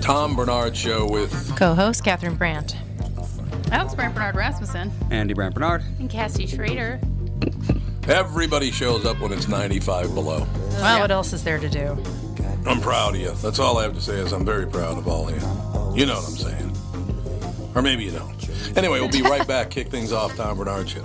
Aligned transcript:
Tom 0.00 0.34
Barnard 0.34 0.76
Show 0.76 1.08
with 1.08 1.56
Co-host 1.56 2.04
Catherine 2.04 2.34
Brandt. 2.36 2.76
Alex 3.70 3.94
Brandt 3.94 4.14
Bernard 4.14 4.34
Rasmussen. 4.34 4.92
Andy 5.10 5.32
Brandt 5.32 5.54
Bernard. 5.54 5.82
And 5.98 6.10
Cassie 6.10 6.46
Schrader. 6.46 7.00
everybody 8.08 8.70
shows 8.70 9.06
up 9.06 9.20
when 9.20 9.32
it's 9.32 9.48
95 9.48 10.14
below. 10.14 10.46
Well, 10.72 11.00
what 11.00 11.10
else 11.10 11.32
is 11.32 11.44
there 11.44 11.58
to 11.58 11.68
do? 11.68 11.96
I'm 12.66 12.80
proud 12.80 13.14
of 13.14 13.20
you. 13.20 13.30
That's 13.30 13.58
all 13.58 13.78
I 13.78 13.84
have 13.84 13.94
to 13.94 14.00
say 14.00 14.14
is 14.14 14.32
I'm 14.32 14.44
very 14.44 14.66
proud 14.66 14.98
of 14.98 15.08
all 15.08 15.28
of 15.28 15.34
you. 15.34 16.00
You 16.00 16.06
know 16.06 16.16
what 16.16 16.28
I'm 16.28 16.36
saying. 16.36 17.72
Or 17.74 17.82
maybe 17.82 18.04
you 18.04 18.10
don't. 18.10 18.76
Anyway, 18.76 19.00
we'll 19.00 19.08
be 19.08 19.22
right 19.22 19.46
back. 19.46 19.70
Kick 19.70 19.88
things 19.88 20.12
off, 20.12 20.36
Tom 20.36 20.56
Barnard 20.56 20.88
Show. 20.88 21.04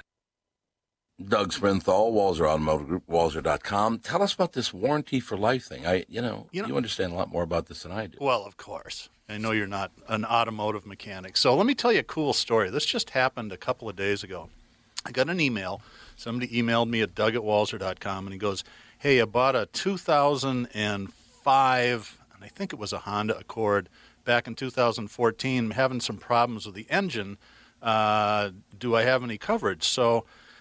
Doug 1.29 1.51
Sprinthal, 1.51 2.13
Walser 2.13 2.47
Automotive 2.47 2.87
Group, 2.87 3.03
Walser.com. 3.07 3.99
Tell 3.99 4.21
us 4.21 4.33
about 4.33 4.53
this 4.53 4.73
warranty 4.73 5.19
for 5.19 5.37
life 5.37 5.65
thing. 5.65 5.85
I, 5.85 6.05
you 6.07 6.21
know, 6.21 6.47
You 6.51 6.65
you, 6.67 6.77
understand 6.77 7.11
a 7.13 7.15
lot 7.15 7.31
more 7.31 7.43
about 7.43 7.67
this 7.67 7.83
than 7.83 7.91
I 7.91 8.07
do. 8.07 8.17
Well, 8.21 8.45
of 8.45 8.57
course. 8.57 9.09
I 9.29 9.37
know 9.37 9.51
you're 9.51 9.67
not 9.67 9.91
an 10.07 10.25
automotive 10.25 10.85
mechanic. 10.85 11.37
So 11.37 11.55
let 11.55 11.65
me 11.65 11.75
tell 11.75 11.93
you 11.93 11.99
a 11.99 12.03
cool 12.03 12.33
story. 12.33 12.69
This 12.69 12.85
just 12.85 13.11
happened 13.11 13.51
a 13.51 13.57
couple 13.57 13.87
of 13.87 13.95
days 13.95 14.23
ago. 14.23 14.49
I 15.05 15.11
got 15.11 15.29
an 15.29 15.39
email. 15.39 15.81
Somebody 16.15 16.47
emailed 16.49 16.89
me 16.89 17.01
at 17.01 17.15
doug 17.15 17.35
at 17.35 17.41
walser.com 17.41 18.25
and 18.25 18.33
he 18.33 18.39
goes, 18.39 18.63
Hey, 18.99 19.21
I 19.21 19.25
bought 19.25 19.55
a 19.55 19.67
2005, 19.67 22.17
and 22.35 22.43
I 22.43 22.47
think 22.47 22.73
it 22.73 22.79
was 22.79 22.93
a 22.93 22.99
Honda 22.99 23.37
Accord 23.37 23.89
back 24.25 24.47
in 24.47 24.55
2014, 24.55 25.65
I'm 25.65 25.71
having 25.71 25.99
some 25.99 26.17
problems 26.17 26.65
with 26.65 26.75
the 26.75 26.87
engine. 26.89 27.37
Uh, 27.81 28.51
do 28.77 28.95
I 28.95 29.03
have 29.03 29.23
any 29.23 29.37
coverage? 29.37 29.83
So 29.83 30.25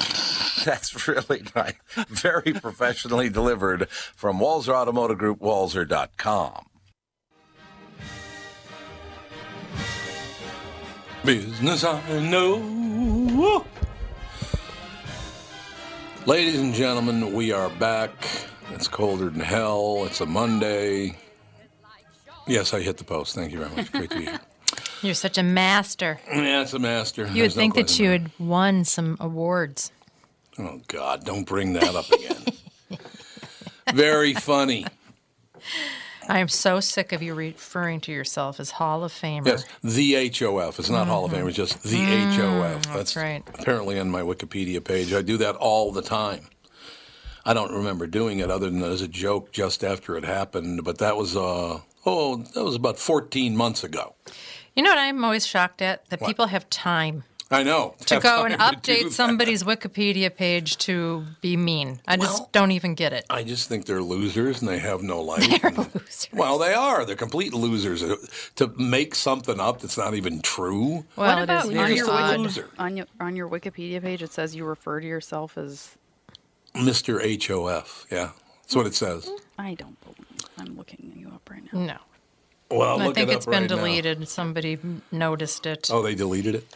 That's 0.64 1.08
really 1.08 1.42
nice. 1.54 1.74
Very 2.08 2.52
professionally 2.52 3.28
delivered 3.28 3.88
from 3.88 4.38
Walser 4.38 4.74
Automotive 4.74 5.18
Group, 5.18 5.40
Walser.com. 5.40 6.66
Business 11.24 11.84
I 11.84 12.20
know. 12.20 13.64
Ladies 16.26 16.60
and 16.60 16.74
gentlemen, 16.74 17.32
we 17.32 17.52
are 17.52 17.70
back. 17.70 18.10
It's 18.70 18.88
colder 18.88 19.30
than 19.30 19.40
hell. 19.40 20.04
It's 20.06 20.20
a 20.20 20.26
Monday. 20.26 21.16
Yes, 22.46 22.72
I 22.72 22.80
hit 22.80 22.96
the 22.98 23.04
post. 23.04 23.34
Thank 23.34 23.52
you 23.52 23.58
very 23.58 23.70
much. 23.74 23.92
Great 23.92 24.10
to 24.10 24.18
be 24.18 24.24
here. 24.24 24.40
You're 25.02 25.14
such 25.14 25.38
a 25.38 25.42
master. 25.42 26.20
Yeah, 26.28 26.62
it's 26.62 26.72
a 26.74 26.78
master. 26.78 27.22
You 27.22 27.28
would 27.28 27.36
There's 27.36 27.56
no 27.56 27.60
think 27.62 27.74
that 27.74 27.98
you 27.98 28.10
had 28.10 28.30
won 28.38 28.84
some 28.84 29.16
awards. 29.20 29.92
Oh, 30.58 30.80
God, 30.88 31.24
don't 31.24 31.44
bring 31.44 31.72
that 31.74 31.94
up 31.94 32.10
again. 32.10 32.98
Very 33.94 34.34
funny. 34.34 34.86
I 36.28 36.38
am 36.38 36.48
so 36.48 36.80
sick 36.80 37.12
of 37.12 37.22
you 37.22 37.34
referring 37.34 38.00
to 38.02 38.12
yourself 38.12 38.60
as 38.60 38.72
Hall 38.72 39.02
of 39.02 39.12
Famer. 39.12 39.46
Yes, 39.46 39.64
the 39.82 40.30
HOF. 40.30 40.78
It's 40.78 40.90
not 40.90 41.08
Hall 41.08 41.24
of 41.24 41.32
Fame. 41.32 41.46
It's 41.48 41.56
just 41.56 41.82
the 41.82 41.98
HOF. 41.98 42.82
Mm, 42.82 42.94
that's 42.94 43.16
right. 43.16 43.42
Apparently 43.58 43.98
on 43.98 44.10
my 44.10 44.20
Wikipedia 44.22 44.82
page. 44.84 45.12
I 45.12 45.22
do 45.22 45.36
that 45.38 45.56
all 45.56 45.90
the 45.92 46.02
time. 46.02 46.46
I 47.44 47.54
don't 47.54 47.72
remember 47.72 48.06
doing 48.06 48.38
it 48.38 48.50
other 48.50 48.70
than 48.70 48.82
as 48.82 49.02
a 49.02 49.08
joke 49.08 49.50
just 49.50 49.82
after 49.82 50.16
it 50.16 50.24
happened. 50.24 50.84
But 50.84 50.98
that 50.98 51.16
was 51.16 51.36
uh 51.36 51.80
oh 52.06 52.36
that 52.36 52.62
was 52.62 52.76
about 52.76 52.98
14 52.98 53.56
months 53.56 53.82
ago. 53.82 54.14
You 54.76 54.82
know 54.82 54.90
what 54.90 54.98
I'm 54.98 55.24
always 55.24 55.46
shocked 55.46 55.82
at? 55.82 56.08
That 56.10 56.20
What? 56.20 56.28
people 56.28 56.46
have 56.46 56.68
time 56.70 57.24
I 57.52 57.64
know 57.64 57.96
to 58.06 58.20
go 58.20 58.44
and 58.44 58.56
time 58.56 58.74
to 58.76 58.80
do 58.80 58.92
update 59.08 59.10
somebody's 59.10 59.64
Wikipedia 59.64 60.32
page 60.34 60.76
to 60.78 61.24
be 61.40 61.56
mean. 61.56 62.00
I 62.06 62.16
just 62.16 62.52
don't 62.52 62.70
even 62.70 62.94
get 62.94 63.12
it. 63.12 63.26
I 63.28 63.42
just 63.42 63.68
think 63.68 63.86
they're 63.86 64.00
losers 64.02 64.60
and 64.60 64.68
they 64.68 64.78
have 64.78 65.02
no 65.02 65.20
life. 65.32 65.40
They're 65.60 65.70
And- 65.70 65.78
losers. 65.78 66.28
Well, 66.32 66.58
they 66.58 66.72
are. 66.74 67.04
They're 67.04 67.16
complete 67.16 67.52
losers. 67.52 68.04
Uh, 68.04 68.16
to 68.54 68.68
make 68.78 69.16
something 69.16 69.58
up 69.58 69.80
that's 69.80 69.98
not 69.98 70.14
even 70.14 70.40
true. 70.42 71.04
Well, 71.16 71.26
what 71.34 71.38
it 71.38 71.42
about 71.42 71.64
is 71.64 71.70
on 71.70 71.74
very 71.74 71.96
your, 71.96 72.08
a 72.08 72.36
loser. 72.38 72.70
on 72.78 72.96
your 72.96 73.06
on 73.18 73.34
your 73.34 73.48
Wikipedia 73.48 74.00
page? 74.00 74.22
It 74.22 74.32
says 74.32 74.54
you 74.54 74.64
refer 74.64 75.00
to 75.00 75.06
yourself 75.06 75.58
as. 75.58 75.96
Mr. 76.76 77.18
HOF. 77.20 78.06
Yeah, 78.12 78.30
that's 78.62 78.76
what 78.76 78.86
it 78.86 78.94
says. 78.94 79.28
I 79.58 79.74
don't 79.74 80.00
believe. 80.02 80.26
I'm 80.56 80.76
looking 80.76 81.12
you 81.16 81.26
up 81.34 81.50
right 81.50 81.62
now. 81.72 81.80
No. 81.80 81.96
Well, 82.70 83.00
I 83.00 83.12
think 83.12 83.30
it 83.30 83.34
it's 83.34 83.46
up 83.46 83.52
been 83.52 83.62
right 83.64 83.70
now. 83.70 83.76
deleted. 83.76 84.28
Somebody 84.28 84.78
noticed 85.10 85.66
it. 85.66 85.88
Oh, 85.92 86.02
they 86.02 86.14
deleted 86.14 86.54
it. 86.54 86.66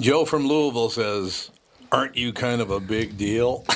Joe 0.00 0.24
from 0.24 0.46
Louisville 0.46 0.90
says, 0.90 1.50
"Aren't 1.92 2.16
you 2.16 2.32
kind 2.32 2.60
of 2.60 2.70
a 2.70 2.80
big 2.80 3.16
deal?" 3.18 3.64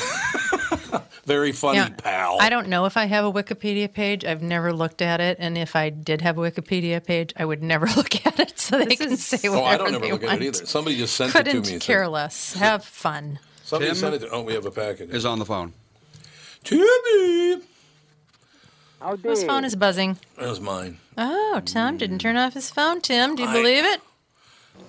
Very 1.27 1.53
funny, 1.53 1.77
Yeah, 1.77 1.91
pal. 1.91 2.39
I 2.41 2.49
don't 2.49 2.69
know 2.69 2.87
if 2.87 2.97
I 2.97 3.05
have 3.05 3.23
a 3.27 3.31
Wikipedia 3.31 3.93
page. 3.93 4.25
I've 4.25 4.41
never 4.41 4.73
looked 4.73 5.03
at 5.03 5.21
it, 5.21 5.37
and 5.39 5.59
if 5.59 5.77
I 5.77 5.91
did 5.91 6.23
have 6.23 6.39
a 6.39 6.41
Wikipedia 6.41 7.05
page, 7.05 7.35
I 7.37 7.45
would 7.45 7.63
never 7.63 7.87
look 7.97 8.25
at 8.27 8.41
it 8.41 8.59
so 8.59 8.79
they 8.79 8.87
This 8.87 8.99
can 8.99 9.13
is- 9.13 9.25
say 9.27 9.47
Oh, 9.47 9.63
I 9.63 9.77
don't 9.77 9.89
ever 9.95 9.99
they 10.07 10.13
look 10.13 10.23
want. 10.23 10.33
at 10.35 10.41
it 10.43 10.47
either. 10.47 10.67
Somebody 10.67 10.97
just 10.97 11.15
sent 11.17 11.35
it 11.35 11.45
to 11.45 11.61
me. 11.61 11.73
and 11.75 11.83
care 11.83 12.05
said, 12.05 12.11
less. 12.11 12.55
Have 12.55 12.83
fun. 12.83 13.39
Somebody 13.63 13.91
Tim? 13.91 13.97
sent 13.97 14.15
it. 14.15 14.19
To, 14.21 14.31
oh, 14.31 14.41
we 14.43 14.55
have 14.55 14.65
a 14.65 14.71
package. 14.71 15.11
Is 15.11 15.27
on 15.27 15.39
the 15.39 15.45
phone. 15.45 15.75
Timmy. 16.65 17.61
Whose 19.23 19.45
phone 19.45 19.65
is 19.65 19.77
buzzing? 19.77 20.19
That 20.39 20.49
was 20.49 20.61
mine. 20.61 20.99
Oh, 21.17 21.61
Tom 21.65 21.97
didn't 21.97 22.19
turn 22.19 22.37
off 22.37 22.55
his 22.55 22.71
phone. 22.71 23.01
Tim, 23.01 23.37
do 23.37 23.43
you 23.43 23.49
I- 23.49 23.53
believe 23.53 23.85
it? 23.85 24.01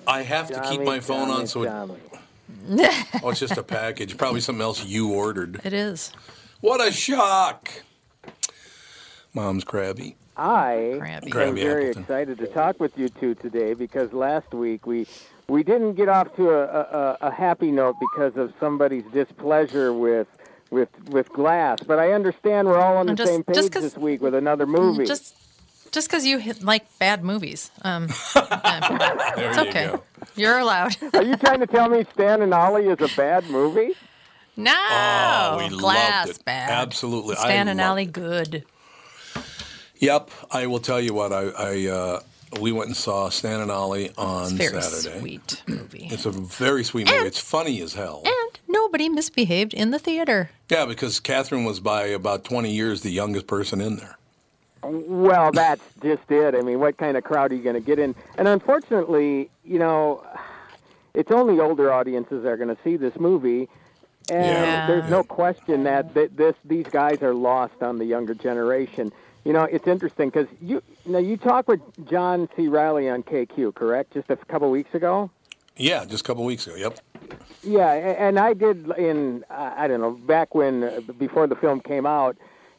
I 0.06 0.22
have 0.22 0.48
to 0.50 0.60
keep 0.68 0.82
my 0.82 0.98
phone 1.00 1.30
on, 1.30 1.46
so 1.46 1.62
it, 1.62 1.68
oh, 3.22 3.30
it's 3.30 3.40
just 3.40 3.56
a 3.56 3.62
package. 3.62 4.16
Probably 4.16 4.40
something 4.40 4.62
else 4.62 4.84
you 4.84 5.12
ordered. 5.12 5.60
It 5.64 5.72
is. 5.72 6.12
What 6.60 6.86
a 6.86 6.90
shock! 6.92 7.70
Mom's 9.34 9.64
crabby. 9.64 10.16
I 10.36 10.94
Crabby. 10.98 11.26
am 11.26 11.30
Crabby 11.32 11.60
very 11.62 11.82
Appleton. 11.90 12.02
excited 12.02 12.38
to 12.38 12.46
talk 12.48 12.80
with 12.80 12.96
you 12.98 13.08
two 13.08 13.34
today 13.34 13.74
because 13.74 14.12
last 14.12 14.52
week 14.54 14.86
we 14.86 15.06
we 15.48 15.62
didn't 15.62 15.94
get 15.94 16.08
off 16.08 16.34
to 16.36 16.50
a, 16.50 16.62
a, 16.64 17.18
a 17.22 17.30
happy 17.30 17.70
note 17.70 17.96
because 18.00 18.36
of 18.36 18.52
somebody's 18.58 19.04
displeasure 19.12 19.92
with 19.92 20.28
with 20.70 20.88
with 21.08 21.32
glass. 21.32 21.78
But 21.86 21.98
I 21.98 22.12
understand 22.12 22.68
we're 22.68 22.78
all 22.80 22.96
on 22.96 23.06
the 23.06 23.14
just- 23.14 23.30
same 23.32 23.44
page 23.44 23.54
just 23.56 23.72
'cause- 23.72 23.82
this 23.82 23.96
week 23.96 24.20
with 24.22 24.34
another 24.34 24.66
movie. 24.66 25.04
Just 25.04 25.34
just 25.92 26.08
because 26.08 26.24
you 26.24 26.38
hit, 26.38 26.62
like 26.62 26.84
bad 27.00 27.24
movies. 27.24 27.70
Um, 27.82 28.06
There 28.34 29.48
it's 29.48 29.56
you 29.56 29.62
okay. 29.68 29.86
go. 29.86 30.02
You're 30.36 30.58
allowed. 30.58 30.96
Are 31.14 31.22
you 31.24 31.36
trying 31.36 31.58
to 31.60 31.66
tell 31.66 31.88
me 31.88 32.04
Stan 32.14 32.42
and 32.42 32.54
Ollie 32.54 32.86
is 32.86 33.00
a 33.00 33.08
bad 33.16 33.48
movie? 33.50 33.94
no. 34.56 34.72
Oh, 34.76 35.56
we 35.58 35.76
glass 35.76 36.26
loved 36.28 36.38
it. 36.40 36.44
bad. 36.44 36.70
Absolutely. 36.70 37.36
I 37.36 37.40
Stan 37.40 37.68
and 37.68 37.80
Ollie 37.80 38.04
good. 38.06 38.64
Yep, 39.98 40.30
I 40.50 40.66
will 40.66 40.78
tell 40.80 41.00
you 41.00 41.12
what. 41.12 41.32
I, 41.32 41.48
I 41.48 41.86
uh, 41.88 42.20
we 42.60 42.72
went 42.72 42.88
and 42.88 42.96
saw 42.96 43.28
Stan 43.28 43.60
and 43.60 43.70
Ollie 43.70 44.10
on 44.16 44.44
It's 44.44 44.52
very 44.52 44.80
Saturday. 44.82 45.18
sweet 45.20 45.62
movie. 45.66 46.08
It's 46.10 46.24
a 46.26 46.30
very 46.30 46.84
sweet 46.84 47.06
movie. 47.10 47.26
It's 47.26 47.38
funny 47.38 47.80
as 47.82 47.94
hell. 47.94 48.22
And 48.24 48.49
nobody 48.90 49.08
misbehaved 49.08 49.72
in 49.72 49.92
the 49.92 50.00
theater. 50.00 50.50
Yeah, 50.68 50.84
because 50.84 51.20
Catherine 51.20 51.64
was 51.64 51.78
by 51.78 52.06
about 52.06 52.42
20 52.42 52.72
years 52.72 53.02
the 53.02 53.10
youngest 53.10 53.46
person 53.46 53.80
in 53.80 53.96
there. 53.98 54.18
Well, 54.82 55.52
that's 55.52 55.82
just 56.02 56.28
it. 56.28 56.56
I 56.56 56.62
mean, 56.62 56.80
what 56.80 56.96
kind 56.96 57.16
of 57.16 57.22
crowd 57.22 57.52
are 57.52 57.54
you 57.54 57.62
going 57.62 57.74
to 57.76 57.80
get 57.80 58.00
in? 58.00 58.16
And 58.36 58.48
unfortunately, 58.48 59.48
you 59.64 59.78
know, 59.78 60.24
it's 61.14 61.30
only 61.30 61.60
older 61.60 61.92
audiences 61.92 62.42
that 62.42 62.48
are 62.48 62.56
going 62.56 62.74
to 62.74 62.82
see 62.82 62.96
this 62.96 63.14
movie. 63.16 63.68
And 64.28 64.44
Yeah. 64.46 64.86
there's 64.88 65.08
no 65.08 65.22
question 65.22 65.84
that 65.84 66.12
th- 66.14 66.32
this 66.34 66.56
these 66.64 66.86
guys 66.86 67.22
are 67.22 67.34
lost 67.34 67.80
on 67.82 67.98
the 67.98 68.04
younger 68.04 68.34
generation. 68.34 69.12
You 69.44 69.52
know, 69.52 69.62
it's 69.64 69.86
interesting 69.86 70.30
because 70.30 70.48
you 70.60 70.82
now 71.06 71.18
you 71.18 71.36
talked 71.36 71.68
with 71.68 71.80
John 72.08 72.48
C. 72.56 72.66
Reilly 72.68 73.08
on 73.08 73.22
KQ, 73.22 73.72
correct? 73.74 74.14
Just 74.14 74.30
a 74.30 74.36
couple 74.36 74.68
weeks 74.70 74.94
ago. 74.94 75.30
Yeah, 75.76 76.04
just 76.04 76.24
a 76.24 76.26
couple 76.26 76.44
weeks 76.44 76.66
ago. 76.66 76.76
Yep. 76.76 76.98
Yeah, 77.62 77.92
and 77.92 78.38
I 78.38 78.54
did 78.54 78.90
in 78.98 79.44
I 79.50 79.84
I 79.84 79.88
don't 79.88 80.00
know 80.00 80.12
back 80.12 80.54
when 80.54 80.84
uh, 80.84 81.00
before 81.18 81.46
the 81.46 81.56
film 81.56 81.80
came 81.80 82.06
out, 82.06 82.36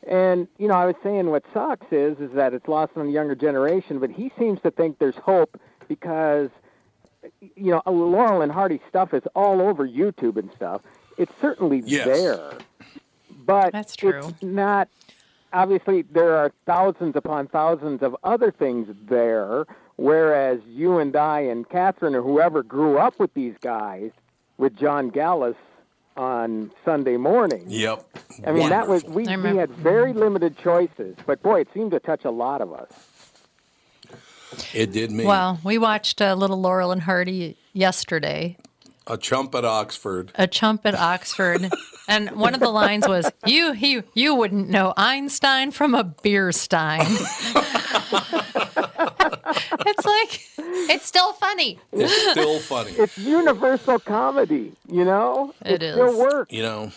and 0.08 0.48
you 0.58 0.68
know 0.68 0.74
I 0.74 0.86
was 0.86 0.96
saying 1.04 1.28
what 1.30 1.44
sucks 1.54 1.86
is 1.92 2.20
is 2.20 2.32
that 2.34 2.54
it's 2.54 2.68
lost 2.68 2.94
on 2.96 3.08
the 3.08 3.12
younger 3.12 3.36
generation, 3.36 4.00
but 4.00 4.10
he 4.10 4.32
seems 4.38 4.60
to 4.62 4.72
think 4.72 4.98
there's 5.00 5.16
hope 5.16 5.60
because 5.88 6.50
you 7.56 7.72
know 7.72 7.82
Laurel 7.86 8.42
and 8.42 8.52
Hardy 8.52 8.82
stuff 8.90 9.14
is 9.14 9.24
all 9.36 9.62
over 9.62 9.88
YouTube 9.88 10.38
and 10.38 10.52
stuff. 10.56 10.82
It's 11.18 11.32
certainly 11.40 11.84
Yes. 11.86 12.06
there, 12.06 12.52
but 13.46 13.72
That's 13.72 13.96
true. 13.96 14.28
it's 14.30 14.42
not. 14.44 14.90
Obviously, 15.54 16.04
there 16.04 16.36
are 16.38 16.52
thousands 16.66 17.16
upon 17.16 17.48
thousands 17.48 18.02
of 18.02 18.16
other 18.24 18.52
things 18.52 18.88
there. 19.08 19.66
Whereas 19.98 20.60
you 20.68 20.98
and 20.98 21.16
I 21.16 21.42
and 21.42 21.68
Catherine 21.70 22.16
or 22.16 22.22
whoever 22.22 22.64
grew 22.64 22.98
up 22.98 23.20
with 23.20 23.34
these 23.34 23.56
guys, 23.62 24.12
with 24.58 24.76
John 24.78 25.10
Gallus 25.10 25.56
on 26.18 26.72
Sunday 26.84 27.18
morning. 27.18 27.66
Yep. 27.68 28.06
I 28.46 28.52
mean, 28.52 28.70
that 28.70 28.88
was 28.88 29.04
we, 29.06 29.24
we 29.24 29.56
had 29.56 29.70
very 29.72 30.14
limited 30.14 30.58
choices, 30.58 31.16
but 31.26 31.42
boy, 31.42 31.62
it 31.62 31.68
seemed 31.74 31.92
to 31.92 32.00
touch 32.00 32.26
a 32.26 32.32
lot 32.32 32.62
of 32.62 32.74
us. 32.74 32.90
It 34.74 34.92
did 34.92 35.12
me. 35.12 35.26
Well, 35.26 35.60
we 35.64 35.78
watched 35.78 36.22
uh, 36.22 36.34
Little 36.34 36.60
Laurel 36.60 36.92
and 36.92 37.02
Hardy 37.02 37.58
yesterday, 37.74 38.58
a 39.12 39.18
chump 39.18 39.54
at 39.56 39.66
Oxford. 39.66 40.32
a 40.36 40.48
chump 40.48 40.86
at 40.86 40.96
Oxford, 40.96 41.70
and 42.08 42.32
one 42.32 42.54
of 42.54 42.62
the 42.62 42.70
lines 42.70 43.08
was, 43.08 43.30
"You, 43.46 43.74
you, 43.74 44.04
you 44.14 44.34
wouldn't 44.36 44.70
know 44.70 44.94
Einstein 44.96 45.72
from 45.72 45.94
a 45.94 46.04
beer 46.04 46.52
stein." 46.52 47.02
it's 49.86 50.06
like 50.06 50.42
it's 50.90 51.06
still 51.06 51.34
funny. 51.34 51.80
It's 51.92 52.32
still 52.32 52.60
funny. 52.60 52.92
It's 52.92 53.18
universal 53.18 54.00
comedy, 54.00 54.72
you 54.88 55.04
know. 55.06 55.54
It 55.66 55.84
it 55.84 55.94
still 55.94 56.18
works. 56.18 56.54
You 56.54 56.64
know, 56.64 56.92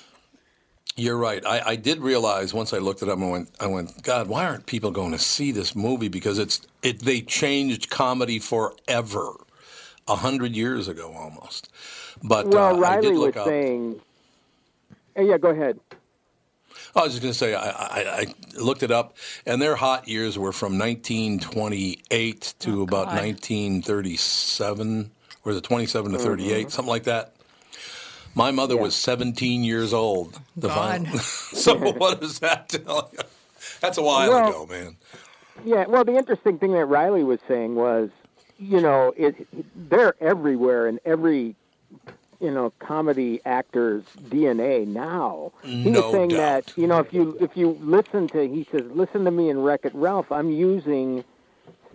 you're 0.97 1.16
right. 1.16 1.44
I, 1.44 1.71
I 1.71 1.76
did 1.76 1.99
realize 1.99 2.54
once 2.54 2.73
I 2.73 2.78
looked 2.78 3.02
it 3.02 3.09
up, 3.09 3.18
I 3.18 3.28
went, 3.28 3.50
I 3.59 3.66
went, 3.66 4.02
God, 4.02 4.28
why 4.28 4.44
aren't 4.47 4.66
people 4.66 4.90
going 4.92 5.12
to 5.12 5.18
see 5.18 5.50
this 5.50 5.75
movie? 5.75 6.09
Because 6.09 6.38
it's 6.38 6.61
it. 6.83 7.00
They 7.00 7.21
changed 7.21 7.90
comedy 7.90 8.38
forever, 8.38 9.33
a 10.06 10.16
hundred 10.16 10.54
years 10.54 10.87
ago 10.88 11.12
almost. 11.12 11.68
But 12.26 12.49
Well, 12.49 12.83
uh, 12.83 12.87
I 12.88 12.97
Reilly 12.97 13.09
did 13.11 13.19
was 13.19 13.37
up. 13.37 13.47
saying. 13.47 14.00
Uh, 15.16 15.23
yeah, 15.23 15.38
go 15.38 15.50
ahead. 15.50 15.78
I 16.97 17.02
was 17.02 17.12
just 17.12 17.23
going 17.23 17.33
to 17.33 17.38
say, 17.38 17.54
I, 17.54 17.71
I, 17.71 18.21
I 18.21 18.26
looked 18.61 18.83
it 18.83 18.90
up, 18.90 19.16
and 19.47 19.61
their 19.62 19.76
hot 19.76 20.09
years 20.09 20.38
were 20.38 20.52
from 20.52 20.78
1928 20.78 22.54
to 22.61 22.83
about 22.83 23.07
1937, 23.09 25.11
or 25.45 25.52
is 25.52 25.59
it 25.59 25.64
27 25.64 26.12
to 26.12 26.19
38, 26.19 26.71
something 26.71 26.88
like 26.88 27.04
that. 27.04 27.35
My 28.35 28.50
mother 28.50 28.76
was 28.76 28.97
17 28.97 29.62
years 29.62 29.93
old. 29.93 30.40
The 30.57 30.69
God. 30.69 31.04
final- 31.07 31.19
so 31.19 31.76
what 31.93 32.21
does 32.21 32.40
that 32.40 32.69
tell 32.69 33.11
you? 33.12 33.19
That's 33.81 33.99
a 33.99 34.02
while 34.02 34.31
Well- 34.31 34.49
ago, 34.49 34.66
man. 34.66 34.97
Yeah, 35.64 35.87
well, 35.87 36.04
the 36.04 36.16
interesting 36.16 36.59
thing 36.59 36.73
that 36.73 36.85
Reilly 36.87 37.23
was 37.23 37.38
saying 37.47 37.76
was, 37.76 38.11
you 38.59 38.81
know, 38.81 39.14
it, 39.16 39.47
they're 39.88 40.16
everywhere 40.21 40.88
in 40.88 40.99
every, 41.04 41.54
you 42.41 42.51
know, 42.51 42.73
comedy 42.79 43.41
actor's 43.45 44.05
DNA 44.29 44.87
now. 44.87 45.53
He 45.63 45.91
No 45.91 46.03
was 46.03 46.13
saying 46.13 46.29
doubt. 46.31 46.67
that, 46.67 46.73
you 46.79 46.87
know, 46.87 46.99
if 46.99 47.13
you 47.13 47.37
if 47.41 47.57
you 47.57 47.79
listen 47.81 48.29
to, 48.29 48.47
he 48.49 48.67
says, 48.71 48.83
listen 48.93 49.25
to 49.25 49.31
me 49.31 49.49
in 49.51 49.61
Wreck 49.63 49.81
It 49.85 49.95
Ralph. 49.95 50.31
I'm 50.33 50.51
using, 50.51 51.25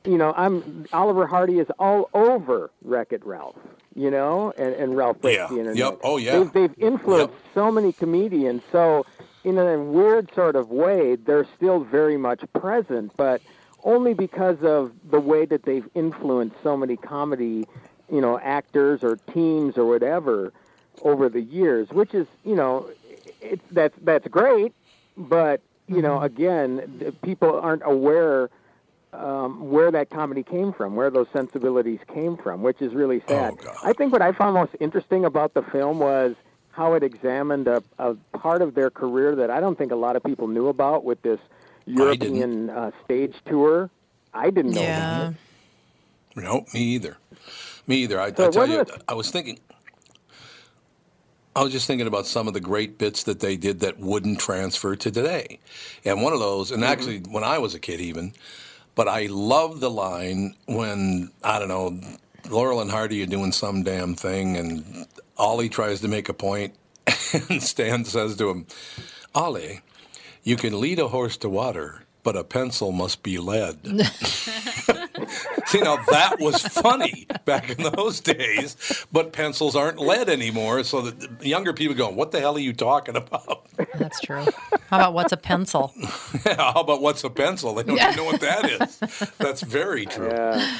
you 0.05 0.17
know, 0.17 0.33
I'm 0.35 0.85
Oliver 0.93 1.27
Hardy 1.27 1.59
is 1.59 1.67
all 1.77 2.09
over 2.13 2.71
Wreck 2.83 3.11
It 3.11 3.25
Ralph. 3.25 3.55
You 3.95 4.11
know, 4.11 4.53
and, 4.57 4.73
and 4.75 4.95
Ralph 4.95 5.19
breaks 5.19 5.37
Yeah. 5.39 5.47
the 5.47 5.57
internet. 5.59 5.77
Yep. 5.77 5.99
Oh, 6.03 6.17
yeah. 6.17 6.39
They've, 6.39 6.53
they've 6.53 6.73
influenced 6.77 7.33
Yep. 7.33 7.53
so 7.53 7.71
many 7.71 7.91
comedians. 7.91 8.61
So, 8.71 9.05
in 9.43 9.57
a 9.57 9.77
weird 9.77 10.33
sort 10.35 10.55
of 10.55 10.69
way, 10.69 11.15
they're 11.15 11.47
still 11.57 11.79
very 11.83 12.15
much 12.15 12.41
present, 12.53 13.11
but 13.17 13.41
only 13.83 14.13
because 14.13 14.57
of 14.63 14.91
the 15.09 15.19
way 15.19 15.45
that 15.45 15.63
they've 15.63 15.87
influenced 15.95 16.55
so 16.63 16.77
many 16.77 16.95
comedy, 16.97 17.65
you 18.11 18.21
know, 18.21 18.39
actors 18.39 19.03
or 19.03 19.17
teams 19.33 19.77
or 19.77 19.85
whatever 19.85 20.51
over 21.01 21.29
the 21.29 21.41
years. 21.41 21.89
Which 21.89 22.13
is, 22.13 22.27
you 22.43 22.55
know, 22.55 22.89
it's 23.41 23.63
that's 23.71 23.95
that's 24.01 24.27
great, 24.27 24.73
but 25.17 25.61
you 25.87 26.01
know, 26.01 26.21
again, 26.21 26.99
the 26.99 27.11
people 27.11 27.59
aren't 27.59 27.81
aware 27.85 28.49
um, 29.11 29.71
where 29.71 29.91
that 29.91 30.09
comedy 30.09 30.43
came 30.43 30.71
from, 30.71 30.95
where 30.95 31.09
those 31.09 31.27
sensibilities 31.33 31.99
came 32.13 32.37
from, 32.37 32.61
which 32.61 32.81
is 32.81 32.93
really 32.93 33.21
sad. 33.27 33.57
Oh, 33.65 33.71
I 33.83 33.93
think 33.93 34.11
what 34.13 34.21
I 34.21 34.31
found 34.33 34.53
most 34.53 34.75
interesting 34.79 35.25
about 35.25 35.55
the 35.55 35.63
film 35.63 35.99
was 35.99 36.35
how 36.71 36.93
it 36.93 37.03
examined 37.03 37.67
a, 37.67 37.83
a 37.97 38.15
part 38.37 38.61
of 38.61 38.75
their 38.75 38.89
career 38.89 39.35
that 39.35 39.49
I 39.49 39.59
don't 39.59 39.77
think 39.77 39.91
a 39.91 39.95
lot 39.95 40.15
of 40.15 40.23
people 40.23 40.47
knew 40.47 40.67
about 40.67 41.03
with 41.03 41.21
this 41.23 41.39
European 41.87 42.69
uh, 42.69 42.91
stage 43.03 43.35
tour. 43.45 43.89
I 44.33 44.51
didn't 44.51 44.73
know 44.75 44.83
Yeah. 44.83 45.23
that. 45.23 45.33
No, 46.35 46.65
me 46.73 46.81
either. 46.81 47.17
Me 47.87 47.97
either. 47.97 48.19
I, 48.19 48.31
So 48.33 48.47
I 48.47 48.49
tell 48.49 48.67
you, 48.67 48.85
I 49.07 49.13
was 49.13 49.31
thinking. 49.31 49.59
I 51.55 51.63
was 51.63 51.71
just 51.73 51.87
thinking 51.87 52.07
about 52.07 52.25
some 52.27 52.47
of 52.47 52.53
the 52.53 52.59
great 52.61 52.97
bits 52.97 53.23
that 53.23 53.39
they 53.39 53.57
did 53.57 53.79
that 53.81 53.99
wouldn't 53.99 54.39
transfer 54.39 54.95
to 54.95 55.11
today, 55.11 55.59
and 56.05 56.21
one 56.21 56.31
of 56.31 56.39
those, 56.39 56.71
and 56.71 56.85
actually 56.85 57.19
when 57.19 57.43
I 57.43 57.57
was 57.57 57.73
a 57.73 57.79
kid, 57.79 57.99
even, 57.99 58.33
but 58.95 59.07
I 59.07 59.25
love 59.25 59.79
the 59.79 59.89
line 59.89 60.55
when 60.67 61.31
I 61.43 61.59
don't 61.59 61.67
know, 61.67 61.99
Laurel 62.49 62.81
and 62.81 62.91
Hardy 62.91 63.21
are 63.23 63.25
doing 63.25 63.51
some 63.51 63.83
damn 63.83 64.13
thing, 64.15 64.55
and 64.55 65.07
Ollie 65.37 65.69
tries 65.69 66.01
to 66.01 66.07
make 66.07 66.29
a 66.29 66.33
point, 66.33 66.75
and 67.49 67.61
Stan 67.61 68.05
says 68.05 68.37
to 68.37 68.49
him, 68.49 68.67
"Ollie, 69.35 69.81
you 70.43 70.55
can 70.55 70.79
lead 70.79 70.99
a 70.99 71.07
horse 71.09 71.35
to 71.37 71.49
water." 71.49 72.03
But 72.21 72.35
a 72.35 72.43
pencil 72.43 72.91
must 72.91 73.23
be 73.23 73.39
lead. 73.39 73.79
See, 75.65 75.81
now 75.81 75.97
that 76.09 76.39
was 76.39 76.61
funny 76.61 77.27
back 77.45 77.69
in 77.69 77.91
those 77.95 78.19
days, 78.19 79.05
but 79.11 79.33
pencils 79.33 79.75
aren't 79.75 79.99
lead 79.99 80.29
anymore. 80.29 80.83
So 80.83 81.01
the 81.01 81.27
the 81.27 81.47
younger 81.47 81.73
people 81.73 81.95
go, 81.95 82.09
"What 82.09 82.31
the 82.31 82.39
hell 82.39 82.55
are 82.55 82.59
you 82.59 82.73
talking 82.73 83.15
about?" 83.15 83.67
That's 83.97 84.19
true. 84.19 84.45
How 84.87 84.97
about 84.97 85.13
what's 85.13 85.31
a 85.31 85.37
pencil? 85.37 85.93
How 86.45 86.73
about 86.81 87.01
what's 87.01 87.23
a 87.23 87.29
pencil? 87.29 87.73
They 87.75 87.83
don't 87.83 87.99
even 87.99 88.15
know 88.15 88.25
what 88.25 88.41
that 88.41 88.65
is. 88.69 89.31
That's 89.37 89.61
very 89.61 90.05
true. 90.05 90.29
Yeah. 90.29 90.77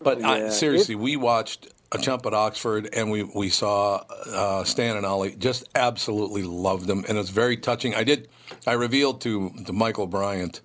But 0.00 0.22
I, 0.22 0.50
seriously, 0.50 0.94
we 0.94 1.16
watched 1.16 1.68
a 1.92 1.98
chump 1.98 2.26
at 2.26 2.34
Oxford, 2.34 2.88
and 2.92 3.10
we 3.10 3.22
we 3.22 3.48
saw 3.48 4.02
uh, 4.26 4.64
Stan 4.64 4.96
and 4.96 5.06
Ollie. 5.06 5.34
Just 5.36 5.64
absolutely 5.74 6.42
loved 6.42 6.86
them, 6.86 7.04
and 7.08 7.16
it 7.16 7.20
was 7.20 7.30
very 7.30 7.56
touching. 7.56 7.94
I 7.94 8.04
did. 8.04 8.28
I 8.66 8.72
revealed 8.72 9.20
to 9.22 9.50
to 9.66 9.72
Michael 9.72 10.06
Bryant 10.06 10.60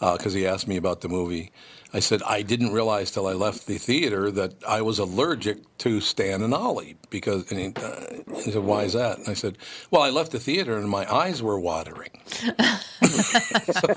because 0.00 0.32
he 0.32 0.46
asked 0.46 0.66
me 0.66 0.76
about 0.76 1.00
the 1.00 1.08
movie. 1.08 1.52
I 1.94 2.00
said 2.00 2.22
I 2.22 2.42
didn't 2.42 2.72
realize 2.72 3.10
till 3.10 3.26
I 3.26 3.34
left 3.34 3.66
the 3.66 3.78
theater 3.78 4.30
that 4.30 4.54
I 4.66 4.80
was 4.82 4.98
allergic 4.98 5.58
to 5.78 6.00
Stan 6.00 6.42
and 6.42 6.54
Ollie 6.54 6.96
because 7.10 7.50
and 7.50 7.60
he, 7.60 7.72
uh, 7.76 8.40
he 8.42 8.50
said, 8.52 8.62
"Why 8.64 8.84
is 8.84 8.94
that?" 8.94 9.18
And 9.18 9.28
I 9.28 9.34
said, 9.34 9.58
"Well, 9.90 10.02
I 10.02 10.10
left 10.10 10.32
the 10.32 10.40
theater 10.40 10.78
and 10.78 10.88
my 10.88 11.10
eyes 11.12 11.42
were 11.42 11.60
watering." 11.60 12.10
so 12.26 13.94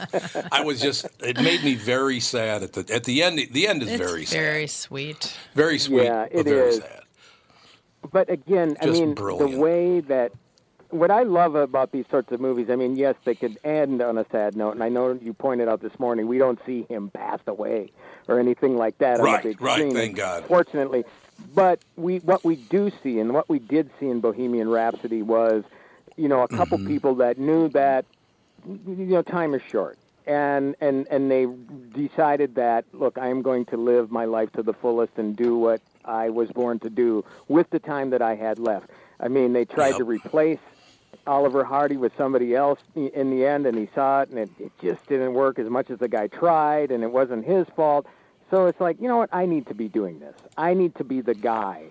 I 0.52 0.62
was 0.64 0.82
just. 0.82 1.06
It 1.22 1.38
made 1.42 1.64
me 1.64 1.76
very 1.76 2.20
sad 2.20 2.64
at 2.64 2.74
the 2.74 2.86
at 2.94 3.06
the 3.06 3.24
end. 3.24 3.40
The 3.52 3.68
end 3.68 3.84
is 3.84 3.90
It's 3.92 3.98
very 3.98 4.26
sad. 4.26 4.38
very 4.40 4.68
sweet. 4.68 5.38
Very 5.54 5.80
sweet, 5.80 6.04
Yeah, 6.04 6.28
but 6.32 6.40
it 6.42 6.44
very 6.46 6.70
is. 6.70 6.78
sad. 6.78 7.02
But 8.12 8.30
again, 8.30 8.78
I 8.82 8.88
mean, 8.88 9.14
brilliant. 9.14 9.52
the 9.54 9.58
way 9.60 10.00
that 10.02 10.32
what 11.00 11.12
I 11.12 11.24
love 11.24 11.56
about 11.56 11.92
these 11.92 12.06
sorts 12.10 12.32
of 12.32 12.40
movies, 12.40 12.68
I 12.70 12.76
mean, 12.76 12.98
yes, 12.98 13.16
they 13.26 13.36
could 13.36 13.60
end 13.64 14.02
on 14.02 14.18
a 14.18 14.26
sad 14.32 14.56
note, 14.56 14.72
and 14.72 14.84
I 14.84 14.90
know 14.90 15.18
you 15.22 15.34
pointed 15.34 15.68
out 15.68 15.82
this 15.82 15.98
morning 16.00 16.28
we 16.28 16.38
don't 16.38 16.60
see 16.66 16.86
him 16.90 17.10
pass 17.12 17.40
away 17.48 17.92
or 18.28 18.40
anything 18.40 18.78
like 18.78 18.98
that 19.00 19.20
on 19.20 19.32
the 19.32 19.38
big 19.38 19.62
right, 19.62 19.76
screen. 19.76 19.94
thank 19.94 20.16
God. 20.16 20.46
Fortunately, 20.48 21.04
but 21.56 21.80
we 21.96 22.20
what 22.20 22.44
we 22.46 22.56
do 22.56 22.92
see 23.04 23.20
and 23.20 23.34
what 23.34 23.50
we 23.50 23.60
did 23.60 23.90
see 24.00 24.08
in 24.08 24.22
Bohemian 24.22 24.70
Rhapsody 24.70 25.22
was, 25.22 25.64
you 26.18 26.28
know, 26.28 26.42
a 26.42 26.48
couple 26.48 26.78
Mm-hmm. 26.78 26.88
people 26.88 27.16
that 27.16 27.38
knew 27.38 27.70
that 27.70 28.06
you 28.68 29.06
know 29.06 29.22
time 29.22 29.54
is 29.54 29.62
short 29.72 29.98
and 30.26 30.76
and 30.82 31.08
and 31.12 31.30
they 31.32 31.46
decided 31.94 32.56
that 32.56 32.86
look 32.94 33.18
i 33.18 33.28
am 33.28 33.42
going 33.42 33.66
to 33.66 33.78
live 33.78 34.10
my 34.12 34.26
life 34.26 34.52
to 34.54 34.64
the 34.64 34.74
fullest 34.74 35.12
and 35.18 35.36
do 35.36 35.58
what 35.58 35.82
i 36.06 36.30
was 36.30 36.50
born 36.52 36.80
to 36.80 36.90
do 36.90 37.24
with 37.48 37.70
the 37.72 37.80
time 37.80 38.10
that 38.10 38.22
i 38.22 38.36
had 38.36 38.58
left 38.60 38.90
i 39.20 39.28
mean 39.28 39.54
they 39.54 39.66
tried 39.66 39.96
Yep. 39.96 39.98
to 39.98 40.04
replace 40.04 40.60
oliver 41.28 41.64
hardy 41.64 41.98
with 41.98 42.12
somebody 42.18 42.56
else 42.56 42.80
in 42.96 43.30
the 43.30 43.46
end 43.46 43.66
and 43.66 43.78
he 43.78 43.90
saw 43.96 44.22
it 44.22 44.30
and 44.30 44.40
it, 44.40 44.50
it 44.60 44.72
just 44.82 45.06
didn't 45.08 45.34
work 45.34 45.60
as 45.60 45.70
much 45.70 45.90
as 45.90 46.00
the 46.00 46.08
guy 46.08 46.28
tried 46.28 46.92
and 46.92 47.04
it 47.04 47.12
wasn't 47.12 47.46
his 47.46 47.66
fault 47.76 48.06
so 48.52 48.66
it's 48.68 48.80
like 48.80 49.00
you 49.02 49.08
know 49.08 49.18
what 49.18 49.30
i 49.34 49.46
need 49.46 49.66
to 49.68 49.74
be 49.74 49.88
doing 49.88 50.20
this 50.20 50.36
i 50.58 50.74
need 50.74 50.94
to 50.96 51.04
be 51.04 51.22
the 51.22 51.34
guy 51.36 51.84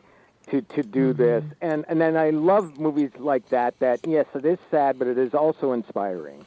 to 0.50 0.60
to 0.62 0.82
do 0.82 1.12
mm-hmm. 1.12 1.22
this 1.22 1.44
and 1.60 1.84
and 1.88 2.00
then 2.00 2.16
I 2.16 2.30
love 2.30 2.78
movies 2.78 3.10
like 3.18 3.48
that 3.48 3.78
that 3.80 4.00
yes 4.06 4.26
it 4.34 4.44
is 4.44 4.58
sad 4.70 4.98
but 4.98 5.08
it 5.08 5.18
is 5.18 5.34
also 5.34 5.72
inspiring. 5.72 6.44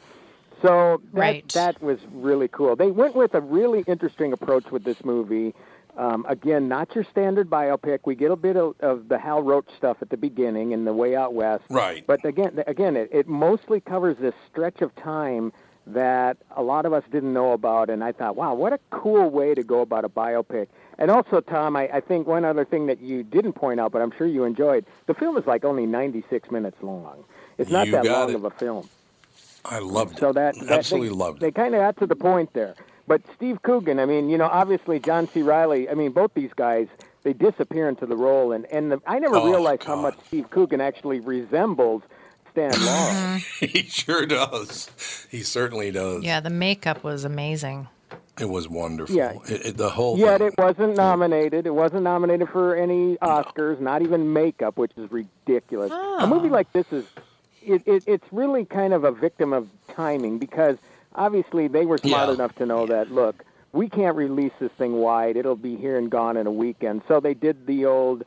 So 0.62 1.02
that 1.14 1.20
Right. 1.20 1.48
that 1.50 1.82
was 1.82 2.00
really 2.12 2.48
cool. 2.48 2.76
They 2.76 2.92
went 2.92 3.16
with 3.16 3.36
a 3.36 3.42
really 3.42 3.84
interesting 3.88 4.34
approach 4.34 4.72
with 4.72 4.84
this 4.84 5.04
movie. 5.06 5.54
Um, 5.98 6.26
again, 6.30 6.68
not 6.68 6.94
your 6.94 7.04
standard 7.04 7.50
biopic. 7.50 8.00
We 8.06 8.14
get 8.14 8.30
a 8.30 8.36
bit 8.36 8.56
of, 8.56 8.76
of 8.82 9.10
the 9.10 9.18
Hal 9.18 9.42
Roach 9.42 9.68
stuff 9.76 9.98
at 10.02 10.10
the 10.12 10.18
beginning 10.18 10.72
and 10.74 10.86
the 10.86 10.94
Way 10.94 11.16
Out 11.16 11.34
West. 11.34 11.64
Right. 11.70 12.06
But 12.06 12.24
again, 12.24 12.64
again, 12.68 12.96
it, 12.96 13.10
it 13.12 13.28
mostly 13.28 13.80
covers 13.80 14.16
this 14.18 14.36
stretch 14.50 14.82
of 14.82 14.96
time 14.96 15.52
that 15.88 16.38
a 16.56 16.62
lot 16.62 16.86
of 16.86 16.94
us 16.94 17.04
didn't 17.12 17.34
know 17.34 17.54
about, 17.54 17.90
and 17.90 18.04
I 18.04 18.12
thought, 18.12 18.36
wow, 18.36 18.54
what 18.54 18.74
a 18.74 18.80
cool 18.90 19.30
way 19.30 19.56
to 19.56 19.64
go 19.64 19.82
about 19.82 20.06
a 20.06 20.10
biopic. 20.10 20.68
And 21.00 21.10
also, 21.10 21.40
Tom, 21.42 21.76
I, 21.76 21.90
I 21.92 22.02
think 22.02 22.28
one 22.28 22.46
other 22.46 22.66
thing 22.66 22.88
that 22.88 23.02
you 23.02 23.24
didn't 23.24 23.54
point 23.54 23.80
out, 23.80 23.92
but 23.92 24.02
I'm 24.02 24.12
sure 24.18 24.28
you 24.28 24.44
enjoyed, 24.44 24.86
the 25.08 25.14
film 25.14 25.38
is 25.38 25.48
like 25.48 25.64
only 25.64 25.86
96 25.86 26.52
minutes 26.52 26.78
long. 26.82 27.24
It's 27.58 27.72
not 27.72 27.88
You 27.88 27.94
that 27.94 28.06
long 28.06 28.30
it. 28.30 28.36
of 28.36 28.44
a 28.44 28.52
film. 28.52 28.90
I 29.66 29.80
loved 29.80 30.18
it. 30.18 30.20
So 30.20 30.32
that, 30.34 30.56
that 30.60 30.80
absolutely 30.80 31.10
they, 31.10 31.16
loved 31.16 31.40
They 31.40 31.52
kind 31.52 31.74
of 31.74 31.80
got 31.80 31.98
to 31.98 32.06
the 32.06 32.16
point 32.16 32.54
there. 32.54 32.76
But 33.08 33.22
Steve 33.36 33.62
Coogan, 33.62 34.00
I 34.00 34.06
mean, 34.06 34.30
you 34.30 34.38
know, 34.38 34.48
obviously 34.52 35.00
John 35.00 35.28
C. 35.30 35.42
Reilly. 35.42 35.90
I 35.90 35.94
mean, 35.94 36.12
both 36.12 36.34
these 36.34 36.52
guys 36.56 36.88
they 37.24 37.34
disappear 37.34 37.90
into 37.90 38.06
the 38.06 38.16
role, 38.16 38.54
and 38.54 38.66
and 38.68 38.92
the, 38.92 39.02
I 39.06 39.20
never 39.20 39.36
Oh, 39.36 39.46
realized 39.46 39.84
how 39.84 39.98
much 39.98 40.16
Steve 40.28 40.50
Coogan 40.50 40.80
actually 40.80 41.20
resembles 41.20 42.04
Stan 42.52 42.72
mm-hmm. 42.72 42.86
Laurel. 42.86 43.40
he 43.60 43.84
sure 43.84 44.26
does. 44.26 44.90
He 45.30 45.44
certainly 45.44 45.92
does. 45.92 46.24
Yeah, 46.24 46.40
the 46.40 46.50
makeup 46.50 47.04
was 47.04 47.26
amazing. 47.26 47.90
It 48.40 48.48
was 48.48 48.70
wonderful. 48.70 49.16
Yeah. 49.16 49.34
It, 49.50 49.66
it- 49.66 49.78
the 49.78 49.90
whole 49.90 50.18
Yet 50.18 50.40
thing. 50.40 50.48
it 50.48 50.58
wasn't 50.58 50.96
nominated. 50.96 51.66
It 51.66 51.74
wasn't 51.74 52.04
nominated 52.04 52.48
for 52.50 52.76
any 52.76 53.18
Oscars, 53.18 53.82
not 53.82 54.02
even 54.04 54.32
makeup, 54.32 54.78
which 54.78 54.92
is 54.96 55.12
ridiculous. 55.12 55.92
A 55.92 56.28
movie 56.28 56.48
oh. 56.48 56.52
like 56.52 56.72
this 56.72 56.86
is, 56.94 57.06
it, 57.62 57.82
it, 57.86 58.04
it's 58.06 58.26
really 58.32 58.64
kind 58.64 58.94
of 58.94 59.04
a 59.04 59.12
victim 59.12 59.52
of 59.52 59.68
timing 59.90 60.38
because 60.38 60.78
obviously 61.18 61.68
they 61.68 61.86
were 61.86 61.98
smart 61.98 62.30
Yeah. 62.30 62.36
enough 62.36 62.56
to 62.56 62.66
know 62.66 62.86
that 62.86 63.12
look, 63.12 63.44
we 63.74 63.90
can't 63.90 64.16
release 64.16 64.54
this 64.60 64.72
thing 64.74 64.94
wide. 64.94 65.36
It'll 65.36 65.56
be 65.56 65.76
here 65.76 65.98
and 65.98 66.10
gone 66.10 66.38
in 66.38 66.48
a 66.48 66.52
weekend. 66.52 67.02
So 67.08 67.20
they 67.20 67.34
did 67.34 67.68
the 67.68 67.86
old, 67.86 68.24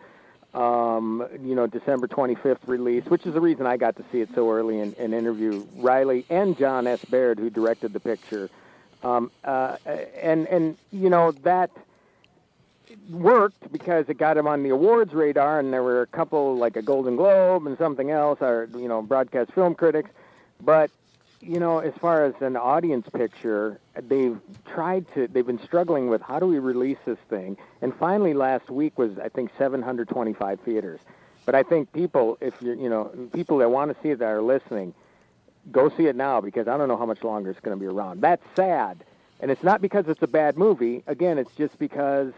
um, 0.55 1.27
you 1.43 1.55
know, 1.55 1.67
December 1.67 2.07
25th 2.09 2.59
release, 2.67 3.05
which 3.07 3.25
is 3.25 3.33
the 3.35 3.41
reason 3.41 3.67
I 3.67 3.77
got 3.77 3.97
to 3.97 4.05
see 4.13 4.21
it 4.21 4.29
so 4.35 4.51
early 4.51 4.81
and, 4.81 4.95
and 4.99 5.15
interview 5.15 5.65
Reilly 5.77 6.27
and 6.29 6.59
Jon 6.59 6.87
S. 6.87 7.05
Baird, 7.07 7.39
who 7.39 7.49
directed 7.51 7.93
the 7.93 8.01
picture. 8.01 8.51
Um, 9.03 9.31
uh, 9.45 9.77
and 10.21 10.47
and 10.49 10.77
you 10.93 11.09
know 11.09 11.33
that 11.43 11.71
worked 13.11 13.73
because 13.73 14.05
it 14.09 14.19
got 14.19 14.37
him 14.37 14.47
on 14.47 14.63
the 14.63 14.69
awards 14.71 15.15
radar, 15.15 15.59
and 15.59 15.73
there 15.73 15.83
were 15.83 16.03
a 16.03 16.07
couple 16.07 16.57
like 16.57 16.77
a 16.77 16.83
Golden 16.83 17.17
Globe 17.17 17.67
and 17.67 17.79
something 17.79 18.11
else, 18.11 18.39
or 18.43 18.69
you 18.75 18.89
know, 18.89 19.01
broadcast 19.01 19.53
film 19.53 19.75
critics. 19.75 20.11
But 20.61 20.91
you 21.41 21.59
know, 21.59 21.79
as 21.79 21.95
far 21.95 22.25
as 22.25 22.35
an 22.41 22.57
audience 22.57 23.09
picture, 23.09 23.81
they've 23.95 24.39
tried 24.67 25.07
to. 25.15 25.27
They've 25.27 25.47
been 25.47 25.63
struggling 25.63 26.09
with 26.09 26.21
how 26.21 26.39
do 26.39 26.47
we 26.47 26.59
release 26.59 26.99
this 27.07 27.19
thing, 27.29 27.57
and 27.81 27.95
finally, 27.95 28.35
last 28.35 28.69
week 28.71 28.99
was 28.99 29.19
I 29.19 29.29
think 29.29 29.51
725 29.57 30.61
theaters. 30.61 31.01
But 31.47 31.55
I 31.55 31.63
think 31.63 31.93
people, 31.93 32.37
if 32.41 32.55
you're, 32.61 32.75
you 32.75 32.91
know, 32.91 33.11
people 33.33 33.59
that 33.59 33.71
want 33.71 33.95
to 33.95 34.03
see 34.03 34.11
it 34.11 34.19
that 34.19 34.27
are 34.27 34.43
listening, 34.43 34.95
go 35.73 35.89
see 35.89 36.07
it 36.07 36.15
now 36.15 36.41
because 36.41 36.69
I 36.69 36.77
don't 36.77 36.89
know 36.89 36.99
how 36.99 37.07
much 37.07 37.25
longer 37.25 37.51
it's 37.51 37.61
going 37.61 37.77
to 37.77 37.81
be 37.81 37.87
around. 37.87 38.21
That's 38.21 38.45
sad, 38.55 39.03
and 39.41 39.51
it's 39.51 39.63
not 39.63 39.81
because 39.81 40.09
it's 40.09 40.23
a 40.23 40.29
bad 40.29 40.59
movie. 40.59 41.03
Again, 41.07 41.39
it's 41.39 41.55
just 41.55 41.79
because 41.79 42.33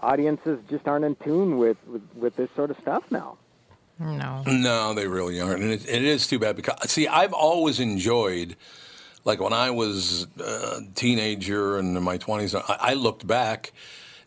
audiences 0.00 0.60
just 0.68 0.86
aren't 0.86 1.06
in 1.06 1.16
tune 1.16 1.56
with, 1.56 1.78
with, 1.86 2.02
with 2.14 2.36
this 2.36 2.50
sort 2.54 2.70
of 2.70 2.78
stuff 2.78 3.04
now. 3.10 3.38
No. 3.98 4.42
No, 4.46 4.94
they 4.94 5.06
really 5.08 5.40
aren't, 5.40 5.62
and 5.62 5.72
it, 5.72 5.88
it 5.88 6.04
is 6.04 6.26
too 6.26 6.38
bad 6.38 6.56
because 6.56 6.90
see, 6.90 7.08
I've 7.08 7.32
always 7.32 7.80
enjoyed, 7.80 8.56
like 9.24 9.40
when 9.40 9.54
I 9.54 9.70
was 9.70 10.26
a 10.38 10.82
teenager 10.94 11.78
and 11.78 11.96
in 11.96 12.02
my 12.02 12.18
twenties, 12.18 12.54
I, 12.54 12.62
I 12.68 12.94
looked 12.94 13.26
back 13.26 13.72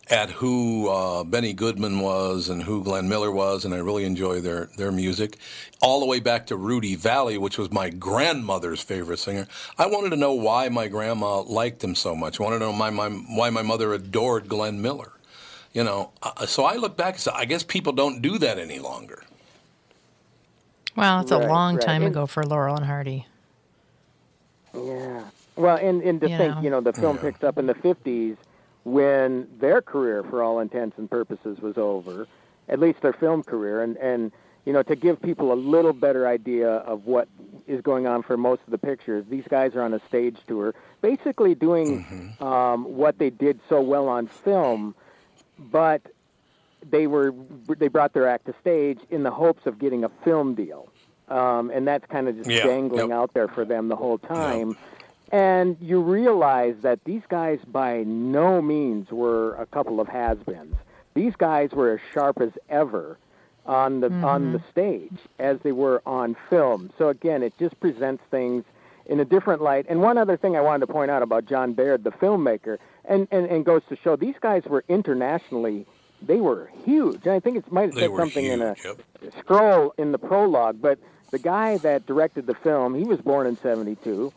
at 0.08 0.28
who 0.30 0.88
uh, 0.88 1.22
Benny 1.22 1.52
Goodman 1.52 2.00
was 2.00 2.48
and 2.48 2.64
who 2.64 2.82
Glenn 2.82 3.08
Miller 3.08 3.30
was, 3.30 3.64
and 3.64 3.72
I 3.72 3.78
really 3.78 4.04
enjoy 4.04 4.40
their 4.40 4.68
their 4.76 4.90
music, 4.90 5.38
all 5.80 6.00
the 6.00 6.06
way 6.06 6.18
back 6.18 6.46
to 6.48 6.56
Rudy 6.56 6.96
Vallée, 6.96 7.38
which 7.38 7.56
was 7.56 7.70
my 7.70 7.90
grandmother's 7.90 8.80
favorite 8.80 9.20
singer. 9.20 9.46
I 9.78 9.86
wanted 9.86 10.10
to 10.10 10.16
know 10.16 10.32
why 10.32 10.68
my 10.68 10.88
grandma 10.88 11.42
liked 11.42 11.84
him 11.84 11.94
so 11.94 12.16
much. 12.16 12.40
I 12.40 12.42
wanted 12.42 12.58
to 12.58 12.64
know 12.64 12.72
my, 12.72 12.90
my, 12.90 13.08
why 13.08 13.50
my 13.50 13.62
mother 13.62 13.94
adored 13.94 14.48
Glenn 14.48 14.82
Miller. 14.82 15.12
You 15.72 15.84
know, 15.84 16.10
uh, 16.20 16.46
so 16.46 16.64
I 16.64 16.74
look 16.74 16.96
back 16.96 17.14
and 17.14 17.22
say, 17.22 17.30
I 17.32 17.44
guess 17.44 17.62
people 17.62 17.92
don't 17.92 18.20
do 18.20 18.38
that 18.38 18.58
any 18.58 18.80
longer. 18.80 19.22
Well, 21.00 21.20
it's 21.20 21.30
a 21.30 21.38
long 21.38 21.76
right. 21.76 21.82
time 21.84 22.02
And- 22.02 22.12
ago 22.14 22.26
for 22.26 22.44
Laurel 22.44 22.76
and 22.76 22.84
Hardy. 22.84 23.26
Yeah. 24.74 25.22
Well, 25.56 25.76
and, 25.76 26.02
and 26.02 26.20
to 26.20 26.28
You 26.30 26.36
think, 26.36 26.54
know. 26.56 26.60
you 26.60 26.70
know, 26.70 26.80
the 26.82 26.92
film 26.92 27.16
picks 27.18 27.42
up 27.42 27.56
in 27.58 27.66
the 27.66 27.74
50s 27.74 28.36
when 28.84 29.48
their 29.58 29.80
career, 29.82 30.22
for 30.22 30.42
all 30.42 30.60
intents 30.60 30.98
and 30.98 31.10
purposes, 31.10 31.58
was 31.60 31.76
over, 31.78 32.26
at 32.68 32.78
least 32.78 33.00
their 33.00 33.12
film 33.14 33.42
career. 33.42 33.82
And, 33.82 33.96
and, 33.96 34.30
you 34.66 34.72
know, 34.74 34.82
to 34.84 34.94
give 34.94 35.20
people 35.20 35.52
a 35.52 35.54
little 35.54 35.92
better 35.94 36.26
idea 36.28 36.68
of 36.68 37.06
what 37.06 37.28
is 37.66 37.80
going 37.80 38.06
on 38.06 38.22
for 38.22 38.36
most 38.36 38.60
of 38.66 38.70
the 38.70 38.78
pictures, 38.78 39.24
these 39.28 39.44
guys 39.48 39.74
are 39.74 39.82
on 39.82 39.94
a 39.94 40.00
stage 40.06 40.36
tour, 40.46 40.74
basically 41.00 41.54
doing 41.54 42.34
um, 42.40 42.84
what 42.84 43.18
they 43.18 43.30
did 43.30 43.58
so 43.70 43.80
well 43.80 44.06
on 44.06 44.26
film, 44.28 44.94
but 45.58 46.02
they 46.88 47.06
were 47.06 47.34
they 47.78 47.88
brought 47.88 48.12
their 48.12 48.28
act 48.28 48.46
to 48.46 48.54
stage 48.60 49.00
in 49.10 49.22
the 49.22 49.30
hopes 49.30 49.66
of 49.66 49.78
getting 49.78 50.04
a 50.04 50.08
film 50.24 50.54
deal, 50.54 50.88
um, 51.28 51.70
and 51.70 51.86
that's 51.86 52.06
kind 52.06 52.28
of 52.28 52.36
just 52.36 52.50
Yeah, 52.50 52.64
dangling 52.64 53.08
yep. 53.10 53.16
out 53.18 53.34
there 53.34 53.48
for 53.48 53.64
them 53.64 53.88
the 53.88 53.96
whole 53.96 54.18
time. 54.18 54.76
And 55.32 55.76
you 55.80 56.00
realize 56.00 56.74
that 56.82 57.04
these 57.04 57.22
guys 57.28 57.60
by 57.66 58.02
no 58.04 58.60
means 58.60 59.12
were 59.12 59.54
a 59.56 59.66
couple 59.66 60.00
of 60.00 60.08
has-beens. 60.08 60.74
These 61.14 61.36
guys 61.36 61.70
were 61.70 61.92
as 61.92 62.00
sharp 62.12 62.40
as 62.40 62.50
ever 62.68 63.16
on 63.66 64.00
the 64.00 64.10
on 64.24 64.52
the 64.52 64.62
stage 64.70 65.18
as 65.38 65.58
they 65.62 65.72
were 65.72 66.02
on 66.06 66.34
film. 66.48 66.90
So 66.98 67.08
again, 67.08 67.42
it 67.42 67.52
just 67.58 67.78
presents 67.78 68.22
things 68.30 68.64
in 69.06 69.20
a 69.20 69.24
different 69.24 69.60
light. 69.60 69.86
And 69.88 70.00
one 70.00 70.18
other 70.18 70.36
thing 70.36 70.56
I 70.56 70.60
wanted 70.60 70.86
to 70.86 70.92
point 70.92 71.10
out 71.10 71.22
about 71.22 71.44
Jon 71.44 71.72
Baird, 71.74 72.04
the 72.04 72.10
filmmaker, 72.10 72.78
and, 73.04 73.26
and, 73.30 73.46
and 73.46 73.64
goes 73.64 73.82
to 73.88 73.96
show 73.96 74.16
these 74.16 74.36
guys 74.40 74.64
were 74.66 74.84
internationally 74.88 75.86
they 76.22 76.40
were 76.40 76.70
huge. 76.84 77.24
And 77.24 77.32
I 77.32 77.40
think 77.40 77.56
it 77.56 77.70
might 77.72 77.86
have 77.86 77.94
They 77.94 78.02
said 78.02 78.16
something 78.16 78.44
in 78.44 78.62
a 78.62 78.74
huge, 78.74 78.98
scroll 79.38 79.94
in 79.98 80.12
the 80.12 80.18
prologue, 80.18 80.80
but 80.80 80.98
the 81.30 81.38
guy 81.38 81.78
that 81.78 82.06
directed 82.06 82.46
the 82.46 82.54
film, 82.54 82.94
he 82.94 83.04
was 83.04 83.20
born 83.20 83.46
in 83.46 83.56
72, 83.56 84.32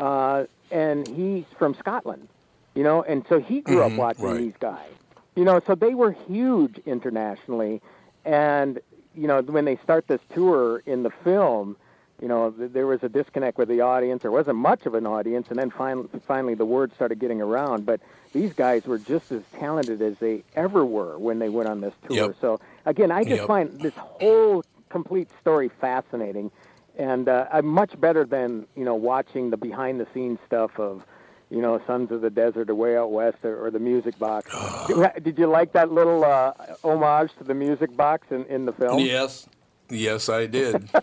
uh, 0.00 0.44
and 0.70 1.06
he's 1.08 1.44
from 1.58 1.74
Scotland, 1.74 2.28
you 2.74 2.82
know, 2.82 3.02
and 3.02 3.24
so 3.28 3.38
he 3.40 3.60
grew 3.60 3.82
up 3.82 3.92
watching 3.92 4.24
right. 4.24 4.38
these 4.38 4.56
guys. 4.58 4.90
You 5.36 5.44
know, 5.44 5.60
so 5.66 5.74
they 5.74 5.94
were 5.94 6.12
huge 6.12 6.78
internationally, 6.86 7.80
and, 8.24 8.80
you 9.14 9.26
know, 9.26 9.42
when 9.42 9.64
they 9.64 9.76
start 9.76 10.06
this 10.06 10.20
tour 10.32 10.82
in 10.86 11.02
the 11.02 11.10
film, 11.10 11.76
you 12.24 12.28
know, 12.28 12.50
th- 12.50 12.72
there 12.72 12.86
was 12.86 13.02
a 13.02 13.08
disconnect 13.10 13.58
with 13.58 13.68
the 13.68 13.82
audience. 13.82 14.22
There 14.22 14.30
wasn't 14.30 14.56
much 14.56 14.86
of 14.86 14.94
an 14.94 15.06
audience, 15.06 15.48
and 15.50 15.58
then 15.58 15.68
finally, 15.70 16.08
finally 16.26 16.54
the 16.54 16.64
word 16.64 16.90
started 16.94 17.18
getting 17.18 17.42
around. 17.42 17.84
But 17.84 18.00
these 18.32 18.54
guys 18.54 18.86
were 18.86 18.96
just 18.98 19.30
as 19.30 19.42
talented 19.58 20.00
as 20.00 20.16
they 20.20 20.42
ever 20.56 20.86
were 20.86 21.18
when 21.18 21.38
they 21.38 21.50
went 21.50 21.68
on 21.68 21.82
this 21.82 21.92
tour. 22.08 22.16
Yep. 22.16 22.36
So 22.40 22.60
again, 22.86 23.10
I 23.10 23.24
just 23.24 23.40
Yep. 23.40 23.46
find 23.46 23.78
this 23.78 23.92
whole 23.96 24.64
complete 24.88 25.28
story 25.42 25.68
fascinating, 25.68 26.50
and 26.96 27.28
uh, 27.28 27.46
I'm 27.52 27.66
much 27.66 28.00
better 28.00 28.24
than 28.24 28.66
you 28.74 28.86
know 28.86 28.94
watching 28.94 29.50
the 29.50 29.58
behind-the-scenes 29.58 30.38
stuff 30.46 30.80
of. 30.80 31.04
You 31.50 31.60
know, 31.60 31.80
Sons 31.86 32.10
of 32.10 32.20
the 32.22 32.30
Desert 32.30 32.68
or 32.70 32.74
Way 32.74 32.96
Out 32.96 33.12
West 33.12 33.44
or, 33.44 33.66
or 33.66 33.70
the 33.70 33.78
Music 33.78 34.18
Box. 34.18 34.50
Did- 34.88 35.22
Did 35.22 35.38
you 35.38 35.46
like 35.46 35.72
that 35.74 35.92
little 35.92 36.24
uh, 36.24 36.52
homage 36.82 37.30
to 37.36 37.44
the 37.44 37.54
Music 37.54 37.94
Box 37.94 38.26
in, 38.30 38.44
in 38.46 38.64
the 38.64 38.72
film? 38.72 38.98
Yes, 38.98 39.46
yes, 39.90 40.30
I 40.30 40.46
did. 40.46 40.88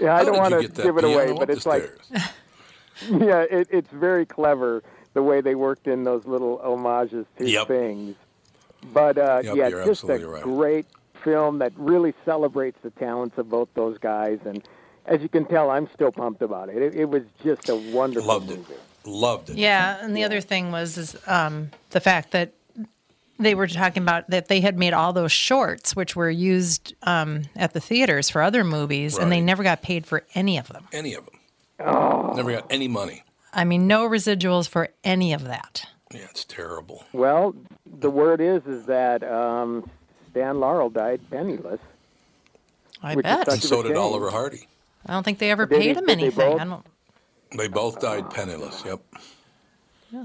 Yeah, 0.00 0.14
I 0.14 0.18
How 0.18 0.24
don't 0.24 0.36
want 0.38 0.54
to 0.76 0.82
give 0.82 0.96
it 0.98 1.04
away, 1.04 1.32
but 1.32 1.50
it's 1.50 1.66
like, 1.66 1.90
yeah, 3.10 3.44
it, 3.50 3.68
it's 3.70 3.90
very 3.90 4.26
clever 4.26 4.82
the 5.14 5.22
way 5.22 5.40
they 5.40 5.54
worked 5.54 5.86
in 5.86 6.04
those 6.04 6.26
little 6.26 6.58
homages 6.58 7.26
to 7.38 7.48
Yep. 7.48 7.68
things. 7.68 8.16
But 8.92 9.18
uh, 9.18 9.40
Yep, 9.44 9.56
yeah, 9.56 9.70
just 9.84 10.04
a 10.04 10.18
right. 10.18 10.42
great 10.42 10.86
film 11.22 11.58
that 11.58 11.72
really 11.76 12.12
celebrates 12.24 12.78
the 12.82 12.90
talents 12.90 13.38
of 13.38 13.48
both 13.48 13.68
those 13.74 13.96
guys. 13.98 14.38
And 14.44 14.62
as 15.06 15.22
you 15.22 15.28
can 15.28 15.44
tell, 15.46 15.70
I'm 15.70 15.88
still 15.94 16.12
pumped 16.12 16.42
about 16.42 16.68
it. 16.68 16.76
It, 16.76 16.94
it 16.94 17.08
was 17.08 17.22
just 17.42 17.68
a 17.68 17.76
wonderful 17.76 18.28
Loved 18.28 18.50
it. 18.50 18.60
Loved 19.06 19.50
it. 19.50 19.56
Yeah, 19.56 19.98
and 20.04 20.16
the 20.16 20.24
other 20.24 20.40
thing 20.40 20.70
was 20.72 20.96
is 20.98 21.16
um, 21.26 21.70
the 21.90 22.00
fact 22.00 22.30
that 22.32 22.52
they 23.38 23.54
were 23.54 23.66
talking 23.66 24.02
about 24.02 24.30
that 24.30 24.48
they 24.48 24.60
had 24.60 24.78
made 24.78 24.92
all 24.92 25.12
those 25.12 25.32
shorts, 25.32 25.96
which 25.96 26.14
were 26.16 26.30
used 26.30 26.94
um, 27.02 27.42
at 27.56 27.72
the 27.72 27.80
theaters 27.80 28.30
for 28.30 28.42
other 28.42 28.64
movies, 28.64 29.18
and 29.18 29.30
they 29.32 29.40
never 29.40 29.62
got 29.62 29.82
paid 29.82 30.06
for 30.06 30.24
any 30.34 30.56
of 30.58 30.68
them. 30.68 30.86
Any 30.92 31.14
of 31.14 31.24
them. 31.26 31.38
Oh. 31.80 32.32
Never 32.36 32.52
got 32.52 32.66
any 32.70 32.88
money. 32.88 33.24
I 33.52 33.64
mean, 33.64 33.86
no 33.86 34.08
residuals 34.08 34.68
for 34.68 34.88
any 35.04 35.32
of 35.32 35.44
that. 35.44 35.86
Yeah, 36.12 36.26
it's 36.30 36.44
terrible. 36.44 37.04
Well, 37.12 37.54
the 37.86 38.10
word 38.10 38.40
is 38.40 38.64
is 38.66 38.86
that 38.86 39.22
um, 39.24 39.88
Stan 40.30 40.60
Laurel 40.60 40.90
died 40.90 41.20
penniless. 41.30 41.80
I 43.02 43.14
Which 43.16 43.26
is 43.26 43.30
bet. 43.36 43.48
And 43.48 43.62
so 43.62 43.82
did 43.82 43.88
shame. 43.90 43.98
Oliver 43.98 44.30
Hardy. 44.30 44.66
I 45.06 45.12
don't 45.12 45.22
think 45.24 45.38
they 45.38 45.50
ever 45.50 45.66
Did 45.66 45.82
he- 45.82 45.88
paid 45.88 45.96
him 45.98 46.06
did 46.06 46.18
they 46.18 46.22
anything. 46.22 46.52
both? 46.52 46.60
I 46.60 46.64
don't. 46.64 46.86
They 47.56 47.68
both 47.68 48.00
died 48.00 48.30
penniless. 48.30 48.82
Yep. 48.86 49.00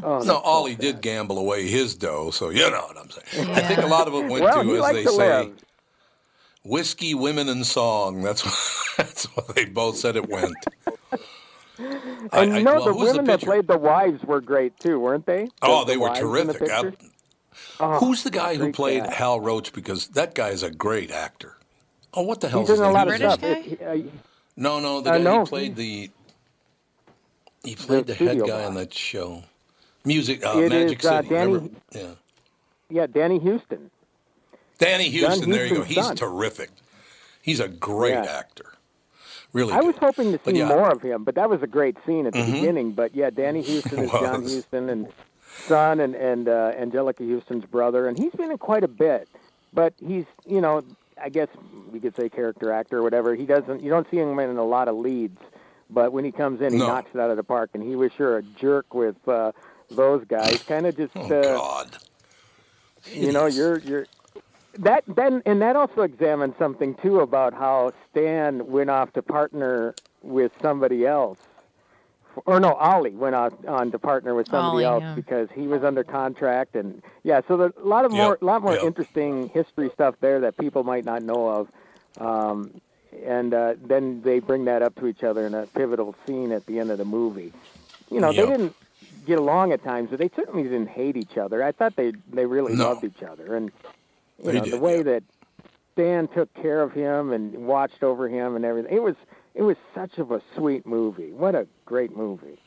Oh, 0.04 0.20
No, 0.20 0.38
Ollie 0.38 0.76
did 0.76 1.02
gamble 1.02 1.38
away 1.38 1.68
his 1.68 1.96
dough, 1.96 2.32
so 2.32 2.50
you 2.50 2.70
know 2.70 2.82
what 2.94 2.98
I'm 2.98 3.10
saying. 3.10 3.50
I 3.52 3.62
think 3.62 3.80
a 3.82 3.88
lot 3.88 4.08
of 4.08 4.14
it 4.14 4.28
went 4.30 4.44
well, 4.44 4.64
to, 4.64 4.86
as 4.86 4.92
they 4.94 5.04
to 5.04 5.10
say, 5.12 5.40
live. 5.40 5.54
whiskey, 6.64 7.14
women, 7.16 7.50
and 7.50 7.66
song. 7.66 8.22
That's 8.22 8.46
what, 8.46 8.56
that's 8.98 9.26
what 9.36 9.56
they 9.56 9.66
both 9.66 9.98
said 9.98 10.16
it 10.16 10.30
went. 10.30 10.54
And 11.80 12.54
I- 12.54 12.58
you 12.58 12.64
know, 12.66 12.74
well, 12.74 12.86
the 12.86 12.94
who's 12.94 13.00
the 13.14 13.18
women 13.20 13.26
that 13.28 13.40
played 13.40 13.66
the 13.68 13.78
wives 13.78 14.22
were 14.26 14.42
great 14.42 14.78
too, 14.82 15.00
weren't 15.00 15.26
they? 15.26 15.48
Oh, 15.62 15.80
The- 15.80 15.86
they 15.86 15.94
the 15.94 16.00
were 16.02 16.08
wives 16.10 16.20
in 16.20 16.48
the 16.48 16.54
terrific. 16.54 16.72
I- 16.72 17.06
Oh, 17.82 18.00
Who's 18.00 18.24
the 18.24 18.30
guy 18.32 18.56
who 18.56 18.72
played 18.74 19.04
cast. 19.04 19.16
Hal 19.16 19.40
Roach? 19.40 19.72
Because 19.74 20.08
that 20.10 20.36
guy 20.36 20.50
is 20.50 20.62
a 20.64 20.70
great 20.72 21.10
actor. 21.12 21.58
Oh, 22.14 22.22
what 22.24 22.42
the 22.42 22.50
hell 22.50 22.60
He's 22.62 22.70
is 22.70 22.72
his 22.72 22.80
in 22.80 22.86
a 22.86 22.88
name? 22.88 22.94
lot 22.94 23.08
of 23.08 23.18
British 23.18 23.34
stuff. 23.34 23.42
guy? 23.42 23.96
It- 23.96 24.08
uh, 24.08 24.12
No, 24.58 24.80
no, 24.82 25.00
the 25.02 25.10
Uh, 25.12 25.18
guy 25.18 25.24
no, 25.24 25.40
who 25.40 25.46
played 25.46 25.76
the 25.78 26.10
he 27.64 27.76
played 27.76 28.08
the, 28.08 28.14
head 28.14 28.40
guy 28.40 28.46
guy. 28.48 28.64
on 28.66 28.76
that 28.76 28.94
show. 28.94 29.44
Music, 30.06 30.46
uh, 30.46 30.58
It 30.60 30.70
Magic 30.70 31.00
is, 31.00 31.06
uh, 31.06 31.18
City. 31.22 31.30
Danny- 31.36 31.54
remember? 31.54 31.76
Yeah, 31.92 32.08
yeah, 32.90 33.08
Danny 33.08 33.40
Huston. 33.40 33.92
Danny 34.78 35.12
Huston. 35.18 35.50
there 35.52 35.66
you 35.66 35.76
go. 35.76 35.84
He's 35.84 35.98
son. 36.04 36.16
terrific. 36.16 36.70
He's 37.42 37.60
a 37.60 37.68
great 37.68 38.12
Yeah. 38.14 38.38
actor. 38.40 38.66
Really, 39.52 39.74
I 39.74 39.82
was 39.82 39.96
hoping 39.98 40.32
to 40.32 40.40
But 40.44 40.54
see 40.54 40.60
yeah. 40.60 40.68
more 40.68 40.90
of 40.92 41.02
him, 41.02 41.24
but 41.24 41.36
that 41.36 41.50
was 41.50 41.62
a 41.64 41.68
great 41.68 41.98
scene 42.06 42.28
at 42.28 42.34
the 42.34 42.40
Mhm. 42.40 42.52
beginning. 42.54 42.92
But 42.92 43.16
yeah, 43.16 43.30
Danny 43.32 43.62
Huston 43.64 44.00
is 44.00 44.12
John. 44.12 44.42
Huston 44.44 44.90
and 44.90 45.08
son, 45.68 46.00
and 46.00 46.16
and 46.16 46.48
uh, 46.48 46.72
Anjelica 46.74 47.28
Huston's 47.34 47.66
brother, 47.66 48.08
and 48.08 48.18
he's 48.18 48.32
been 48.34 48.52
in 48.52 48.58
quite 48.58 48.84
a 48.84 48.88
bit. 48.88 49.28
But 49.74 49.94
he's, 50.06 50.26
you 50.46 50.62
know, 50.62 50.84
I 51.22 51.30
guess 51.30 51.48
we 51.92 52.00
could 52.00 52.16
say 52.16 52.30
character 52.30 52.72
actor 52.72 53.00
or 53.00 53.04
whatever. 53.04 53.36
He 53.36 53.46
doesn't. 53.46 53.82
You 53.84 53.90
don't 53.90 54.10
see 54.10 54.18
him 54.18 54.38
in 54.40 54.58
a 54.58 54.64
lot 54.64 54.88
of 54.88 54.96
leads, 54.96 55.40
but 55.90 56.14
when 56.14 56.24
he 56.26 56.32
comes 56.32 56.62
in, 56.62 56.72
he 56.74 56.80
No. 56.80 56.88
knocks 56.88 57.10
it 57.14 57.20
out 57.20 57.30
of 57.32 57.38
the 57.38 57.44
park. 57.44 57.72
And 57.74 57.84
he 57.84 57.96
was 57.96 58.12
sure 58.14 58.38
a 58.38 58.44
jerk 58.44 58.94
with 58.94 59.16
uh, 59.28 59.52
those 59.92 60.24
guys. 60.26 60.62
Kind 60.64 60.86
of 60.86 60.96
just. 60.98 61.12
Oh 61.16 61.26
uh, 61.34 61.42
God. 61.58 61.98
you 63.06 63.32
know 63.32 63.46
you're 63.46 63.80
you're 63.80 64.06
that 64.78 65.04
then 65.08 65.42
and 65.46 65.62
that 65.62 65.76
also 65.76 66.02
examines 66.02 66.54
something 66.60 66.96
too 66.96 67.22
about 67.22 67.54
how 67.54 67.92
Stan 68.12 68.68
went 68.68 68.90
off 68.90 69.12
to 69.14 69.22
partner 69.22 69.96
with 70.22 70.52
somebody 70.62 71.06
else 71.06 71.40
or 72.46 72.60
no 72.60 72.74
Ollie 72.74 73.12
went 73.12 73.36
on, 73.36 73.52
on 73.68 73.92
to 73.92 74.00
partner 74.00 74.36
with 74.36 74.48
somebody 74.48 74.86
Ollie, 74.86 74.86
else 74.86 75.02
yeah. 75.04 75.16
because 75.16 75.50
he 75.56 75.68
was 75.68 75.84
under 75.84 76.04
contract 76.04 76.76
and 76.76 77.02
yeah 77.24 77.42
so 77.48 77.58
there's 77.58 77.74
a 77.82 77.88
lot 77.88 78.06
of 78.06 78.12
Yep, 78.12 78.18
more 78.18 78.38
lot 78.42 78.62
more 78.62 78.74
yep. 78.76 78.84
interesting 78.84 79.50
history 79.50 79.90
stuff 79.94 80.16
there 80.22 80.40
that 80.42 80.58
people 80.58 80.84
might 80.84 81.06
not 81.06 81.24
know 81.24 81.48
of 81.50 81.68
um, 82.24 82.82
and 83.26 83.54
uh, 83.54 83.74
then 83.84 84.22
they 84.22 84.40
bring 84.40 84.66
that 84.66 84.82
up 84.82 84.94
to 84.96 85.08
each 85.08 85.24
other 85.24 85.48
in 85.48 85.54
a 85.54 85.66
pivotal 85.68 86.16
scene 86.28 86.52
at 86.52 86.66
the 86.68 86.80
end 86.80 86.92
of 86.92 86.98
the 86.98 87.06
movie 87.06 87.52
you 88.12 88.20
know 88.20 88.30
Yep. 88.30 88.46
they 88.46 88.52
didn't 88.52 88.76
get 89.26 89.40
along 89.40 89.72
at 89.72 89.84
times, 89.84 90.10
but 90.10 90.20
they 90.20 90.30
certainly 90.36 90.64
didn't 90.64 90.88
hate 90.90 91.18
each 91.18 91.38
other. 91.38 91.64
I 91.64 91.72
thought 91.72 91.96
they 91.96 92.14
they 92.32 92.46
really 92.46 92.76
No. 92.76 92.90
loved 92.90 93.04
each 93.04 93.24
other, 93.24 93.56
and 93.56 93.72
you 94.44 94.52
They 94.52 94.54
know 94.54 94.64
did, 94.64 94.74
the 94.74 94.80
way 94.80 94.98
yeah. 94.98 95.04
that 95.04 95.24
Stan 95.94 96.28
took 96.30 96.54
care 96.56 96.82
of 96.82 96.94
him 96.94 97.32
and 97.34 97.68
watched 97.68 98.04
over 98.04 98.28
him 98.30 98.56
and 98.56 98.66
everything. 98.66 98.96
It 98.96 99.04
was 99.04 99.16
it 99.56 99.64
was 99.64 99.78
such 99.94 100.18
of 100.18 100.32
a 100.32 100.42
sweet 100.56 100.86
movie. 100.86 101.32
What 101.32 101.56
a 101.56 101.68
great 101.86 102.16
movie. 102.16 102.58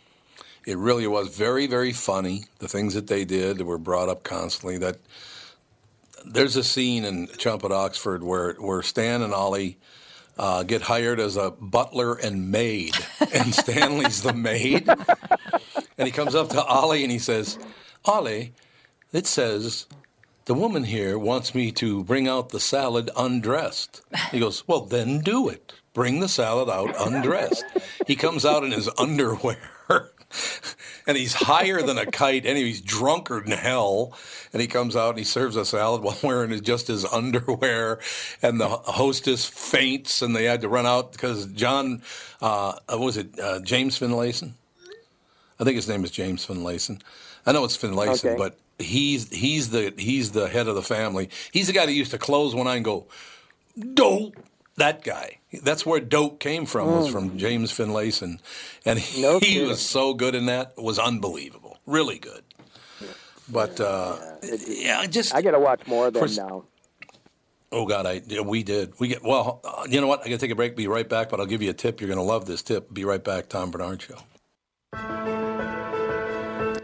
It 0.67 0.79
really 0.79 1.07
was 1.09 1.37
very, 1.37 1.67
very 1.67 1.93
funny. 1.93 2.45
The 2.59 2.69
things 2.69 2.95
that 2.95 3.09
they 3.09 3.25
did 3.25 3.59
that 3.59 3.65
were 3.65 3.79
brought 3.79 4.09
up 4.09 4.23
constantly. 4.23 4.79
That 4.79 4.99
there's 6.25 6.57
a 6.57 6.63
scene 6.63 7.05
in 7.05 7.29
Chump 7.39 7.65
at 7.65 7.73
Oxford 7.73 8.23
where 8.23 8.55
where 8.55 8.83
Stan 8.83 9.23
and 9.23 9.33
Ollie 9.35 9.79
uh, 10.39 10.63
get 10.63 10.83
hired 10.83 11.19
as 11.21 11.37
a 11.37 11.51
butler 11.51 12.15
and 12.15 12.51
maid, 12.51 12.95
and 13.35 13.55
Stanley's 13.63 14.23
the 14.23 14.33
maid, 14.33 14.89
and 15.99 16.07
he 16.07 16.13
comes 16.13 16.35
up 16.35 16.49
to 16.51 16.63
Ollie 16.63 17.03
and 17.03 17.13
he 17.13 17.19
says, 17.19 17.59
"Ollie, 18.05 18.53
it 19.13 19.27
says." 19.27 19.87
The 20.45 20.55
woman 20.55 20.83
here 20.83 21.17
wants 21.17 21.55
me 21.55 21.71
to 21.73 22.03
bring 22.03 22.27
out 22.27 22.49
the 22.49 22.59
salad 22.59 23.11
undressed. 23.17 24.03
He 24.33 24.41
goes, 24.41 24.67
Well, 24.67 24.81
then 24.81 25.21
do 25.21 25.49
it. 25.49 25.73
Bring 25.95 26.19
the 26.19 26.29
salad 26.29 26.69
out 26.69 26.97
undressed. 26.99 27.65
He 28.09 28.17
comes 28.17 28.45
out 28.45 28.65
in 28.65 28.73
his 28.73 28.91
underwear 28.99 29.71
and 31.07 31.17
he's 31.17 31.35
higher 31.35 31.83
than 31.83 31.99
a 31.99 32.07
kite 32.07 32.47
and 32.47 32.57
he's 32.57 32.81
drunker 32.81 33.41
than 33.41 33.57
hell. 33.57 34.17
And 34.53 34.61
he 34.61 34.69
comes 34.69 34.97
out 34.97 35.11
and 35.11 35.19
he 35.19 35.25
serves 35.25 35.57
a 35.57 35.65
salad 35.65 36.03
while 36.03 36.19
wearing 36.23 36.61
just 36.63 36.89
his 36.89 37.05
underwear. 37.05 38.01
And 38.43 38.61
the 38.61 38.69
hostess 38.69 39.45
faints 39.45 40.23
and 40.23 40.35
they 40.35 40.45
had 40.45 40.63
to 40.63 40.69
run 40.69 40.87
out 40.87 41.13
because 41.13 41.47
John, 41.47 42.03
uh, 42.41 42.75
was 42.91 43.17
it, 43.17 43.39
uh, 43.39 43.61
James 43.61 43.99
Finlayson? 43.99 44.55
I 45.61 45.65
think 45.65 45.77
his 45.77 45.89
name 45.89 46.05
is 46.05 46.11
James 46.11 46.45
Finlayson. 46.47 47.01
I 47.47 47.53
know 47.53 47.65
it's 47.65 47.77
Finlayson, 47.77 48.31
Okay. 48.31 48.37
but 48.39 48.59
he's 48.79 49.29
he's 49.33 49.71
the 49.71 49.93
he's 49.97 50.33
the 50.33 50.49
head 50.49 50.69
of 50.69 50.75
the 50.75 50.83
family. 50.83 51.29
He's 51.53 51.67
the 51.67 51.73
guy 51.73 51.87
that 51.87 51.93
used 51.93 52.11
to 52.13 52.19
close 52.19 52.55
one 52.55 52.67
eye 52.67 52.77
and 52.77 52.85
go, 52.85 53.07
"Dope." 53.95 54.37
That 54.77 55.05
guy. 55.05 55.39
That's 55.63 55.85
where 55.85 56.01
dope 56.01 56.41
came 56.41 56.65
from. 56.65 56.87
Was 56.91 57.09
from 57.09 57.37
James 57.37 57.71
Finlayson, 57.71 58.41
and 58.87 58.99
he, 58.99 59.21
Mm. 59.21 59.23
No 59.23 59.39
he 59.43 59.61
was 59.63 59.83
so 59.83 60.15
good 60.15 60.35
in 60.35 60.47
that. 60.47 60.73
It 60.79 60.83
was 60.83 60.99
unbelievable. 60.99 61.79
Really 61.87 62.19
good. 62.19 62.43
But 63.51 63.79
uh, 63.79 64.17
yeah, 64.67 65.05
just 65.07 65.35
I 65.35 65.43
got 65.43 65.51
to 65.51 65.59
watch 65.61 65.87
more 65.87 66.07
of 66.07 66.15
them 66.15 66.27
For- 66.27 66.35
now. 66.41 66.65
Oh 67.71 67.87
God, 67.87 68.07
I 68.07 68.23
we 68.43 68.63
did. 68.63 68.95
We 68.99 69.09
get 69.09 69.23
well. 69.23 69.61
Uh, 69.63 69.87
you 69.89 70.01
know 70.01 70.07
what? 70.07 70.21
I 70.21 70.25
got 70.25 70.31
to 70.31 70.39
take 70.39 70.51
a 70.51 70.55
break. 70.55 70.75
Be 70.75 70.87
right 70.89 71.09
back. 71.09 71.29
But 71.29 71.39
I'll 71.41 71.47
give 71.47 71.61
you 71.61 71.69
a 71.71 71.75
tip. 71.75 72.01
You're 72.01 72.09
going 72.09 72.19
to 72.19 72.23
love 72.23 72.47
this 72.47 72.63
tip. 72.63 72.93
Be 72.95 73.05
right 73.05 73.23
back. 73.23 73.49
Tom 73.51 73.71
Barnard 73.71 74.01
Show. 74.03 75.42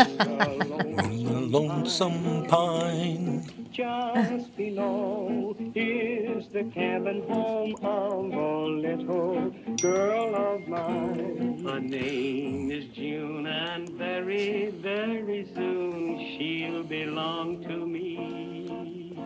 On 0.00 1.24
the 1.24 1.40
lonesome 1.50 2.46
pine. 2.46 3.44
just 3.70 4.56
below 4.56 5.54
is 5.74 6.48
the 6.48 6.64
cabin 6.74 7.22
home 7.28 7.74
of 7.82 8.32
a 8.32 8.66
little 8.66 9.50
girl 9.80 10.34
of 10.34 10.66
mine. 10.68 11.62
Her 11.64 11.80
name 11.80 12.70
is 12.70 12.86
June, 12.94 13.46
and 13.46 13.90
very, 13.90 14.70
very 14.70 15.46
soon 15.54 16.18
she'll 16.30 16.82
belong 16.82 17.62
to 17.64 17.76
me. 17.86 19.16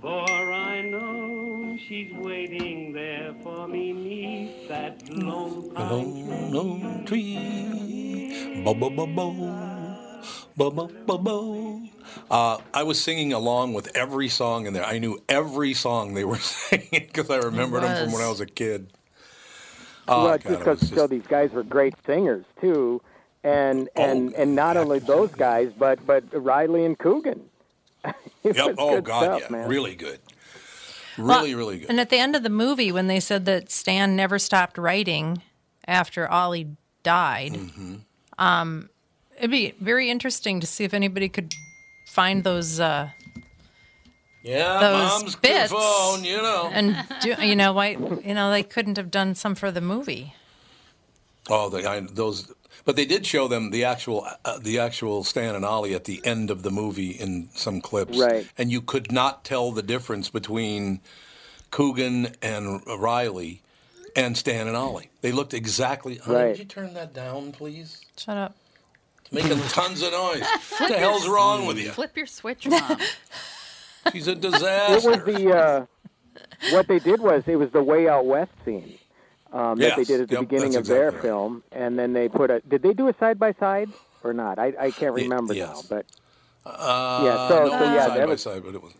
For 0.00 0.24
I 0.52 0.82
know 0.82 1.76
she's 1.86 2.12
waiting 2.14 2.92
there 2.92 3.34
for 3.42 3.68
me 3.68 3.92
neath 3.92 4.68
that 4.68 5.08
lone 5.10 5.72
lone, 5.74 6.50
lone 6.52 7.04
tree. 7.04 8.62
Bo 8.64 8.74
bo 8.74 8.90
bo 8.90 9.06
bo. 9.06 9.75
Uh, 12.30 12.58
I 12.72 12.82
was 12.82 13.02
singing 13.02 13.32
along 13.32 13.74
with 13.74 13.94
every 13.96 14.28
song 14.28 14.66
in 14.66 14.72
there. 14.72 14.84
I 14.84 14.98
knew 14.98 15.22
every 15.28 15.74
song 15.74 16.14
they 16.14 16.24
were 16.24 16.38
singing 16.38 16.88
because 16.92 17.30
I 17.30 17.36
remembered 17.38 17.82
them 17.82 18.04
from 18.04 18.12
when 18.12 18.22
I 18.22 18.28
was 18.28 18.40
a 18.40 18.46
kid. 18.46 18.90
Oh, 20.08 20.24
well, 20.24 20.38
God, 20.38 20.42
just 20.42 20.58
because 20.60 20.80
was 20.80 20.90
so 20.90 21.06
these 21.06 21.26
guys 21.26 21.50
were 21.50 21.64
great 21.64 21.94
singers 22.06 22.44
too, 22.60 23.02
and 23.42 23.88
and 23.96 24.32
and 24.34 24.54
not 24.54 24.76
only 24.76 25.00
those 25.00 25.32
guys, 25.32 25.72
but 25.76 26.04
but 26.06 26.24
Reilly 26.32 26.84
and 26.84 26.98
Coogan. 26.98 27.40
Yep. 28.44 28.76
Oh 28.78 29.00
God, 29.00 29.24
stuff, 29.24 29.40
yeah, 29.40 29.48
man. 29.50 29.68
really 29.68 29.96
good, 29.96 30.20
Well, 31.18 31.40
really, 31.40 31.56
really 31.56 31.78
good. 31.80 31.90
And 31.90 31.98
at 31.98 32.10
the 32.10 32.18
end 32.18 32.36
of 32.36 32.44
the 32.44 32.48
movie, 32.48 32.92
when 32.92 33.08
they 33.08 33.18
said 33.18 33.44
that 33.46 33.72
Stan 33.72 34.14
never 34.14 34.38
stopped 34.38 34.78
writing 34.78 35.42
after 35.88 36.30
Ollie 36.30 36.76
died, 37.02 37.54
Mm-hmm. 37.54 37.94
um, 38.38 38.88
it'd 39.38 39.50
be 39.50 39.74
very 39.80 40.10
interesting 40.10 40.60
to 40.60 40.66
see 40.66 40.84
if 40.84 40.94
anybody 40.94 41.28
could 41.28 41.54
find 42.06 42.44
those 42.44 42.80
uh, 42.80 43.10
Yeah, 44.42 44.78
those 44.80 45.22
mom's 45.22 45.36
bits 45.36 45.72
phone, 45.72 46.24
you 46.24 46.36
know. 46.36 46.70
and 46.72 46.96
do, 47.20 47.34
you 47.40 47.56
know 47.56 47.72
why 47.72 47.90
you 47.90 48.34
know 48.34 48.50
they 48.50 48.62
couldn't 48.62 48.96
have 48.96 49.10
done 49.10 49.34
some 49.34 49.54
for 49.54 49.70
the 49.70 49.80
movie. 49.80 50.34
Oh, 51.48 51.68
the, 51.68 51.88
I, 51.88 52.00
those, 52.00 52.52
but 52.84 52.96
they 52.96 53.04
did 53.04 53.24
show 53.24 53.46
them 53.46 53.70
the 53.70 53.84
actual, 53.84 54.26
uh, 54.44 54.58
the 54.58 54.80
actual 54.80 55.22
Stan 55.22 55.54
and 55.54 55.64
Ollie 55.64 55.94
at 55.94 56.04
the 56.04 56.20
end 56.24 56.50
of 56.50 56.64
the 56.64 56.72
movie 56.72 57.10
in 57.10 57.48
some 57.54 57.80
clips, 57.80 58.18
Right. 58.18 58.48
And 58.58 58.72
you 58.72 58.80
could 58.80 59.12
not 59.12 59.44
tell 59.44 59.70
the 59.70 59.82
difference 59.82 60.28
between 60.28 61.00
Coogan 61.70 62.34
and 62.42 62.80
Reilly 62.86 63.62
and 64.16 64.36
Stan 64.36 64.66
and 64.66 64.76
Ollie. 64.76 65.08
They 65.20 65.30
looked 65.30 65.54
exactly. 65.54 66.16
Honey, 66.16 66.36
Right. 66.36 66.48
Would 66.48 66.58
you 66.58 66.64
turn 66.64 66.94
that 66.94 67.14
down, 67.14 67.52
please? 67.52 68.00
Shut 68.16 68.36
up. 68.36 68.56
It's 69.30 69.32
making 69.32 69.58
tons 69.68 70.02
of 70.02 70.12
noise. 70.12 70.42
what 70.78 70.88
the 70.88 70.98
hell's 70.98 71.28
wrong 71.28 71.66
with 71.66 71.78
you? 71.78 71.90
Flip 71.90 72.16
your 72.16 72.26
switch, 72.26 72.66
mom. 72.68 72.98
She's 74.12 74.28
a 74.28 74.34
disaster. 74.34 75.10
It 75.10 75.26
was 75.26 75.34
the 75.34 75.56
uh, 75.56 75.86
what 76.70 76.86
they 76.88 76.98
did 76.98 77.20
was 77.20 77.42
it 77.46 77.56
was 77.56 77.70
the 77.70 77.82
Way 77.82 78.08
Out 78.08 78.24
West 78.26 78.52
scene 78.64 78.98
um, 79.52 79.78
that 79.78 79.96
they 79.96 80.04
did 80.04 80.20
at 80.20 80.28
the 80.28 80.34
Yep, 80.34 80.40
beginning 80.42 80.72
that's 80.72 80.88
of 80.88 80.94
their 80.94 81.10
right. 81.10 81.22
film, 81.22 81.62
and 81.72 81.98
then 81.98 82.12
they 82.12 82.28
put 82.28 82.50
a. 82.50 82.60
Did 82.68 82.82
they 82.82 82.92
do 82.92 83.08
a 83.08 83.14
side 83.18 83.38
by 83.38 83.52
side 83.54 83.88
or 84.22 84.32
not? 84.32 84.58
I 84.58 84.72
I 84.78 84.90
can't 84.92 85.16
Ye- 85.16 85.24
remember 85.24 85.54
yes. 85.54 85.68
now, 85.68 85.82
but 85.96 86.06
Uh, 86.64 87.22
Yeah, 87.24 87.48
so- 87.48 87.64
no, 87.64 87.70
so 87.70 87.84
yeah, 87.94 88.06
side 88.06 88.10
that 88.18 88.26
by 88.26 88.30
was- 88.32 88.42
side, 88.42 88.62
but 88.64 88.74
it 88.76 88.82
was. 88.82 88.92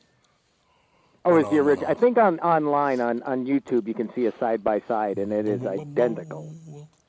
oh, 1.25 1.37
it's 1.37 1.45
no, 1.47 1.51
the 1.53 1.59
original. 1.63 1.89
no. 1.89 1.91
I 1.91 1.95
think 1.95 2.19
on 2.19 2.41
online 2.41 3.01
on 3.01 3.23
on 3.23 3.47
YouTube 3.47 3.87
you 3.87 3.95
can 3.95 4.13
see 4.13 4.27
a 4.27 4.33
side 4.39 4.65
by 4.65 4.81
side, 4.89 5.19
and 5.19 5.33
it 5.33 5.47
is 5.47 5.65
identical. 5.65 6.53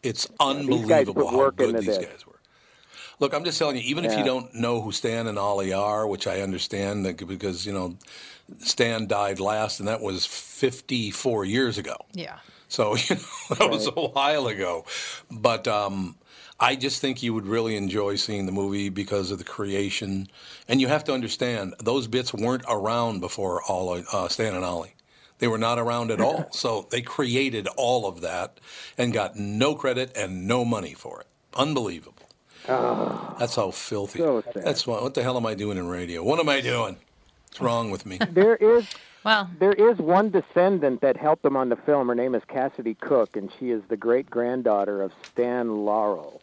It's 0.04 0.28
unbelievable 0.40 1.24
put 1.26 1.32
how 1.32 1.50
good 1.50 1.78
these 1.78 1.86
this. 1.88 1.98
guys 1.98 2.26
were. 2.28 2.37
Look, 3.20 3.34
I'm 3.34 3.44
just 3.44 3.58
telling 3.58 3.78
you, 3.78 3.82
even 3.84 4.06
if 4.06 4.16
you 4.18 4.24
don't 4.24 4.54
know 4.54 4.80
who 4.82 4.92
Stan 4.92 5.26
and 5.26 5.40
Ollie 5.40 5.74
are, 5.74 6.08
which 6.08 6.28
I 6.28 6.42
understand 6.42 7.06
that 7.06 7.26
because, 7.28 7.66
you 7.66 7.74
know, 7.74 7.98
Stan 8.60 9.08
died 9.08 9.40
last, 9.40 9.80
and 9.80 9.88
that 9.88 10.02
was 10.02 10.26
54 10.26 11.44
years 11.46 11.78
ago. 11.80 11.96
Yeah. 12.14 12.38
So, 12.68 12.96
you 13.10 13.16
know, 13.16 13.56
that 13.56 13.70
was 13.70 13.88
a 13.88 13.92
while 13.92 14.48
ago. 14.48 14.86
But 15.32 15.68
um, 15.68 16.16
I 16.60 16.76
just 16.76 17.02
think 17.02 17.24
you 17.24 17.34
would 17.34 17.48
really 17.48 17.76
enjoy 17.76 18.16
seeing 18.16 18.46
the 18.46 18.52
movie 18.52 18.90
because 18.90 19.32
of 19.32 19.40
the 19.40 19.44
creation. 19.44 20.28
And 20.68 20.80
you 20.80 20.88
have 20.88 21.04
to 21.06 21.14
understand, 21.14 21.74
those 21.80 22.08
bits 22.08 22.34
weren't 22.34 22.66
around 22.70 23.20
before 23.20 23.64
all, 23.64 24.00
uh, 24.12 24.28
Stan 24.28 24.54
and 24.54 24.64
Ollie. 24.64 24.94
They 25.40 25.48
were 25.48 25.58
not 25.58 25.80
around 25.80 26.12
at 26.12 26.22
all. 26.22 26.50
So 26.52 26.88
they 26.90 27.02
created 27.02 27.68
all 27.78 28.08
of 28.08 28.22
that 28.22 28.60
and 28.98 29.14
got 29.14 29.36
no 29.36 29.76
credit 29.76 30.16
and 30.16 30.48
no 30.48 30.66
money 30.66 30.94
for 30.94 31.22
it. 31.22 31.28
Unbelievable. 31.56 32.17
That's 32.68 33.56
how 33.56 33.72
filthy. 33.72 34.20
So. 34.20 34.44
That's 34.54 34.86
what, 34.86 35.02
what 35.04 35.14
the 35.14 35.24
hell 35.24 35.38
am 35.38 35.46
I 35.46 35.54
doing 35.56 35.78
in 35.78 35.88
radio? 35.88 36.24
What 36.24 36.40
am 36.40 36.50
I 36.50 36.62
doing? 36.62 36.98
What's 37.48 37.62
wrong 37.62 37.92
with 37.92 38.06
me? 38.06 38.20
There 38.32 38.56
is 38.56 38.88
well, 39.24 39.50
there 39.60 39.74
is 39.74 39.98
one 39.98 40.30
descendant 40.30 41.02
that 41.02 41.18
helped 41.18 41.44
him 41.44 41.58
on 41.58 41.70
the 41.70 41.76
film. 41.76 42.08
Her 42.08 42.16
name 42.16 42.34
is 42.36 42.44
Cassidy 42.48 42.94
Cook, 42.94 43.36
and 43.36 43.52
she 43.60 43.72
is 43.72 43.82
the 43.90 43.98
great 43.98 44.30
granddaughter 44.30 45.02
of 45.02 45.12
Stan 45.24 45.84
Laurel. 45.86 46.42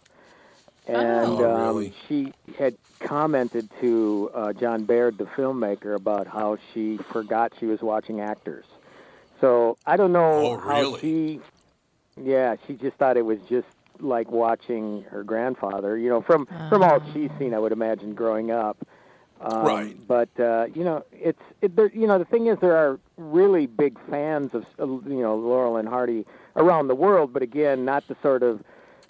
And 0.87 1.31
Oh, 1.41 1.51
um, 1.55 1.61
really? 1.63 1.95
she 2.07 2.35
had 2.59 2.75
commented 3.01 3.71
to 3.81 4.31
uh, 4.35 4.53
Jon 4.53 4.85
Baird, 4.85 5.17
the 5.17 5.25
filmmaker, 5.25 5.95
about 5.95 6.27
how 6.27 6.59
she 6.75 6.99
forgot 7.11 7.53
she 7.59 7.65
was 7.65 7.81
watching 7.81 8.21
actors. 8.21 8.67
So 9.41 9.79
I 9.87 9.97
don't 9.97 10.13
know 10.13 10.33
Oh, 10.33 10.59
how 10.59 10.99
she. 10.99 11.41
Yeah, 12.23 12.57
she 12.67 12.75
just 12.75 12.97
thought 12.99 13.17
it 13.17 13.25
was 13.25 13.39
just 13.49 13.67
like 14.01 14.31
watching 14.31 15.03
her 15.11 15.23
grandfather. 15.25 15.97
You 15.97 16.09
know, 16.09 16.21
from 16.23 16.47
from 16.69 16.83
all 16.83 17.01
she's 17.13 17.31
seen, 17.39 17.55
I 17.55 17.59
would 17.59 17.73
imagine 17.73 18.15
growing 18.15 18.51
up. 18.51 18.77
Um, 19.41 19.65
Right. 19.67 19.97
But 20.07 20.29
uh, 20.39 20.67
you 20.75 20.85
know, 20.85 21.05
it's 21.13 21.43
it, 21.61 21.77
there, 21.77 21.91
you 21.93 22.07
know 22.07 22.19
the 22.19 22.25
thing 22.25 22.47
is 22.47 22.59
there 22.61 22.77
are 22.77 22.99
really 23.17 23.67
big 23.67 23.99
fans 24.11 24.55
of 24.55 24.65
you 25.07 25.23
know 25.23 25.37
Laurel 25.37 25.77
and 25.77 25.89
Hardy 25.89 26.25
around 26.57 26.89
the 26.89 26.95
world, 26.95 27.33
but 27.33 27.43
again, 27.43 27.85
not 27.85 28.07
the 28.09 28.17
sort 28.23 28.43
of 28.43 28.63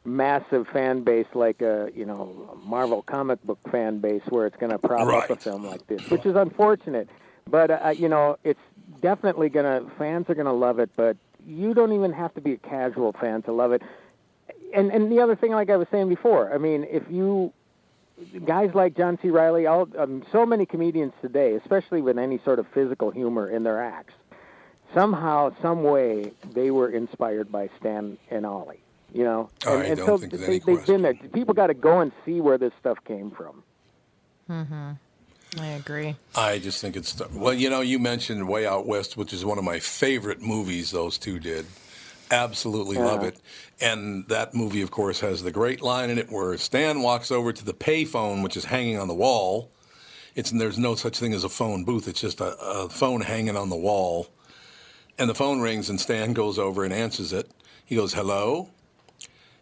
massive 0.07 0.67
fan 0.69 1.03
base 1.03 1.27
like 1.35 1.63
a 1.63 1.91
you 1.95 2.05
know 2.05 2.59
Marvel 2.65 3.03
comic 3.03 3.43
book 3.45 3.59
fan 3.71 3.99
base 3.99 4.23
where 4.29 4.47
it's 4.47 4.57
going 4.57 4.71
to 4.73 4.79
prop 4.79 5.07
up 5.25 5.31
a 5.31 5.37
film 5.37 5.65
like 5.65 5.87
this, 5.87 6.09
which 6.11 6.27
is 6.27 6.37
unfortunate. 6.37 7.09
But 7.49 7.71
uh, 7.71 7.91
you 7.97 8.09
know, 8.09 8.39
it's 8.45 8.61
definitely 9.01 9.49
gonna 9.51 9.87
fans 9.99 10.29
are 10.31 10.35
gonna 10.35 10.53
love 10.53 10.79
it, 10.79 10.91
but 10.97 11.17
you 11.47 11.75
don't 11.75 11.93
even 11.93 12.13
have 12.13 12.35
to 12.35 12.41
be 12.41 12.53
a 12.53 12.57
casual 12.57 13.13
fan 13.13 13.43
to 13.43 13.53
love 13.53 13.73
it. 13.73 13.83
And 14.75 14.91
and 14.91 15.11
the 15.11 15.21
other 15.21 15.37
thing, 15.37 15.53
like 15.53 15.71
I 15.71 15.77
was 15.77 15.89
saying 15.91 16.09
before, 16.09 16.53
I 16.53 16.59
mean, 16.59 16.85
if 16.91 17.05
you 17.09 17.53
guys 18.45 18.75
like 18.75 18.97
John 18.97 19.19
C. 19.23 19.31
Reilly, 19.31 19.67
all 19.67 19.89
um, 19.99 20.25
so 20.33 20.45
many 20.45 20.67
comedians 20.67 21.13
today, 21.23 21.55
especially 21.55 22.03
with 22.03 22.19
any 22.19 22.41
sort 22.45 22.59
of 22.59 22.67
physical 22.69 23.11
humor 23.11 23.49
in 23.49 23.63
their 23.63 23.83
acts, 23.83 24.15
somehow, 24.93 25.55
some 25.63 25.83
way, 25.83 26.33
they 26.53 26.71
were 26.71 26.91
inspired 26.91 27.51
by 27.51 27.71
Stan 27.79 28.19
and 28.31 28.45
Ollie. 28.45 28.81
You 29.13 29.23
know, 29.23 29.51
and, 29.65 29.83
I 29.83 29.85
and 29.85 29.97
don't 29.97 30.07
so 30.07 30.19
think 30.19 30.33
they, 30.33 30.45
any 30.45 30.59
they've 30.59 30.87
been 30.87 31.03
there. 31.03 31.15
People 31.15 31.55
got 31.55 31.69
to 31.69 31.75
go 31.75 32.01
and 32.01 32.11
see 32.25 32.41
where 32.41 32.59
this 32.59 32.73
stuff 32.81 32.99
came 33.05 33.31
from. 33.31 33.63
Hmm. 34.49 34.93
I 35.61 35.67
agree. 35.69 36.17
I 36.35 36.59
just 36.59 36.81
think 36.81 36.97
it's 36.97 37.21
well, 37.33 37.55
you 37.55 37.71
know, 37.71 37.81
you 37.81 38.01
mentioned 38.01 38.49
Way 38.49 38.67
Out 38.67 38.87
West, 38.87 39.17
which 39.17 39.33
is 39.33 39.45
one 39.45 39.57
of 39.57 39.63
my 39.63 39.79
favorite 39.79 40.43
movies. 40.43 40.91
Those 40.91 41.17
two 41.17 41.39
did, 41.39 41.67
absolutely 42.31 42.97
love 42.97 43.23
it. 43.25 43.41
And 43.81 44.27
that 44.29 44.55
movie, 44.55 44.83
of 44.83 44.91
course, 44.91 45.21
has 45.21 45.43
the 45.43 45.51
great 45.51 45.83
line 45.83 46.11
in 46.11 46.19
it 46.19 46.31
where 46.31 46.57
Stan 46.59 47.03
walks 47.03 47.31
over 47.31 47.53
to 47.53 47.65
the 47.65 47.75
payphone, 47.75 48.43
which 48.43 48.57
is 48.57 48.67
hanging 48.67 48.99
on 48.99 49.09
the 49.09 49.15
wall. 49.15 49.71
It's 50.35 50.51
there's 50.51 50.79
no 50.79 50.95
such 50.95 51.19
thing 51.19 51.33
as 51.33 51.45
a 51.45 51.49
phone 51.49 51.85
booth. 51.85 52.09
It's 52.09 52.21
just 52.21 52.41
a, 52.41 52.57
a 52.59 52.89
phone 52.89 53.21
hanging 53.21 53.57
on 53.57 53.71
the 53.71 53.77
wall, 53.77 54.29
and 55.19 55.31
the 55.31 55.35
phone 55.35 55.61
rings, 55.61 55.89
and 55.89 56.01
Stan 56.01 56.33
goes 56.33 56.59
over 56.59 56.85
and 56.85 56.93
answers 56.93 57.33
it. 57.33 57.51
He 57.85 57.97
goes, 57.97 58.15
"Hello." 58.15 58.71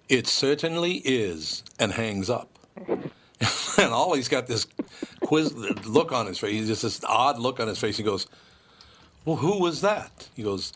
It 0.09 0.27
certainly 0.27 0.97
is, 1.05 1.63
and 1.79 1.93
hangs 1.93 2.29
up. 2.29 2.59
and 2.87 3.93
Ollie's 3.93 4.29
got 4.29 4.47
this 4.47 4.67
quiz 5.21 5.55
look 5.55 6.13
on 6.13 6.27
his 6.27 6.39
face. 6.39 6.53
He's 6.53 6.69
just 6.69 6.83
this 6.83 7.03
odd 7.05 7.39
look 7.39 7.61
on 7.61 7.69
his 7.69 7.79
face. 7.79 7.97
He 7.97 8.03
goes, 8.03 8.27
"Well, 9.25 9.37
who 9.37 9.61
was 9.61 9.83
that?" 9.83 10.29
He 10.35 10.43
goes, 10.43 10.73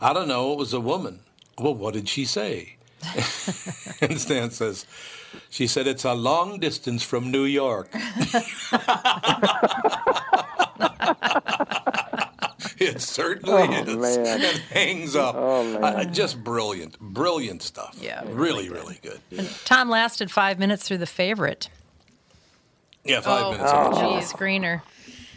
"I 0.00 0.12
don't 0.12 0.28
know. 0.28 0.52
It 0.52 0.58
was 0.58 0.72
a 0.72 0.80
woman." 0.80 1.20
Well, 1.58 1.74
what 1.74 1.94
did 1.94 2.08
she 2.08 2.24
say? 2.24 2.76
and 4.00 4.18
Stan 4.20 4.50
says, 4.50 4.84
"She 5.50 5.66
said 5.66 5.86
it's 5.86 6.04
a 6.04 6.14
long 6.14 6.58
distance 6.60 7.02
from 7.02 7.30
New 7.30 7.44
York." 7.44 7.88
it 12.78 13.00
certainly 13.00 13.52
Oh, 13.62 13.72
is. 13.72 13.96
man. 13.96 14.40
And 14.42 14.58
hangs 14.70 15.16
up. 15.16 15.34
Oh, 15.36 15.64
man. 15.64 15.82
Uh, 15.84 16.04
just 16.04 16.42
brilliant, 16.42 16.98
brilliant 17.00 17.62
stuff. 17.62 17.96
Yeah, 18.00 18.22
really, 18.26 18.68
really 18.68 18.98
good. 19.02 19.20
Tom 19.64 19.88
lasted 19.88 20.30
five 20.30 20.58
minutes 20.58 20.86
through 20.86 20.98
the 20.98 21.06
favorite. 21.06 21.68
Yeah, 23.04 23.20
five 23.20 23.44
Oh, 23.46 23.52
minutes. 23.52 23.70
Oh. 23.72 23.76
on 23.76 23.90
The 23.92 23.98
the 24.00 24.06
Jeez. 24.06 24.32
screener. 24.32 24.82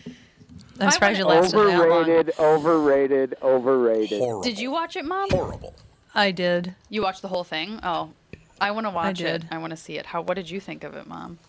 I 0.08 0.69
I'm 0.80 0.92
surprised 0.92 1.18
you 1.20 1.26
lasted 1.26 1.58
that 1.58 1.65
long. 1.65 1.82
Overrated, 1.82 2.34
overrated, 2.39 3.36
overrated. 3.42 4.20
Horrible. 4.20 4.42
Did 4.44 4.60
you 4.60 4.72
watch 4.72 4.96
it, 4.96 5.06
Mom? 5.06 5.30
Horrible. 5.30 5.74
I 6.15 6.32
did. 6.32 6.76
You 6.89 7.02
watched 7.02 7.22
the 7.22 7.28
whole 7.28 7.44
thing? 7.44 7.80
Oh, 7.84 8.12
I 8.62 8.72
want 8.72 8.86
to 8.86 8.92
watch 8.92 9.20
it. 9.22 9.42
did. 9.42 9.48
I 9.52 9.58
want 9.58 9.72
to 9.72 9.78
see 9.78 9.98
it. 9.98 10.08
How? 10.08 10.22
What 10.22 10.36
did 10.36 10.50
you 10.50 10.60
think 10.60 10.84
of 10.84 10.96
it, 10.96 11.08
Mom? 11.08 11.39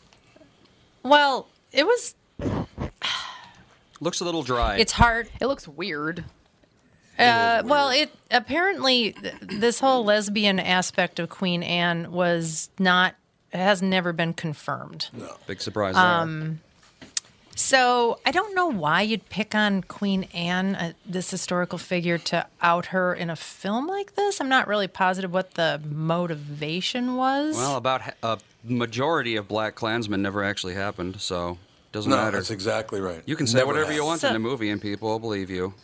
Well, 1.03 1.49
it 1.73 1.87
was. 1.87 2.15
Looks 4.01 4.21
a 4.21 4.25
little 4.25 4.43
dry. 4.43 4.77
It's 4.77 4.93
hard. 4.93 5.29
It 5.41 5.47
looks 5.47 5.69
weird. 5.69 6.25
Uh, 7.19 7.63
well, 7.67 7.91
it 7.91 8.11
apparently 8.31 9.15
this 9.43 9.81
whole 9.81 10.05
lesbian 10.05 10.59
aspect 10.59 11.19
of 11.19 11.29
Queen 11.29 11.63
Anne 11.63 12.11
was 12.11 12.71
not 12.79 13.15
has 13.53 13.83
never 13.83 14.13
been 14.15 14.33
confirmed. 14.33 15.11
No. 15.13 15.37
Big 15.47 15.61
surprise 15.61 15.97
Um, 15.97 16.61
So 17.61 18.19
I 18.25 18.31
don't 18.31 18.55
know 18.55 18.69
why 18.69 19.03
you'd 19.03 19.29
pick 19.29 19.55
on 19.55 19.83
Queen 19.83 20.25
Anne, 20.33 20.75
uh, 20.75 20.93
this 21.05 21.31
historical 21.31 21.77
figure, 21.79 22.17
to 22.17 22.47
out 22.63 22.87
her 22.87 23.13
in 23.15 23.29
a 23.29 23.37
film 23.37 23.87
like 23.87 24.15
this. 24.15 24.41
I'm 24.41 24.49
not 24.49 24.67
really 24.67 24.89
positive 24.89 25.31
what 25.31 25.53
the 25.55 25.79
motivation 25.87 27.17
was. 27.17 27.57
Well, 27.57 27.77
about 27.77 28.01
ha- 28.01 28.13
a 28.23 28.39
majority 28.65 29.37
of 29.37 29.47
BlacKkKlansman 29.47 30.21
never 30.21 30.43
actually 30.43 30.73
happened, 30.73 31.21
so 31.21 31.59
doesn't 31.93 32.09
No, 32.11 32.17
matter. 32.17 32.39
that's 32.39 32.51
exactly 32.51 32.99
right. 32.99 33.23
You 33.27 33.37
can 33.37 33.47
say 33.47 33.59
Never 33.59 33.67
whatever 33.67 33.93
you 33.93 34.07
want 34.07 34.23
So- 34.23 34.31
in 34.31 34.37
a 34.37 34.39
movie, 34.41 34.71
and 34.71 34.81
people 34.81 35.11
will 35.11 35.19
believe 35.19 35.51
you. 35.51 35.75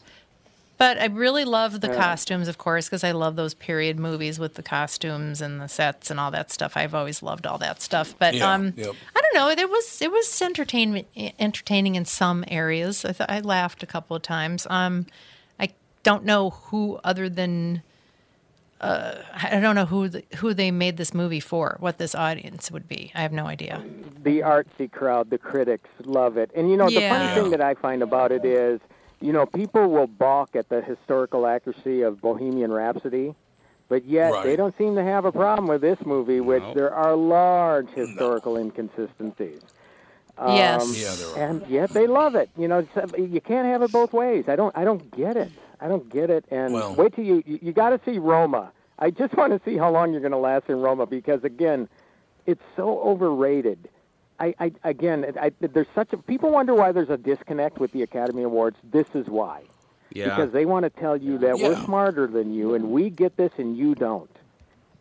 But 0.79 1.01
I 1.01 1.07
really 1.07 1.45
love 1.47 1.81
the 1.81 1.89
costumes, 1.89 2.49
of 2.49 2.59
course, 2.59 2.87
because 2.87 3.03
I 3.03 3.13
love 3.13 3.35
those 3.37 3.55
period 3.55 3.99
movies 3.99 4.39
with 4.39 4.55
the 4.55 4.63
costumes 4.63 5.41
and 5.41 5.59
the 5.61 5.69
sets 5.69 6.11
and 6.11 6.21
all 6.21 6.31
that 6.33 6.51
stuff. 6.53 6.77
I've 6.77 6.95
always 6.95 7.23
loved 7.23 7.47
all 7.47 7.57
that 7.59 7.81
stuff. 7.81 8.15
But 8.19 8.35
Yeah, 8.35 8.53
um, 8.53 8.75
yep. 8.77 8.95
I 9.17 9.21
don't 9.23 9.35
know. 9.35 9.49
It 9.49 9.71
was 9.71 10.03
it 10.03 10.13
was 10.13 10.43
entertainment 10.43 11.07
entertaining 11.39 11.95
in 11.95 12.05
some 12.05 12.45
areas. 12.49 13.05
I, 13.07 13.13
th- 13.13 13.29
I 13.31 13.41
laughed 13.41 13.83
a 13.83 13.87
couple 13.87 14.15
of 14.17 14.23
times. 14.23 14.67
Um, 14.69 15.07
I 15.59 15.71
don't 16.03 16.25
know 16.25 16.51
who 16.51 17.01
other 17.03 17.29
than. 17.31 17.83
Uh, 18.79 19.15
I 19.33 19.59
don't 19.61 19.75
know 19.75 19.87
who 19.87 20.11
the, 20.11 20.23
who 20.37 20.53
they 20.53 20.71
made 20.71 20.99
this 20.99 21.15
movie 21.15 21.41
for. 21.41 21.77
What 21.81 21.97
this 21.97 22.15
audience 22.15 22.71
would 22.71 22.87
be. 22.87 23.11
I 23.15 23.23
have 23.23 23.33
no 23.33 23.47
idea. 23.47 23.83
the 24.23 24.41
artsy 24.41 24.93
crowd, 24.93 25.31
the 25.31 25.39
critics 25.39 25.89
love 26.05 26.37
it. 26.37 26.51
And 26.55 26.69
you 26.71 26.77
know, 26.77 26.87
the 26.87 27.01
Yeah. 27.01 27.09
funny 27.29 27.41
thing 27.41 27.51
that 27.53 27.63
I 27.63 27.73
find 27.75 28.03
about 28.03 28.33
it 28.33 28.45
is, 28.45 28.81
you 29.21 29.33
know, 29.33 29.47
people 29.47 29.89
will 29.91 30.07
balk 30.07 30.55
at 30.57 30.69
the 30.69 30.81
historical 30.83 31.47
accuracy 31.47 32.03
of 32.03 32.21
Bohemian 32.21 32.73
Rhapsody, 32.73 33.35
but 33.89 34.05
yet 34.05 34.33
Right. 34.33 34.45
they 34.45 34.57
don't 34.57 34.77
seem 34.77 34.95
to 34.97 35.03
have 35.03 35.25
a 35.25 35.33
problem 35.33 35.69
with 35.69 35.81
this 35.81 35.99
movie, 36.05 36.41
which 36.41 36.63
Nope. 36.63 36.75
there 36.75 36.95
are 36.95 37.15
large 37.17 37.89
historical 37.91 38.57
inconsistencies. 38.57 39.61
Yes. 40.47 40.83
Um, 40.83 40.93
Yeah, 40.95 41.15
there 41.35 41.45
are. 41.45 41.51
and 41.51 41.67
yet 41.67 41.91
they 41.91 42.07
love 42.07 42.35
it. 42.35 42.51
You 42.59 42.69
know, 42.69 42.87
you 43.17 43.41
can't 43.41 43.67
have 43.67 43.81
it 43.83 43.91
both 43.91 44.13
ways. 44.13 44.45
I 44.49 44.57
don't. 44.57 44.77
I 44.77 44.85
don't 44.85 45.11
get 45.11 45.37
it. 45.37 45.51
I 45.81 45.89
don't 45.89 46.09
get 46.11 46.29
it. 46.31 46.45
And 46.51 46.75
Well- 46.75 46.95
wait 46.95 47.15
till 47.15 47.25
you. 47.25 47.43
You, 47.47 47.59
you 47.63 47.73
got 47.73 47.91
to 47.91 48.01
see 48.05 48.19
Roma. 48.19 48.71
I 48.99 49.11
just 49.11 49.35
want 49.35 49.53
to 49.53 49.61
see 49.71 49.77
how 49.79 49.91
long 49.91 50.13
you're 50.13 50.21
going 50.21 50.33
to 50.33 50.39
last 50.39 50.69
in 50.69 50.81
Roma 50.81 51.07
because 51.07 51.43
again, 51.45 51.89
it's 52.47 52.63
so 52.77 52.99
overrated. 53.01 53.89
I, 54.39 54.55
I 54.59 54.73
again, 54.85 55.25
I, 55.41 55.51
there's 55.61 55.87
such 55.95 56.13
a 56.13 56.19
people 56.19 56.51
wonder 56.51 56.75
why 56.75 56.93
there's 56.93 57.11
a 57.11 57.17
disconnect 57.17 57.79
with 57.79 57.93
the 57.93 58.03
Academy 58.03 58.43
Awards. 58.43 58.77
This 58.85 59.07
is 59.15 59.27
why. 59.27 59.63
Yeah. 60.13 60.37
Because 60.37 60.53
they 60.53 60.67
want 60.67 60.85
to 60.85 60.91
tell 60.91 61.17
you 61.17 61.39
that 61.39 61.59
we're 61.59 61.77
smarter 61.85 62.27
than 62.27 62.55
you 62.55 62.75
and 62.75 62.91
we 62.91 63.11
get 63.11 63.37
this 63.37 63.53
and 63.59 63.77
you 63.77 63.95
don't. 63.95 64.31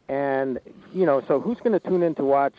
And 0.07 0.59
you 0.93 1.05
know, 1.05 1.21
so 1.27 1.39
who's 1.39 1.57
going 1.59 1.73
to 1.73 1.79
tune 1.79 2.03
in 2.03 2.15
to 2.15 2.23
watch 2.23 2.53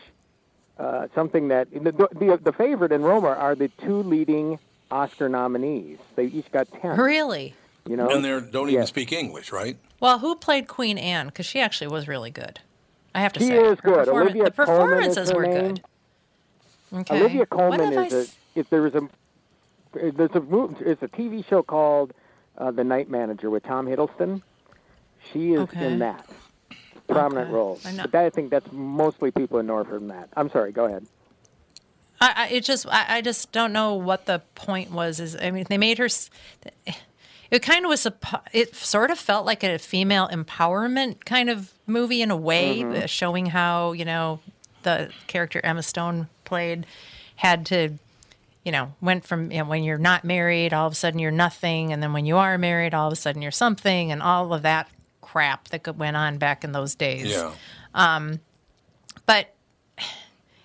uh, 0.79 1.07
something 1.15 1.49
that 1.49 1.71
the, 1.73 1.93
the 1.93 2.39
the 2.43 2.53
favorite 2.53 2.93
in 2.93 3.03
Roma 3.03 3.29
are 3.29 3.55
the 3.55 3.69
two 3.85 4.03
leading 4.03 4.59
Oscar 4.91 5.29
nominees. 5.29 5.99
They 6.17 6.27
each 6.27 6.51
got 6.53 6.69
ten. 6.81 6.97
Really? 6.99 7.55
You 7.89 7.97
know, 7.97 8.09
And 8.11 8.25
they 8.25 8.31
don't 8.51 8.69
even 8.69 8.81
Yes. 8.81 8.89
speak 8.89 9.13
English, 9.13 9.53
right? 9.53 9.77
Well, 10.01 10.19
who 10.19 10.35
played 10.35 10.67
Queen 10.67 10.99
Anne? 10.99 11.27
Because 11.27 11.47
she 11.47 11.61
actually 11.61 11.87
was 11.87 12.09
really 12.09 12.31
good. 12.33 12.59
I 13.15 13.21
have 13.21 13.33
to 13.35 13.41
She 13.41 13.47
say, 13.47 13.57
is 13.59 13.79
Her 13.81 13.91
good. 13.91 14.09
performa- 14.09 14.23
Olivia 14.23 14.45
the 14.45 14.51
performances 14.51 15.33
were 15.33 15.47
name. 15.47 15.53
good. 15.75 15.83
Okay. 16.97 17.21
Olivia 17.21 17.41
What 17.41 17.51
Colman 17.51 17.81
have 17.93 17.99
I 17.99 18.07
is 18.07 18.13
a. 18.55 18.59
If 18.61 18.71
there 18.71 18.83
was 18.83 18.95
a, 18.95 19.09
there's 19.93 20.31
a 20.35 20.41
mo- 20.41 20.75
it's 20.81 21.03
a 21.03 21.09
TV 21.09 21.47
show 21.47 21.63
called 21.63 22.13
uh, 22.59 22.71
The 22.71 22.85
Night 22.85 23.11
Manager 23.11 23.51
with 23.51 23.63
Tom 23.65 23.87
Hiddleston. 23.87 24.43
She 25.33 25.53
is 25.53 25.61
Okay. 25.61 25.87
in 25.87 25.99
that 25.99 26.27
prominent 27.09 27.49
Okay. 27.49 27.55
role. 27.55 27.79
But 27.83 28.13
that, 28.13 28.25
I 28.25 28.31
think 28.31 28.51
that's 28.51 28.71
mostly 28.73 29.31
people 29.31 29.59
in 29.59 29.67
Norfolk 29.67 29.95
from 29.95 30.09
that. 30.09 30.29
I'm 30.37 30.51
sorry. 30.51 30.73
Go 30.73 30.87
ahead. 30.87 31.07
I, 32.21 32.33
I 32.37 32.49
it 32.49 32.65
just 32.65 32.87
I, 32.89 33.17
I 33.19 33.21
just 33.21 33.53
don't 33.53 33.73
know 33.75 33.95
what 33.95 34.25
the 34.27 34.41
point 34.55 34.91
was. 34.91 35.21
Is 35.21 35.37
I 35.37 35.51
mean 35.51 35.67
they 35.69 35.77
made 35.79 35.99
her. 35.99 36.09
It 37.51 37.61
kind 37.63 37.85
of 37.85 37.91
was 37.91 38.07
a. 38.07 38.15
It 38.53 38.75
sort 38.75 39.11
of 39.11 39.19
felt 39.19 39.45
like 39.45 39.63
a 39.63 39.79
female 39.79 40.29
empowerment 40.29 41.25
kind 41.27 41.51
of 41.51 41.73
movie 41.87 42.23
in 42.23 42.31
a 42.31 42.37
way, 42.37 42.81
Mm-hmm. 42.81 43.07
showing 43.07 43.47
how 43.47 43.93
you 43.93 44.05
know 44.07 44.41
the 44.83 45.11
character 45.27 45.61
Emma 45.63 45.83
Stone 45.83 46.29
played 46.47 46.87
had 47.37 47.67
to, 47.67 47.91
you 48.65 48.73
know, 48.73 48.95
went 49.03 49.27
from 49.27 49.53
you 49.53 49.59
know, 49.59 49.65
when 49.67 49.85
you're 49.85 49.99
not 49.99 50.25
married, 50.25 50.73
all 50.73 50.87
of 50.87 50.93
a 50.95 50.97
sudden 50.97 51.19
you're 51.21 51.31
nothing, 51.31 51.93
and 51.93 52.03
then 52.03 52.13
when 52.15 52.25
you 52.25 52.39
are 52.39 52.57
married, 52.57 52.95
all 52.95 53.09
of 53.09 53.13
a 53.13 53.17
sudden 53.17 53.43
you're 53.43 53.51
something, 53.51 54.11
and 54.11 54.23
all 54.23 54.55
of 54.55 54.63
that 54.63 54.89
crap 55.21 55.69
that 55.69 55.97
went 55.97 56.17
on 56.17 56.39
back 56.39 56.65
in 56.65 56.73
those 56.73 56.95
days. 56.95 57.31
Yeah. 57.33 57.53
Um, 57.95 58.41
but 59.27 59.55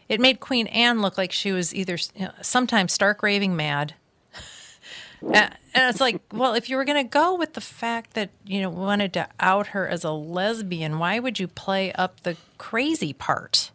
it 0.08 0.20
made 0.20 0.40
Queen 0.40 0.68
Anne 0.68 1.02
look 1.02 1.18
like 1.18 1.32
she 1.32 1.52
was 1.52 1.74
either 1.74 1.98
you 2.16 2.26
know, 2.26 2.32
sometimes 2.42 2.94
stark 2.94 3.24
raving 3.24 3.56
mad. 3.56 3.96
and 5.22 5.56
and 5.74 5.90
it's 5.90 6.02
like, 6.02 6.22
well, 6.34 6.54
if 6.54 6.70
you 6.70 6.76
were 6.78 6.86
going 6.86 7.04
to 7.04 7.10
go 7.10 7.36
with 7.36 7.54
the 7.54 7.62
fact 7.62 8.14
that 8.14 8.30
you 8.46 8.62
know 8.62 8.70
wanted 8.70 9.14
to 9.14 9.28
out 9.40 9.68
her 9.68 9.88
as 9.88 10.04
a 10.04 10.12
lesbian, 10.12 11.00
why 11.00 11.20
would 11.20 11.40
you 11.40 11.48
play 11.48 11.92
up 11.94 12.22
the 12.22 12.38
crazy 12.58 13.14
part? 13.14 13.72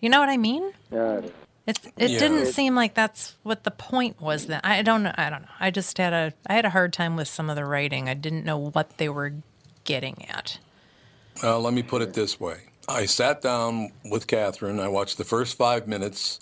You 0.00 0.08
know 0.08 0.20
what 0.20 0.28
I 0.28 0.36
mean? 0.36 0.72
Yeah. 0.90 1.20
It 1.66 1.78
it 1.96 2.10
Yeah. 2.10 2.18
didn't 2.18 2.46
seem 2.46 2.74
like 2.74 2.94
that's 2.94 3.36
what 3.42 3.64
the 3.64 3.70
point 3.70 4.20
was. 4.20 4.46
Then 4.46 4.60
I 4.62 4.82
don't 4.82 5.02
know. 5.02 5.14
I 5.16 5.30
don't 5.30 5.42
know. 5.42 5.48
I 5.58 5.70
just 5.70 5.96
had 5.98 6.12
a 6.12 6.32
I 6.46 6.54
had 6.54 6.64
a 6.66 6.70
hard 6.70 6.92
time 6.92 7.16
with 7.16 7.28
some 7.28 7.48
of 7.48 7.56
the 7.56 7.64
writing. 7.64 8.08
I 8.08 8.14
didn't 8.14 8.44
know 8.44 8.58
what 8.58 8.98
they 8.98 9.08
were 9.08 9.32
getting 9.84 10.26
at. 10.28 10.58
Well, 11.42 11.60
let 11.60 11.72
me 11.72 11.82
put 11.82 12.02
it 12.02 12.12
this 12.14 12.38
way. 12.38 12.58
I 12.86 13.06
sat 13.06 13.40
down 13.40 13.92
with 14.04 14.26
Catherine. 14.26 14.78
I 14.78 14.88
watched 14.88 15.16
the 15.16 15.24
first 15.24 15.56
five 15.56 15.88
minutes. 15.88 16.38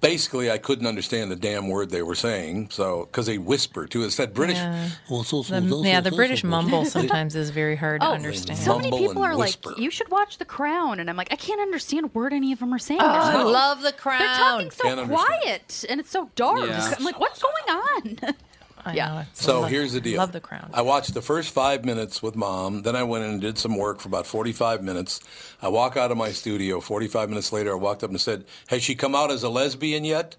Basically, 0.00 0.50
I 0.50 0.58
couldn't 0.58 0.86
understand 0.86 1.30
the 1.30 1.36
damn 1.36 1.68
word 1.68 1.90
they 1.90 2.02
were 2.02 2.14
saying, 2.14 2.70
so 2.70 3.04
because 3.06 3.26
they 3.26 3.38
whisper 3.38 3.86
too. 3.86 4.02
It's 4.04 4.16
that 4.16 4.32
British. 4.34 4.56
Yeah. 4.56 4.88
So- 5.08 5.22
so- 5.42 5.42
The- 5.42 5.82
yeah, 5.84 6.00
the 6.00 6.10
British 6.10 6.42
mumble 6.44 6.84
sometimes 6.96 7.34
is 7.36 7.50
very 7.50 7.76
hard 7.76 8.00
to 8.00 8.08
Oh, 8.08 8.12
understand. 8.12 8.58
So 8.58 8.78
many 8.78 8.90
people 8.96 9.22
are 9.22 9.36
whisper. 9.36 9.70
like, 9.70 9.78
"You 9.78 9.90
should 9.90 10.10
watch 10.10 10.38
The 10.38 10.44
Crown," 10.44 11.00
and 11.00 11.10
I'm 11.10 11.16
like, 11.16 11.32
I 11.32 11.36
can't 11.36 11.60
understand 11.60 12.06
a 12.06 12.08
word 12.08 12.32
any 12.32 12.52
of 12.52 12.58
them 12.60 12.72
are 12.72 12.78
saying. 12.78 13.00
Oh, 13.02 13.06
I 13.06 13.32
so- 13.32 13.48
love 13.50 13.82
The 13.82 13.92
Crown. 13.92 14.18
They're 14.20 14.36
talking 14.36 14.70
so 14.70 15.06
quiet, 15.06 15.84
and 15.88 16.00
it's 16.00 16.10
so 16.10 16.30
dark. 16.34 16.66
Yeah. 16.68 16.94
I'm 16.98 17.04
like, 17.04 17.20
what's 17.20 17.40
going 17.42 17.78
on? 17.78 18.34
I 18.84 18.94
yeah. 18.94 19.08
know. 19.08 19.22
So 19.32 19.62
here's 19.64 19.92
the 19.92 20.00
deal. 20.00 20.18
Love 20.18 20.32
the 20.32 20.40
crown. 20.40 20.70
I 20.72 20.82
watched 20.82 21.14
the 21.14 21.22
first 21.22 21.50
five 21.50 21.84
minutes 21.84 22.22
with 22.22 22.36
mom. 22.36 22.82
Then 22.82 22.96
I 22.96 23.02
went 23.02 23.24
in 23.24 23.30
and 23.30 23.40
did 23.40 23.58
some 23.58 23.76
work 23.76 24.00
for 24.00 24.08
about 24.08 24.26
45 24.26 24.82
minutes. 24.82 25.20
I 25.62 25.68
walk 25.68 25.96
out 25.96 26.10
of 26.10 26.16
my 26.16 26.32
studio. 26.32 26.80
45 26.80 27.28
minutes 27.28 27.52
later, 27.52 27.72
I 27.72 27.76
walked 27.76 28.04
up 28.04 28.10
and 28.10 28.20
said, 28.20 28.44
Has 28.68 28.82
she 28.82 28.94
come 28.94 29.14
out 29.14 29.30
as 29.30 29.42
a 29.42 29.48
lesbian 29.48 30.04
yet? 30.04 30.36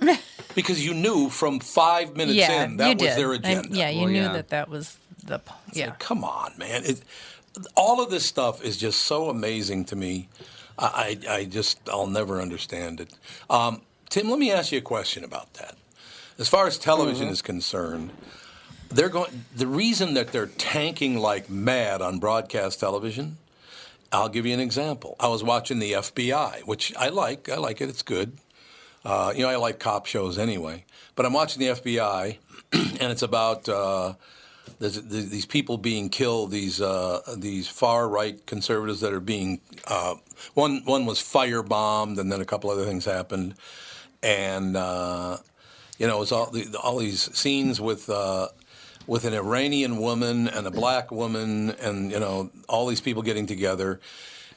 because 0.54 0.84
you 0.84 0.94
knew 0.94 1.28
from 1.28 1.60
five 1.60 2.16
minutes 2.16 2.36
yeah, 2.36 2.64
in 2.64 2.76
that 2.78 3.00
was 3.00 3.08
did. 3.08 3.18
their 3.18 3.32
I- 3.32 3.36
agenda. 3.36 3.68
yeah, 3.70 3.90
you 3.90 4.06
knew 4.06 4.24
that 4.24 4.48
that 4.48 4.68
was 4.68 4.96
the 5.24 5.38
p- 5.38 5.52
yeah. 5.72 5.94
Come 5.98 6.24
on, 6.24 6.52
man. 6.58 6.84
It, 6.84 7.02
all 7.76 8.02
of 8.02 8.10
this 8.10 8.26
stuff 8.26 8.62
is 8.64 8.76
just 8.76 9.02
so 9.02 9.30
amazing 9.30 9.84
to 9.86 9.96
me. 9.96 10.28
I, 10.78 11.18
I, 11.28 11.34
I 11.34 11.44
just, 11.44 11.78
I'll 11.88 12.06
never 12.06 12.40
understand 12.40 13.00
it. 13.00 13.10
Um, 13.48 13.82
Tim, 14.10 14.28
let 14.28 14.38
me 14.38 14.50
ask 14.50 14.72
you 14.72 14.78
a 14.78 14.82
question 14.82 15.24
about 15.24 15.54
that. 15.54 15.76
As 16.38 16.48
far 16.48 16.66
as 16.66 16.78
television 16.78 17.28
is 17.28 17.42
concerned, 17.42 18.10
they're 18.88 19.08
going. 19.08 19.44
The 19.54 19.66
reason 19.66 20.14
that 20.14 20.32
they're 20.32 20.46
tanking 20.46 21.18
like 21.18 21.48
mad 21.48 22.02
on 22.02 22.18
broadcast 22.18 22.80
television, 22.80 23.36
I'll 24.12 24.28
give 24.28 24.44
you 24.44 24.52
an 24.52 24.60
example. 24.60 25.14
I 25.20 25.28
was 25.28 25.44
watching 25.44 25.78
the 25.78 25.92
FBI, 25.92 26.60
which 26.66 26.94
I 26.96 27.10
like. 27.10 27.48
I 27.48 27.56
like 27.56 27.80
it. 27.80 27.88
It's 27.88 28.02
good. 28.02 28.32
Uh, 29.04 29.32
you 29.34 29.42
know, 29.42 29.48
I 29.48 29.56
like 29.56 29.78
cop 29.78 30.06
shows 30.06 30.38
anyway. 30.38 30.84
But 31.14 31.26
I'm 31.26 31.32
watching 31.32 31.60
the 31.60 31.68
FBI, 31.68 32.38
and 32.72 33.12
it's 33.12 33.22
about 33.22 33.68
uh, 33.68 34.14
there's, 34.80 35.00
there's 35.00 35.30
these 35.30 35.46
people 35.46 35.78
being 35.78 36.08
killed. 36.08 36.50
These 36.50 36.80
uh, 36.80 37.20
these 37.36 37.68
far 37.68 38.08
right 38.08 38.44
conservatives 38.46 39.00
that 39.00 39.12
are 39.12 39.20
being 39.20 39.60
uh, 39.86 40.16
one 40.54 40.82
one 40.84 41.06
was 41.06 41.20
firebombed, 41.20 42.18
and 42.18 42.32
then 42.32 42.40
a 42.40 42.44
couple 42.44 42.70
other 42.70 42.84
things 42.84 43.04
happened, 43.04 43.54
and 44.22 44.76
uh, 44.76 45.36
you 45.98 46.06
know, 46.06 46.22
it's 46.22 46.32
all 46.32 46.50
the, 46.50 46.76
all 46.82 46.98
these 46.98 47.34
scenes 47.36 47.80
with. 47.80 48.08
Uh, 48.08 48.48
with 49.06 49.26
an 49.26 49.34
Iranian 49.34 49.98
woman 49.98 50.48
and 50.48 50.66
a 50.66 50.70
black 50.70 51.10
woman, 51.12 51.72
and 51.72 52.10
you 52.10 52.18
know 52.18 52.50
all 52.70 52.86
these 52.86 53.02
people 53.02 53.22
getting 53.22 53.44
together, 53.46 54.00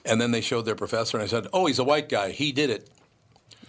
and 0.06 0.22
then 0.22 0.32
they 0.32 0.40
showed 0.40 0.62
their 0.62 0.74
professor, 0.74 1.18
and 1.18 1.24
I 1.26 1.28
said, 1.28 1.48
"Oh, 1.52 1.66
he's 1.66 1.80
a 1.80 1.84
white 1.84 2.08
guy. 2.08 2.32
He 2.32 2.54
did 2.54 2.70
it." 2.70 2.90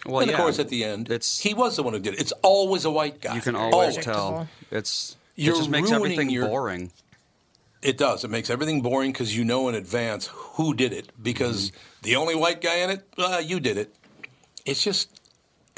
Well, 0.07 0.21
and 0.21 0.31
yeah. 0.31 0.37
of 0.37 0.41
course, 0.41 0.61
at 0.61 0.69
the 0.69 0.85
end, 0.85 1.11
it's, 1.11 1.41
he 1.41 1.53
was 1.53 1.75
the 1.75 1.83
one 1.83 1.95
who 1.95 1.99
did 1.99 2.15
it. 2.15 2.21
It's 2.21 2.33
always 2.43 2.85
a 2.85 2.91
white 2.93 3.21
guy. 3.21 3.35
You 3.35 3.41
can 3.41 3.57
always 3.57 3.75
Always. 3.75 4.05
tell. 4.05 4.49
It's 4.71 5.17
You're 5.35 5.55
it 5.55 5.59
just 5.59 5.71
makes 5.71 5.91
ruining 5.91 6.13
everything 6.13 6.31
your- 6.31 6.47
boring. 6.47 6.93
It 7.83 7.99
does. 7.99 8.25
It 8.25 8.31
makes 8.31 8.51
everything 8.51 8.81
boring 8.81 9.13
because 9.13 9.37
you 9.37 9.45
know 9.45 9.69
in 9.69 9.75
advance 9.75 10.29
who 10.33 10.75
did 10.75 10.93
it. 10.93 11.11
Because 11.21 11.73
the 12.03 12.17
only 12.17 12.35
white 12.35 12.61
guy 12.61 12.77
in 12.77 12.91
it, 12.91 13.09
uh, 13.19 13.41
you 13.45 13.61
did 13.61 13.77
it. 13.77 13.95
It's 14.65 14.83
just, 14.83 15.18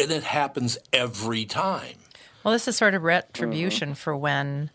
and 0.01 0.11
it 0.11 0.25
happens 0.25 0.79
every 0.93 1.45
time. 1.45 1.97
Well, 2.43 2.53
this 2.53 2.67
is 2.69 2.77
sort 2.77 2.95
of 2.95 3.03
retribution 3.03 3.91
mm-hmm. 3.91 3.95
for 3.95 4.17
when, 4.17 4.71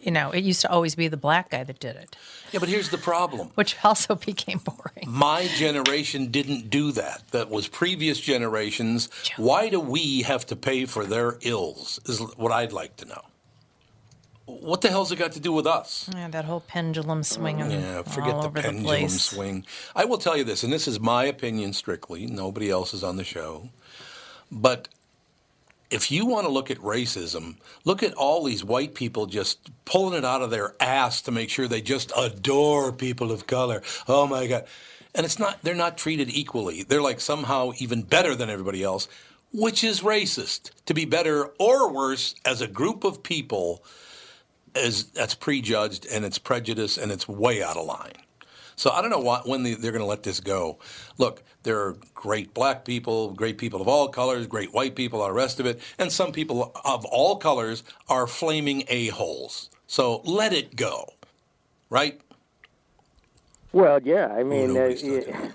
you 0.00 0.12
know, 0.12 0.30
it 0.30 0.44
used 0.44 0.60
to 0.60 0.70
always 0.70 0.94
be 0.94 1.08
the 1.08 1.16
black 1.16 1.50
guy 1.50 1.64
that 1.64 1.80
did 1.80 1.96
it, 1.96 2.16
Yeah, 2.52 2.60
but 2.60 2.68
here's 2.68 2.90
the 2.90 2.98
problem. 2.98 3.48
which 3.54 3.76
also 3.84 4.14
became 4.26 4.58
boring. 4.58 5.08
My 5.08 5.48
generation 5.48 6.30
didn't 6.30 6.70
do 6.70 6.92
that. 6.92 7.22
That 7.32 7.50
was 7.50 7.66
previous 7.66 8.20
generations. 8.20 9.08
Why 9.36 9.68
do 9.68 9.80
we 9.80 10.22
have 10.22 10.46
to 10.46 10.56
pay 10.56 10.86
for 10.86 11.04
their 11.04 11.38
ills? 11.42 11.98
Is 12.06 12.20
what 12.36 12.52
I'd 12.52 12.72
like 12.72 12.96
to 12.98 13.06
know. 13.06 13.22
What 14.46 14.80
the 14.80 14.90
hell's 14.90 15.10
it 15.10 15.18
got 15.18 15.32
to 15.32 15.40
do 15.40 15.52
with 15.52 15.66
us? 15.66 16.08
Yeah, 16.14 16.28
that 16.28 16.44
whole 16.44 16.60
pendulum 16.60 17.24
swinging 17.24 17.66
mm. 17.66 17.80
Yeah, 17.80 18.02
forget 18.02 18.34
all 18.34 18.42
the 18.42 18.46
over 18.46 18.62
the 18.62 18.68
pendulum 18.68 19.00
place. 19.00 19.22
swing. 19.22 19.66
I 19.96 20.04
will 20.04 20.18
tell 20.18 20.36
you 20.36 20.44
this, 20.44 20.62
and 20.62 20.72
this 20.72 20.86
is 20.86 21.00
my 21.00 21.24
opinion 21.24 21.72
strictly. 21.72 22.26
Nobody 22.26 22.70
else 22.70 22.94
is 22.94 23.02
on 23.02 23.16
the 23.16 23.24
show. 23.24 23.70
But 24.50 24.88
if 25.90 26.10
you 26.10 26.26
want 26.26 26.46
to 26.46 26.52
look 26.52 26.70
at 26.70 26.78
racism, 26.78 27.56
look 27.84 28.02
at 28.02 28.14
all 28.14 28.44
these 28.44 28.64
white 28.64 28.94
people 28.94 29.26
just 29.26 29.70
pulling 29.84 30.18
it 30.18 30.24
out 30.24 30.42
of 30.42 30.50
their 30.50 30.74
ass 30.80 31.22
to 31.22 31.30
make 31.30 31.50
sure 31.50 31.68
they 31.68 31.80
just 31.80 32.12
adore 32.16 32.92
people 32.92 33.30
of 33.30 33.46
color. 33.46 33.82
Oh 34.08 34.26
my 34.26 34.46
God. 34.46 34.64
And 35.14 35.24
it's 35.24 35.38
not, 35.38 35.62
they're 35.62 35.74
not 35.74 35.96
treated 35.96 36.28
equally. 36.30 36.82
They're 36.82 37.02
like 37.02 37.20
somehow 37.20 37.72
even 37.78 38.02
better 38.02 38.34
than 38.34 38.50
everybody 38.50 38.82
else, 38.82 39.08
which 39.52 39.82
is 39.82 40.00
racist. 40.02 40.70
To 40.86 40.94
be 40.94 41.04
better 41.04 41.46
or 41.58 41.90
worse 41.90 42.34
as 42.44 42.60
a 42.60 42.68
group 42.68 43.04
of 43.04 43.22
people 43.22 43.82
is 44.74 45.04
that's 45.12 45.34
prejudged 45.34 46.06
and 46.06 46.24
it's 46.24 46.38
prejudice 46.38 46.98
and 46.98 47.10
it's 47.10 47.26
way 47.26 47.62
out 47.62 47.76
of 47.76 47.86
line. 47.86 48.12
So 48.76 48.90
I 48.90 49.00
don't 49.00 49.10
know 49.10 49.18
what, 49.18 49.48
when 49.48 49.62
they, 49.62 49.74
they're 49.74 49.92
going 49.92 50.02
to 50.02 50.06
let 50.06 50.22
this 50.22 50.38
go. 50.38 50.78
Look, 51.16 51.42
there 51.62 51.80
are 51.80 51.96
great 52.14 52.52
black 52.52 52.84
people, 52.84 53.30
great 53.32 53.58
people 53.58 53.80
of 53.80 53.88
all 53.88 54.08
colors, 54.08 54.46
great 54.46 54.72
white 54.72 54.94
people, 54.94 55.22
all 55.22 55.28
the 55.28 55.32
rest 55.34 55.58
of 55.60 55.66
it, 55.66 55.80
and 55.98 56.12
some 56.12 56.30
people 56.30 56.72
of 56.84 57.04
all 57.06 57.36
colors 57.36 57.82
are 58.08 58.26
flaming 58.26 58.84
a 58.88 59.08
holes. 59.08 59.70
So 59.86 60.20
let 60.24 60.52
it 60.52 60.76
go, 60.76 61.14
right? 61.90 62.20
Well, 63.72 64.00
yeah. 64.02 64.28
I 64.28 64.42
mean, 64.42 64.76
uh, 64.76 64.94
y- 65.02 65.52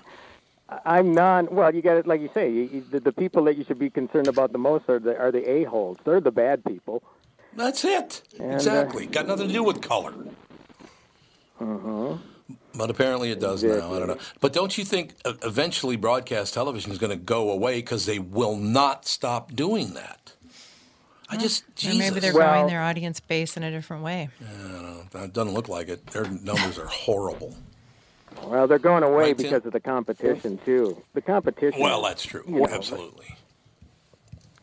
I'm 0.84 1.12
non. 1.12 1.48
Well, 1.50 1.74
you 1.74 1.82
got 1.82 1.98
it. 1.98 2.06
Like 2.06 2.20
you 2.20 2.30
say, 2.32 2.50
you, 2.50 2.62
you, 2.72 2.84
the, 2.90 3.00
the 3.00 3.12
people 3.12 3.44
that 3.44 3.56
you 3.56 3.64
should 3.64 3.78
be 3.78 3.90
concerned 3.90 4.28
about 4.28 4.52
the 4.52 4.58
most 4.58 4.88
are 4.88 4.98
the 4.98 5.18
are 5.18 5.30
the 5.30 5.48
a 5.48 5.64
holes. 5.64 5.98
They're 6.04 6.20
the 6.20 6.30
bad 6.30 6.64
people. 6.64 7.02
That's 7.54 7.84
it. 7.84 8.22
And, 8.38 8.52
uh, 8.52 8.54
exactly. 8.54 9.06
Got 9.06 9.26
nothing 9.26 9.48
to 9.48 9.52
do 9.52 9.62
with 9.62 9.82
color. 9.82 10.14
Uh-huh. 11.60 12.16
But 12.74 12.90
apparently 12.90 13.30
it 13.30 13.40
does 13.40 13.62
now. 13.62 13.92
I 13.94 13.98
don't 13.98 14.08
know. 14.08 14.18
But 14.40 14.52
don't 14.52 14.76
you 14.78 14.84
think 14.84 15.14
uh, 15.24 15.34
eventually 15.42 15.96
broadcast 15.96 16.54
television 16.54 16.90
is 16.92 16.98
going 16.98 17.10
to 17.10 17.16
go 17.22 17.50
away 17.50 17.76
because 17.76 18.06
they 18.06 18.18
will 18.18 18.56
not 18.56 19.06
stop 19.06 19.54
doing 19.54 19.94
that? 19.94 20.32
I 21.28 21.36
just, 21.36 21.64
Or 21.64 21.72
Jesus. 21.76 21.98
maybe 21.98 22.20
they're 22.20 22.32
growing 22.32 22.66
their 22.66 22.82
audience 22.82 23.20
base 23.20 23.56
in 23.56 23.62
a 23.62 23.70
different 23.70 24.02
way. 24.02 24.28
I 24.40 24.62
don't 24.68 24.82
know. 24.82 25.20
It 25.22 25.32
doesn't 25.32 25.54
look 25.54 25.68
like 25.68 25.88
it. 25.88 26.06
Their 26.08 26.24
numbers 26.24 26.78
are 26.78 26.86
horrible. 26.86 27.56
Well, 28.44 28.66
they're 28.66 28.78
going 28.78 29.02
away 29.02 29.28
Right, 29.28 29.36
because 29.36 29.64
of 29.64 29.72
the 29.72 29.80
competition 29.80 30.58
too. 30.64 31.00
The 31.14 31.20
competition. 31.22 31.80
Well, 31.80 32.02
that's 32.02 32.24
true. 32.24 32.42
you 32.46 32.60
know, 32.60 32.66
Absolutely. 32.66 33.26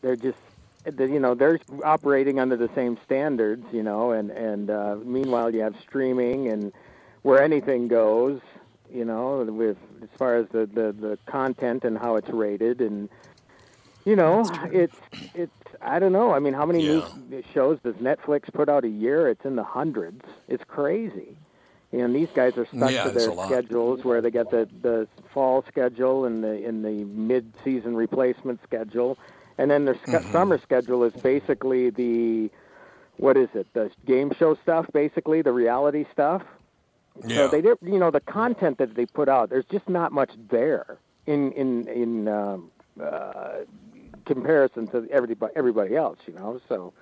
They're 0.02 0.16
just, 0.16 0.38
you 0.98 1.20
know, 1.20 1.34
they're 1.36 1.60
operating 1.84 2.40
under 2.40 2.56
the 2.56 2.70
same 2.76 2.98
standards, 3.06 3.66
you 3.72 3.84
know, 3.84 4.12
and 4.12 4.32
and 4.32 4.70
uh, 4.70 4.98
meanwhile 5.04 5.54
you 5.54 5.62
have 5.62 5.76
streaming 5.82 6.48
and 6.50 6.72
where 7.24 7.42
anything 7.44 7.88
goes, 7.88 8.40
you 8.90 9.06
know, 9.06 9.44
with 9.48 9.78
as 10.04 10.10
far 10.18 10.38
as 10.38 10.48
the 10.52 10.66
the, 10.66 10.96
the 11.00 11.20
content 11.30 11.84
and 11.84 11.98
how 11.98 12.16
it's 12.16 12.30
rated 12.30 12.82
and. 12.82 13.10
You 14.06 14.16
know, 14.16 14.50
it's 14.72 14.96
it's 15.34 15.52
I 15.82 16.00
don't 16.00 16.14
know. 16.14 16.32
I 16.32 16.40
mean, 16.40 16.54
how 16.54 16.66
many 16.66 16.82
new 16.82 17.04
shows 17.54 17.80
does 17.84 17.96
Netflix 17.96 18.52
put 18.54 18.70
out 18.70 18.84
a 18.86 18.90
year? 18.90 19.28
It's 19.30 19.46
in 19.46 19.56
the 19.56 19.64
hundreds. 19.64 20.22
It's 20.48 20.64
crazy. 20.68 21.38
You 21.92 22.08
know, 22.08 22.14
these 22.14 22.30
guys 22.34 22.54
are 22.58 22.68
stuck 22.76 22.94
Yeah, 22.94 23.04
to 23.04 23.12
their 23.12 23.34
schedules 23.44 24.04
where 24.04 24.22
they 24.22 24.32
got 24.32 24.50
the 24.50 24.68
the 24.82 25.08
fall 25.34 25.64
schedule 25.68 26.26
and 26.26 26.44
the 26.44 26.64
in 26.66 26.82
the 26.82 27.04
mid 27.06 27.54
season 27.64 27.96
replacement 27.96 28.62
schedule, 28.64 29.18
and 29.58 29.70
then 29.70 29.86
their 29.86 30.00
Mm-hmm. 30.08 30.32
summer 30.32 30.60
schedule 30.64 31.04
is 31.04 31.14
basically 31.22 31.90
the 31.90 32.50
what 33.18 33.38
is 33.38 33.50
it? 33.54 33.68
The 33.74 33.92
game 34.06 34.32
show 34.40 34.56
stuff, 34.64 34.86
basically 34.94 35.42
the 35.42 35.52
reality 35.52 36.06
stuff. 36.12 36.42
Yeah. 37.26 37.38
So 37.38 37.48
they 37.50 37.62
did, 37.62 37.78
you 37.82 38.00
know, 38.00 38.12
the 38.12 38.22
content 38.22 38.78
that 38.78 38.96
they 38.96 39.06
put 39.06 39.30
out. 39.30 39.50
There's 39.50 39.66
just 39.66 39.88
not 39.90 40.12
much 40.12 40.32
there 40.50 40.98
in 41.26 41.52
in 41.54 41.88
in 41.88 42.28
um, 42.28 42.72
uh, 43.02 43.60
comparison 44.26 44.88
to 44.88 45.08
everybody 45.12 45.54
everybody 45.56 45.96
else. 45.96 46.20
You 46.28 46.34
know, 46.34 46.62
so 46.70 46.94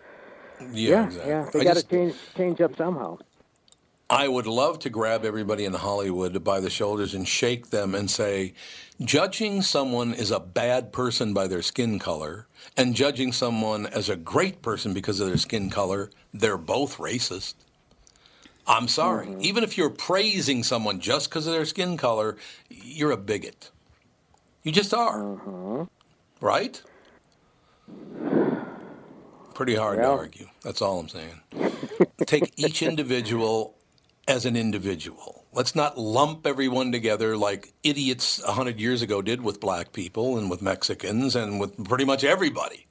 Yeah, 0.59 0.65
yeah, 0.72 1.05
exactly. 1.05 1.30
yeah, 1.30 1.49
they 1.53 1.63
got 1.63 1.78
to 1.78 1.84
change 1.88 2.15
change 2.36 2.61
up 2.61 2.76
somehow. 2.78 3.18
I 4.09 4.30
would 4.30 4.47
love 4.47 4.80
to 4.80 4.89
grab 4.89 5.26
everybody 5.26 5.65
in 5.65 5.74
Hollywood 5.74 6.41
by 6.41 6.61
the 6.61 6.70
shoulders 6.70 7.13
and 7.13 7.28
shake 7.28 7.72
them 7.72 7.93
and 7.93 8.09
say, 8.09 8.53
judging 9.01 9.61
someone 9.61 10.13
is 10.13 10.32
a 10.32 10.39
bad 10.39 10.93
person 10.93 11.34
by 11.34 11.47
their 11.47 11.61
skin 11.61 11.99
color 11.99 12.47
and 12.78 12.95
judging 12.95 13.34
someone 13.34 13.86
as 13.88 14.07
a 14.07 14.15
great 14.15 14.61
person 14.61 14.93
because 14.93 15.20
of 15.20 15.28
their 15.28 15.38
skin 15.38 15.70
color, 15.70 16.09
they're 16.34 16.57
both 16.57 16.97
racist. 16.99 17.55
I'm 18.68 18.88
sorry. 18.88 19.28
Mm-hmm. 19.28 19.41
Even 19.41 19.63
if 19.63 19.78
you're 19.78 19.89
praising 19.89 20.63
someone 20.63 20.99
just 20.99 21.30
because 21.30 21.47
of 21.47 21.53
their 21.53 21.65
skin 21.65 21.97
color, 21.97 22.38
you're 22.70 23.11
a 23.11 23.18
bigot. 23.18 23.72
You 24.63 24.72
just 24.72 24.93
are. 24.93 25.20
Mm-hmm. 25.20 25.84
Right? 26.41 26.82
Pretty 29.53 29.76
hard 29.76 29.99
to 29.99 30.07
argue. 30.07 30.47
That's 30.61 30.82
all 30.82 30.99
I'm 30.99 31.09
saying. 31.09 31.41
Take 32.26 32.53
each 32.57 32.82
individual 32.84 33.76
as 34.28 34.45
an 34.45 34.55
individual. 34.55 35.45
Let's 35.53 35.74
not 35.74 35.97
lump 35.97 36.45
everyone 36.45 36.91
together 36.91 37.38
like 37.38 37.74
idiots 37.82 38.43
100 38.43 38.80
years 38.80 39.01
ago 39.01 39.22
did 39.22 39.41
with 39.41 39.59
black 39.59 39.93
people 39.93 40.38
and 40.38 40.49
with 40.49 40.61
Mexicans 40.61 41.36
and 41.36 41.59
with 41.59 41.84
pretty 41.86 42.05
much 42.05 42.24
everybody. 42.24 42.86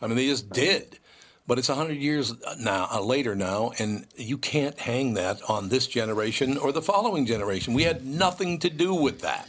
I 0.00 0.06
mean, 0.06 0.16
they 0.16 0.26
just 0.26 0.50
did. 0.50 0.98
But 1.46 1.58
it's 1.58 1.68
100 1.68 1.94
years 1.94 2.32
now, 2.58 2.88
uh, 2.90 3.02
later 3.02 3.34
now, 3.34 3.72
and 3.78 4.06
you 4.16 4.38
can't 4.38 4.78
hang 4.78 5.14
that 5.14 5.42
on 5.48 5.68
this 5.68 5.86
generation 5.86 6.56
or 6.56 6.72
the 6.72 6.80
following 6.80 7.26
generation. 7.26 7.74
We 7.74 7.82
had 7.82 8.04
nothing 8.04 8.58
to 8.60 8.70
do 8.70 8.94
with 8.94 9.20
that. 9.20 9.48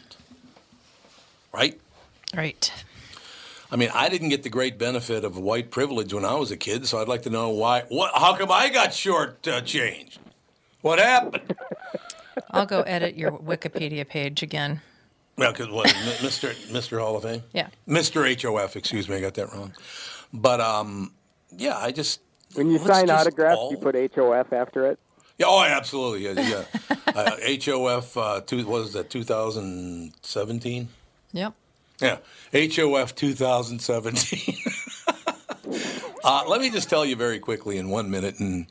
Right? 1.53 1.79
Right. 2.35 2.71
I 3.71 3.77
mean, 3.77 3.89
I 3.93 4.09
didn't 4.09 4.29
get 4.29 4.43
the 4.43 4.49
great 4.49 4.77
benefit 4.77 5.23
of 5.23 5.37
white 5.37 5.71
privilege 5.71 6.13
when 6.13 6.25
I 6.25 6.35
was 6.35 6.51
a 6.51 6.57
kid, 6.57 6.85
so 6.85 6.99
I'd 6.99 7.07
like 7.07 7.23
to 7.23 7.29
know 7.29 7.49
why. 7.49 7.83
What? 7.87 8.11
How 8.13 8.35
come 8.35 8.51
I 8.51 8.69
got 8.69 8.93
short 8.93 9.47
uh, 9.47 9.61
changed? 9.61 10.19
What 10.81 10.99
happened? 10.99 11.55
I'll 12.51 12.65
go 12.65 12.81
edit 12.81 13.15
your 13.15 13.31
Wikipedia 13.31 14.07
page 14.07 14.43
again. 14.43 14.81
Well, 15.37 15.51
because 15.51 15.69
what, 15.69 15.87
Mr. 15.87 16.53
Mr. 16.71 16.99
Hall 16.99 17.17
of 17.17 17.23
Fame? 17.23 17.43
Yeah. 17.53 17.67
Mr. 17.87 18.23
HOF, 18.41 18.75
excuse 18.75 19.09
me, 19.09 19.15
I 19.15 19.21
got 19.21 19.33
that 19.35 19.51
wrong. 19.51 19.73
But 20.31 20.61
um, 20.61 21.13
yeah, 21.51 21.77
I 21.77 21.91
just 21.91 22.21
When 22.53 22.69
you 22.69 22.79
sign 22.79 23.09
autographs, 23.09 23.57
all- 23.57 23.71
you 23.71 23.77
put 23.77 23.95
HOF 23.95 24.53
after 24.53 24.85
it. 24.87 24.99
Yeah, 25.37 25.47
oh, 25.49 25.63
absolutely, 25.63 26.23
yeah, 26.23 26.39
yeah. 26.39 26.63
uh, 27.07 27.35
HOF, 27.41 28.15
uh, 28.15 28.41
two, 28.41 28.57
what 28.59 28.81
was 28.83 28.93
that? 28.93 29.09
2017. 29.09 30.87
Yep. 31.33 31.53
Yeah, 31.99 32.17
HOF 32.53 33.15
2017. 33.15 34.55
uh, 36.23 36.43
let 36.47 36.61
me 36.61 36.69
just 36.69 36.89
tell 36.89 37.05
you 37.05 37.17
very 37.17 37.39
quickly 37.39 37.77
in 37.77 37.89
one 37.89 38.09
minute, 38.09 38.39
and 38.39 38.67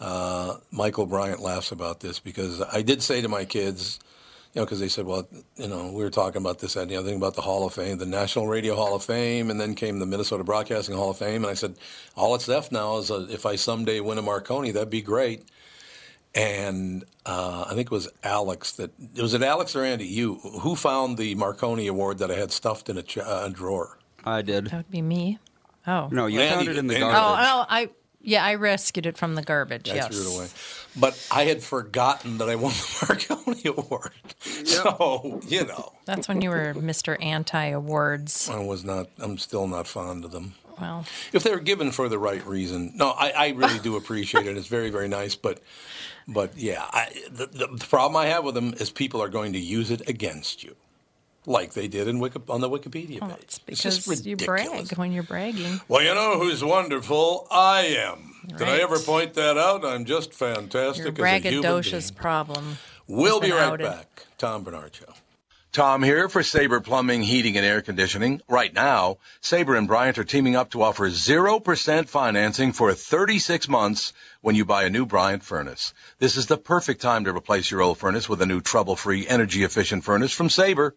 uh, 0.00 0.56
Michael 0.70 1.04
Bryant 1.06 1.40
laughs 1.40 1.72
about 1.72 2.00
this 2.00 2.20
because 2.20 2.62
I 2.62 2.80
did 2.82 3.02
say 3.02 3.20
to 3.20 3.28
my 3.28 3.44
kids, 3.44 3.98
you 4.56 4.62
know, 4.62 4.64
because 4.64 4.80
they 4.80 4.88
said, 4.88 5.04
well, 5.04 5.28
you 5.56 5.68
know, 5.68 5.92
we 5.92 6.02
were 6.02 6.08
talking 6.08 6.40
about 6.40 6.60
this, 6.60 6.72
that, 6.72 6.80
and 6.80 6.90
the 6.90 6.96
other 6.96 7.06
thing 7.06 7.18
about 7.18 7.34
the 7.34 7.42
Hall 7.42 7.66
of 7.66 7.74
Fame, 7.74 7.98
the 7.98 8.06
National 8.06 8.46
Radio 8.46 8.74
Hall 8.74 8.94
of 8.94 9.04
Fame, 9.04 9.50
and 9.50 9.60
then 9.60 9.74
came 9.74 9.98
the 9.98 10.06
Minnesota 10.06 10.44
Broadcasting 10.44 10.96
Hall 10.96 11.10
of 11.10 11.18
Fame, 11.18 11.44
and 11.44 11.50
I 11.50 11.52
said, 11.52 11.74
all 12.16 12.32
that's 12.32 12.48
left 12.48 12.72
now 12.72 12.96
is 12.96 13.10
uh, 13.10 13.26
if 13.28 13.44
I 13.44 13.56
someday 13.56 14.00
win 14.00 14.16
a 14.16 14.22
Marconi, 14.22 14.70
that'd 14.70 14.88
be 14.88 15.02
great. 15.02 15.44
And 16.34 17.04
uh, 17.26 17.66
I 17.68 17.74
think 17.74 17.88
it 17.88 17.90
was 17.90 18.08
Alex 18.22 18.72
that 18.72 18.92
it 19.14 19.20
was 19.20 19.34
it 19.34 19.42
Alex 19.42 19.76
or 19.76 19.84
Andy? 19.84 20.06
You 20.06 20.36
who 20.36 20.74
found 20.74 21.18
the 21.18 21.34
Marconi 21.34 21.86
Award 21.86 22.18
that 22.18 22.30
I 22.30 22.34
had 22.34 22.50
stuffed 22.50 22.88
in 22.88 22.96
a, 22.96 23.02
ch- 23.02 23.18
uh, 23.18 23.48
drawer? 23.48 23.98
I 24.24 24.40
did. 24.40 24.66
That 24.68 24.76
would 24.76 24.90
be 24.90 25.02
me. 25.02 25.38
Oh. 25.86 26.08
No, 26.10 26.26
you 26.26 26.40
Andy 26.40 26.54
found 26.54 26.68
it 26.68 26.78
in 26.78 26.86
the 26.86 26.94
did. 26.94 27.02
Andy 27.02 27.14
garbage. 27.14 27.46
Oh, 27.46 27.60
oh, 27.60 27.66
I 27.68 27.90
yeah, 28.26 28.44
I 28.44 28.56
rescued 28.56 29.06
it 29.06 29.16
from 29.16 29.36
the 29.36 29.42
garbage. 29.42 29.88
I 29.88 29.94
yes. 29.94 30.08
threw 30.08 30.20
it 30.20 30.36
away. 30.36 30.48
But 30.96 31.28
I 31.30 31.44
had 31.44 31.62
forgotten 31.62 32.38
that 32.38 32.48
I 32.48 32.56
won 32.56 32.72
the 32.72 33.06
Marconi 33.36 33.62
Award. 33.66 34.10
So, 34.64 35.40
you 35.46 35.64
know, 35.64 35.92
That's 36.06 36.26
when 36.26 36.40
you 36.40 36.50
were 36.50 36.74
Mr. 36.74 37.16
Anti 37.22 37.66
Awards. 37.66 38.50
I 38.50 38.58
was 38.58 38.84
not, 38.84 39.10
I'm 39.18 39.38
still 39.38 39.68
not 39.68 39.86
fond 39.86 40.24
of 40.24 40.32
them. 40.32 40.54
Well, 40.80 41.06
If 41.32 41.44
they 41.44 41.52
were 41.52 41.60
given 41.60 41.92
for 41.92 42.08
the 42.08 42.18
right 42.18 42.44
reason. 42.44 42.92
No, 42.96 43.10
I, 43.10 43.30
I 43.30 43.48
really 43.50 43.78
do 43.78 43.94
appreciate 43.94 44.46
it. 44.46 44.56
It's 44.56 44.66
very, 44.66 44.90
very 44.90 45.08
nice. 45.08 45.36
But, 45.36 45.60
but 46.26 46.58
yeah, 46.58 46.84
I, 46.90 47.12
the, 47.30 47.46
the, 47.46 47.66
the 47.68 47.86
problem 47.86 48.16
I 48.16 48.26
have 48.26 48.42
with 48.42 48.56
them 48.56 48.74
is 48.80 48.90
people 48.90 49.22
are 49.22 49.28
going 49.28 49.52
to 49.52 49.60
use 49.60 49.92
it 49.92 50.08
against 50.08 50.64
you. 50.64 50.74
Like 51.48 51.74
they 51.74 51.86
did 51.88 52.08
in 52.08 52.18
Wiki, 52.18 52.40
on 52.48 52.60
the 52.60 52.68
Wikipedia 52.68 53.20
well 53.20 53.30
page. 53.30 53.42
it's 53.42 53.60
It's 53.68 53.82
just 53.82 54.04
because 54.04 54.26
you 54.26 54.32
ridiculous. 54.34 54.88
brag 54.88 54.98
when 54.98 55.12
you're 55.12 55.22
bragging. 55.22 55.80
Well, 55.88 56.02
you 56.02 56.12
know 56.14 56.38
who's 56.40 56.62
wonderful? 56.64 57.46
I 57.50 57.82
am. 57.82 58.34
Did 58.48 58.68
I 58.68 58.78
ever 58.78 58.98
point 58.98 59.34
that 59.34 59.56
out? 59.56 59.84
I'm 59.84 60.04
just 60.04 60.34
fantastic 60.34 61.04
Your 61.18 61.26
as 61.26 61.34
a 61.34 61.38
human 61.38 61.62
being. 61.62 61.62
braggadocious 61.62 62.14
problem. 62.14 62.78
We'll 63.06 63.40
be 63.40 63.52
right 63.52 63.62
outed. 63.62 63.84
back. 63.84 64.26
Tom 64.38 64.64
Barnard 64.64 64.94
Show. 64.94 65.12
Tom 65.72 66.02
here 66.02 66.28
for 66.30 66.42
Sabre 66.42 66.80
Plumbing, 66.80 67.22
Heating, 67.22 67.56
and 67.58 67.66
Air 67.66 67.82
Conditioning. 67.82 68.40
Right 68.48 68.72
now, 68.72 69.18
Sabre 69.42 69.74
and 69.76 69.86
Bryant 69.86 70.16
are 70.18 70.24
teaming 70.24 70.56
up 70.56 70.70
to 70.70 70.82
offer 70.82 71.08
0% 71.10 72.08
financing 72.08 72.72
for 72.72 72.94
36 72.94 73.68
months 73.68 74.12
when 74.40 74.54
you 74.56 74.64
buy 74.64 74.84
a 74.84 74.90
new 74.90 75.04
Bryant 75.04 75.42
furnace. 75.42 75.92
This 76.18 76.36
is 76.38 76.46
the 76.46 76.56
perfect 76.56 77.02
time 77.02 77.24
to 77.24 77.34
replace 77.36 77.70
your 77.70 77.82
old 77.82 77.98
furnace 77.98 78.26
with 78.28 78.40
a 78.40 78.46
new 78.46 78.60
trouble-free, 78.62 79.28
energy-efficient 79.28 80.02
furnace 80.02 80.32
from 80.32 80.48
Sabre. 80.48 80.96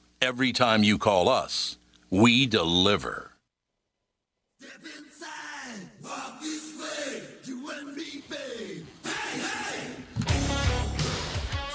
Every 0.21 0.51
time 0.53 0.83
you 0.83 0.99
call 0.99 1.27
us, 1.29 1.77
we 2.11 2.45
deliver. 2.45 3.31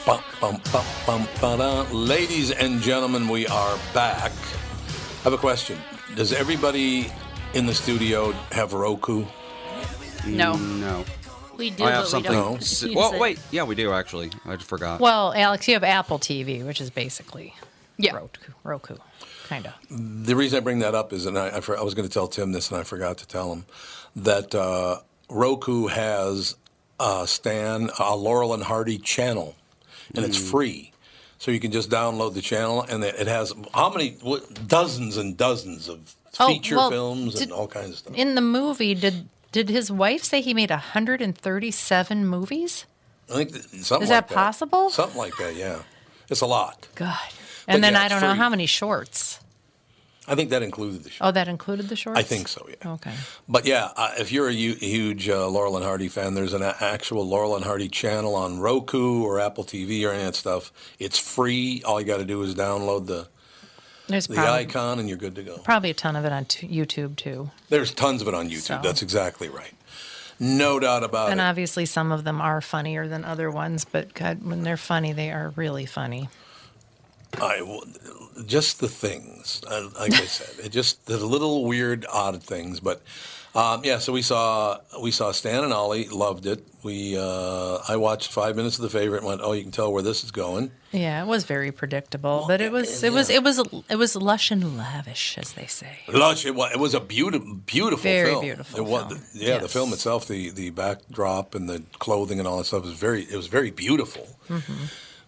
Bum, 0.06 0.22
bum, 0.40 0.60
bum, 1.04 1.28
bum. 1.40 1.92
Ladies 1.92 2.52
and 2.52 2.80
gentlemen, 2.80 3.26
we 3.28 3.46
are 3.48 3.76
back. 3.92 4.30
I 4.30 5.22
have 5.24 5.32
a 5.32 5.38
question. 5.38 5.78
Does 6.14 6.32
everybody 6.32 7.10
in 7.54 7.66
the 7.66 7.74
studio 7.74 8.30
have 8.52 8.72
Roku? 8.72 9.24
No. 10.24 10.54
No. 10.54 11.04
We 11.56 11.70
do, 11.70 11.84
I 11.84 11.90
have 11.90 11.98
but 12.02 12.04
we 12.04 12.10
something. 12.10 12.32
don't 12.32 12.56
s- 12.58 12.82
use 12.84 12.94
well, 12.94 13.14
it. 13.14 13.20
wait. 13.20 13.40
Yeah, 13.50 13.64
we 13.64 13.74
do 13.74 13.90
actually. 13.92 14.30
I 14.44 14.54
just 14.56 14.68
forgot. 14.68 15.00
Well, 15.00 15.32
Alex, 15.34 15.66
you 15.66 15.74
have 15.74 15.82
Apple 15.82 16.18
TV, 16.20 16.64
which 16.64 16.80
is 16.80 16.90
basically 16.90 17.54
yeah. 17.98 18.14
Roku, 18.14 18.52
Roku 18.64 18.96
kind 19.48 19.66
of. 19.66 19.72
The 20.26 20.34
reason 20.36 20.56
I 20.56 20.60
bring 20.60 20.80
that 20.80 20.94
up 20.94 21.12
is, 21.12 21.26
and 21.26 21.38
I, 21.38 21.56
I, 21.56 21.60
for- 21.60 21.78
I 21.78 21.82
was 21.82 21.94
going 21.94 22.08
to 22.08 22.12
tell 22.12 22.28
Tim 22.28 22.52
this, 22.52 22.70
and 22.70 22.80
I 22.80 22.82
forgot 22.82 23.18
to 23.18 23.26
tell 23.28 23.52
him 23.52 23.64
that 24.16 24.54
uh, 24.54 25.00
Roku 25.28 25.86
has 25.88 26.56
a 26.98 27.26
Stan, 27.26 27.90
a 27.98 28.16
Laurel 28.16 28.54
and 28.54 28.62
Hardy 28.62 28.98
channel, 28.98 29.54
and 30.14 30.24
it's 30.24 30.36
free. 30.38 30.92
So 31.38 31.50
you 31.50 31.60
can 31.60 31.70
just 31.70 31.90
download 31.90 32.32
the 32.34 32.40
channel, 32.40 32.82
and 32.82 33.04
it 33.04 33.14
it 33.16 33.26
has 33.26 33.52
how 33.74 33.90
many 33.90 34.16
what, 34.22 34.66
dozens 34.68 35.16
and 35.16 35.36
dozens 35.36 35.88
of 35.88 36.14
Oh, 36.38 36.48
feature 36.48 36.76
well, 36.76 36.90
films 36.90 37.34
did- 37.34 37.44
and 37.44 37.52
all 37.52 37.66
kinds 37.68 37.90
of 37.90 37.96
stuff. 37.98 38.14
In 38.14 38.34
the 38.34 38.40
movie, 38.40 38.94
did 38.94 39.28
did 39.52 39.68
his 39.70 39.90
wife 39.90 40.22
say 40.24 40.40
he 40.42 40.52
made 40.54 40.70
137 40.70 42.26
movies? 42.26 42.84
I 43.30 43.34
think 43.34 43.52
that, 43.52 43.62
something 43.84 44.04
Is 44.04 44.10
like 44.10 44.28
that 44.28 44.34
possible? 44.34 44.90
Something 44.90 45.18
like 45.18 45.36
that, 45.38 45.56
yeah. 45.56 45.82
It's 46.28 46.40
a 46.42 46.46
lot. 46.46 46.88
God. 46.94 47.16
And 47.68 47.82
then 47.82 47.94
yeah, 47.94 48.02
I 48.02 48.08
don't 48.08 48.20
know 48.20 48.34
how 48.34 48.48
many 48.48 48.66
shorts. 48.66 49.40
I 50.28 50.34
think 50.34 50.50
that 50.50 50.62
included 50.62 51.04
the 51.04 51.10
show. 51.10 51.26
Oh, 51.26 51.30
that 51.30 51.46
included 51.46 51.88
the 51.88 51.94
shorts. 51.94 52.18
I 52.18 52.24
think 52.24 52.48
so, 52.48 52.66
yeah. 52.68 52.92
Okay. 52.94 53.12
But 53.48 53.64
yeah, 53.64 53.90
uh, 53.96 54.10
if 54.18 54.32
you're 54.32 54.48
a 54.48 54.52
huge 54.52 55.28
uh, 55.28 55.48
Laurel 55.48 55.76
and 55.76 55.84
Hardy 55.84 56.08
fan, 56.08 56.34
there's 56.34 56.52
an 56.52 56.62
a- 56.62 56.74
actual 56.80 57.24
Laurel 57.28 57.54
and 57.54 57.64
Hardy 57.64 57.88
channel 57.88 58.34
on 58.34 58.58
Roku 58.58 59.22
or 59.22 59.38
Apple 59.38 59.62
TV 59.62 60.04
or 60.04 60.10
any 60.10 60.20
of 60.22 60.26
that 60.26 60.34
stuff. 60.34 60.72
It's 60.98 61.16
free. 61.18 61.80
All 61.86 62.00
you 62.00 62.06
got 62.06 62.16
to 62.16 62.24
do 62.24 62.42
is 62.42 62.56
download 62.56 63.06
the 63.06 63.28
There's 64.08 64.26
the 64.26 64.34
probably, 64.34 64.64
icon, 64.64 64.98
and 64.98 65.08
you're 65.08 65.16
good 65.18 65.36
to 65.36 65.44
go. 65.44 65.58
probably 65.58 65.90
a 65.90 65.94
ton 65.94 66.16
of 66.16 66.24
it 66.24 66.32
on 66.32 66.44
t- 66.46 66.66
YouTube 66.66 67.14
too. 67.14 67.50
There's 67.68 67.94
tons 67.94 68.20
of 68.20 68.26
it 68.26 68.34
on 68.34 68.48
YouTube. 68.50 68.62
So- 68.62 68.80
That's 68.82 69.02
exactly 69.02 69.48
right. 69.48 69.74
No 70.40 70.80
doubt 70.80 71.04
about 71.04 71.30
and 71.30 71.38
it. 71.38 71.42
And 71.42 71.48
obviously, 71.48 71.86
some 71.86 72.10
of 72.12 72.24
them 72.24 72.40
are 72.40 72.60
funnier 72.60 73.06
than 73.06 73.24
other 73.24 73.48
ones. 73.50 73.84
But 73.84 74.12
God, 74.12 74.42
when 74.42 74.64
they're 74.64 74.76
funny, 74.76 75.12
they 75.12 75.30
are 75.30 75.52
really 75.56 75.86
funny. 75.86 76.28
I 77.34 77.80
just 78.46 78.80
the 78.80 78.88
things, 78.88 79.62
uh, 79.68 79.88
like 79.98 80.12
I 80.14 80.24
said, 80.26 80.64
it 80.64 80.70
just 80.70 81.06
the 81.06 81.18
little 81.18 81.64
weird, 81.64 82.06
odd 82.12 82.42
things. 82.42 82.80
But 82.80 83.02
um, 83.54 83.82
yeah, 83.84 83.98
so 83.98 84.12
we 84.12 84.22
saw 84.22 84.78
we 85.02 85.10
saw 85.10 85.32
Stan 85.32 85.64
and 85.64 85.72
Ollie 85.72 86.08
loved 86.08 86.46
it. 86.46 86.64
We 86.82 87.16
uh, 87.18 87.78
I 87.88 87.96
watched 87.96 88.32
five 88.32 88.56
minutes 88.56 88.76
of 88.78 88.82
the 88.82 88.90
favorite 88.90 89.18
and 89.18 89.26
went, 89.26 89.40
oh, 89.42 89.52
you 89.52 89.62
can 89.62 89.72
tell 89.72 89.92
where 89.92 90.02
this 90.02 90.24
is 90.24 90.30
going. 90.30 90.70
Yeah, 90.92 91.22
it 91.22 91.26
was 91.26 91.44
very 91.44 91.72
predictable, 91.72 92.44
but 92.48 92.60
it 92.60 92.72
was 92.72 93.02
it 93.02 93.12
was 93.12 93.28
it 93.28 93.42
was 93.42 93.58
it 93.90 93.96
was 93.96 94.16
lush 94.16 94.50
and 94.50 94.78
lavish, 94.78 95.36
as 95.36 95.52
they 95.54 95.66
say. 95.66 95.98
Lush. 96.08 96.46
It 96.46 96.54
was, 96.54 96.72
it 96.72 96.78
was 96.78 96.94
a 96.94 97.00
beautiful, 97.00 97.54
beautiful 97.66 98.02
Very 98.02 98.30
film. 98.30 98.44
beautiful 98.44 98.78
It 98.78 98.84
was, 98.84 99.06
film. 99.12 99.22
yeah, 99.34 99.58
the 99.58 99.68
film 99.68 99.92
itself, 99.92 100.26
the 100.28 100.50
the 100.50 100.70
backdrop 100.70 101.54
and 101.54 101.68
the 101.68 101.82
clothing 101.98 102.38
and 102.38 102.48
all 102.48 102.58
that 102.58 102.64
stuff 102.64 102.84
was 102.84 102.92
very. 102.92 103.22
It 103.24 103.36
was 103.36 103.48
very 103.48 103.70
beautiful. 103.70 104.26
Mm-hmm. 104.48 104.84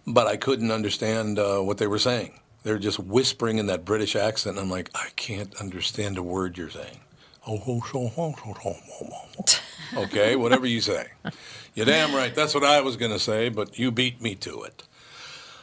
But 0.07 0.27
I 0.27 0.37
couldn't 0.37 0.71
understand 0.71 1.37
uh, 1.39 1.59
what 1.59 1.77
they 1.77 1.87
were 1.87 1.99
saying. 1.99 2.39
They 2.63 2.71
were 2.71 2.79
just 2.79 2.99
whispering 2.99 3.57
in 3.57 3.67
that 3.67 3.85
British 3.85 4.15
accent, 4.15 4.57
and 4.57 4.65
I'm 4.65 4.71
like, 4.71 4.89
I 4.93 5.09
can't 5.15 5.55
understand 5.61 6.17
a 6.17 6.23
word 6.23 6.57
you're 6.57 6.69
saying. 6.69 6.99
So, 7.45 7.81
so. 7.87 9.59
Okay, 9.97 10.35
whatever 10.35 10.67
you 10.67 10.81
say. 10.81 11.07
You're 11.73 11.87
damn 11.87 12.13
right. 12.13 12.35
That's 12.35 12.53
what 12.53 12.63
I 12.63 12.81
was 12.81 12.95
going 12.95 13.11
to 13.11 13.17
say, 13.17 13.49
but 13.49 13.79
you 13.79 13.89
beat 13.89 14.21
me 14.21 14.35
to 14.35 14.61
it. 14.61 14.83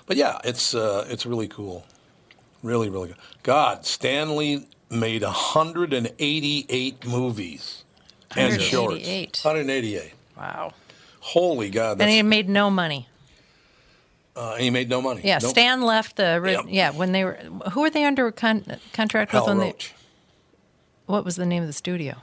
But 0.06 0.16
yeah, 0.16 0.38
it's 0.42 0.74
uh, 0.74 1.06
it's 1.08 1.24
really 1.26 1.46
cool. 1.46 1.86
Really, 2.62 2.88
really 2.88 3.08
good. 3.08 3.18
God, 3.44 3.86
Stanley 3.86 4.66
made 4.90 5.22
188 5.22 7.06
movies 7.06 7.84
and 8.34 8.60
shorts. 8.60 9.04
188. 9.04 9.40
188. 9.44 10.12
Wow. 10.36 10.72
Holy 11.20 11.70
God. 11.70 12.00
And 12.00 12.10
he 12.10 12.22
made 12.22 12.48
no 12.48 12.70
money. 12.70 13.08
Uh, 14.36 14.52
and 14.54 14.62
he 14.62 14.70
made 14.70 14.88
no 14.88 15.00
money. 15.02 15.22
Yeah, 15.24 15.38
Nope. 15.42 15.50
Stan 15.50 15.82
left 15.82 16.16
the 16.16 16.40
Yep. 16.44 16.64
yeah 16.68 16.90
when 16.90 17.12
they 17.12 17.24
were 17.24 17.34
who 17.72 17.80
were 17.80 17.90
they 17.90 18.04
under 18.04 18.30
con- 18.30 18.64
contract 18.92 19.32
Hal 19.32 19.42
with 19.42 19.48
when 19.48 19.58
Roach. 19.68 19.88
they 19.90 19.94
what 21.06 21.24
was 21.24 21.36
the 21.36 21.46
name 21.46 21.62
of 21.62 21.68
the 21.68 21.72
studio? 21.72 22.16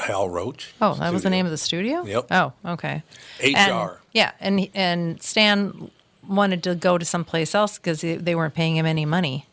Hal 0.00 0.28
Roach. 0.28 0.74
Oh, 0.80 0.94
that 0.94 1.12
was 1.12 1.22
the 1.22 1.30
name 1.30 1.44
of 1.44 1.50
the 1.52 1.58
studio. 1.58 2.04
Yep. 2.04 2.26
Oh, 2.30 2.52
okay. 2.64 3.02
HR. 3.42 3.46
And, 3.56 3.90
yeah, 4.12 4.32
and 4.40 4.68
and 4.74 5.22
Stan 5.22 5.90
wanted 6.26 6.62
to 6.64 6.74
go 6.74 6.96
to 6.98 7.04
someplace 7.04 7.54
else 7.54 7.76
because 7.78 8.00
they 8.00 8.34
weren't 8.34 8.54
paying 8.54 8.76
him 8.76 8.86
any 8.86 9.04
money. 9.04 9.46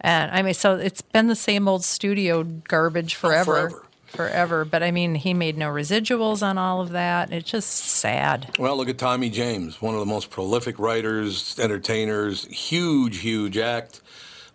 And 0.00 0.30
I 0.30 0.42
mean, 0.42 0.54
so 0.54 0.76
it's 0.76 1.02
been 1.02 1.26
the 1.26 1.36
same 1.36 1.68
old 1.68 1.84
studio 1.84 2.42
garbage 2.44 3.14
forever, 3.14 3.52
Oh, 3.56 3.68
forever. 3.68 3.85
Forever. 4.16 4.64
But 4.64 4.82
I 4.82 4.90
mean, 4.90 5.14
he 5.14 5.34
made 5.34 5.56
no 5.56 5.68
residuals 5.68 6.42
on 6.42 6.58
all 6.58 6.80
of 6.80 6.90
that. 6.90 7.32
It's 7.32 7.50
just 7.50 7.68
sad. 7.68 8.56
Well, 8.58 8.76
look 8.76 8.88
at 8.88 8.98
Tommy 8.98 9.30
James, 9.30 9.80
one 9.82 9.94
of 9.94 10.00
the 10.00 10.06
most 10.06 10.30
prolific 10.30 10.78
writers, 10.78 11.58
entertainers, 11.58 12.46
huge, 12.46 13.18
huge 13.18 13.56
act. 13.58 14.00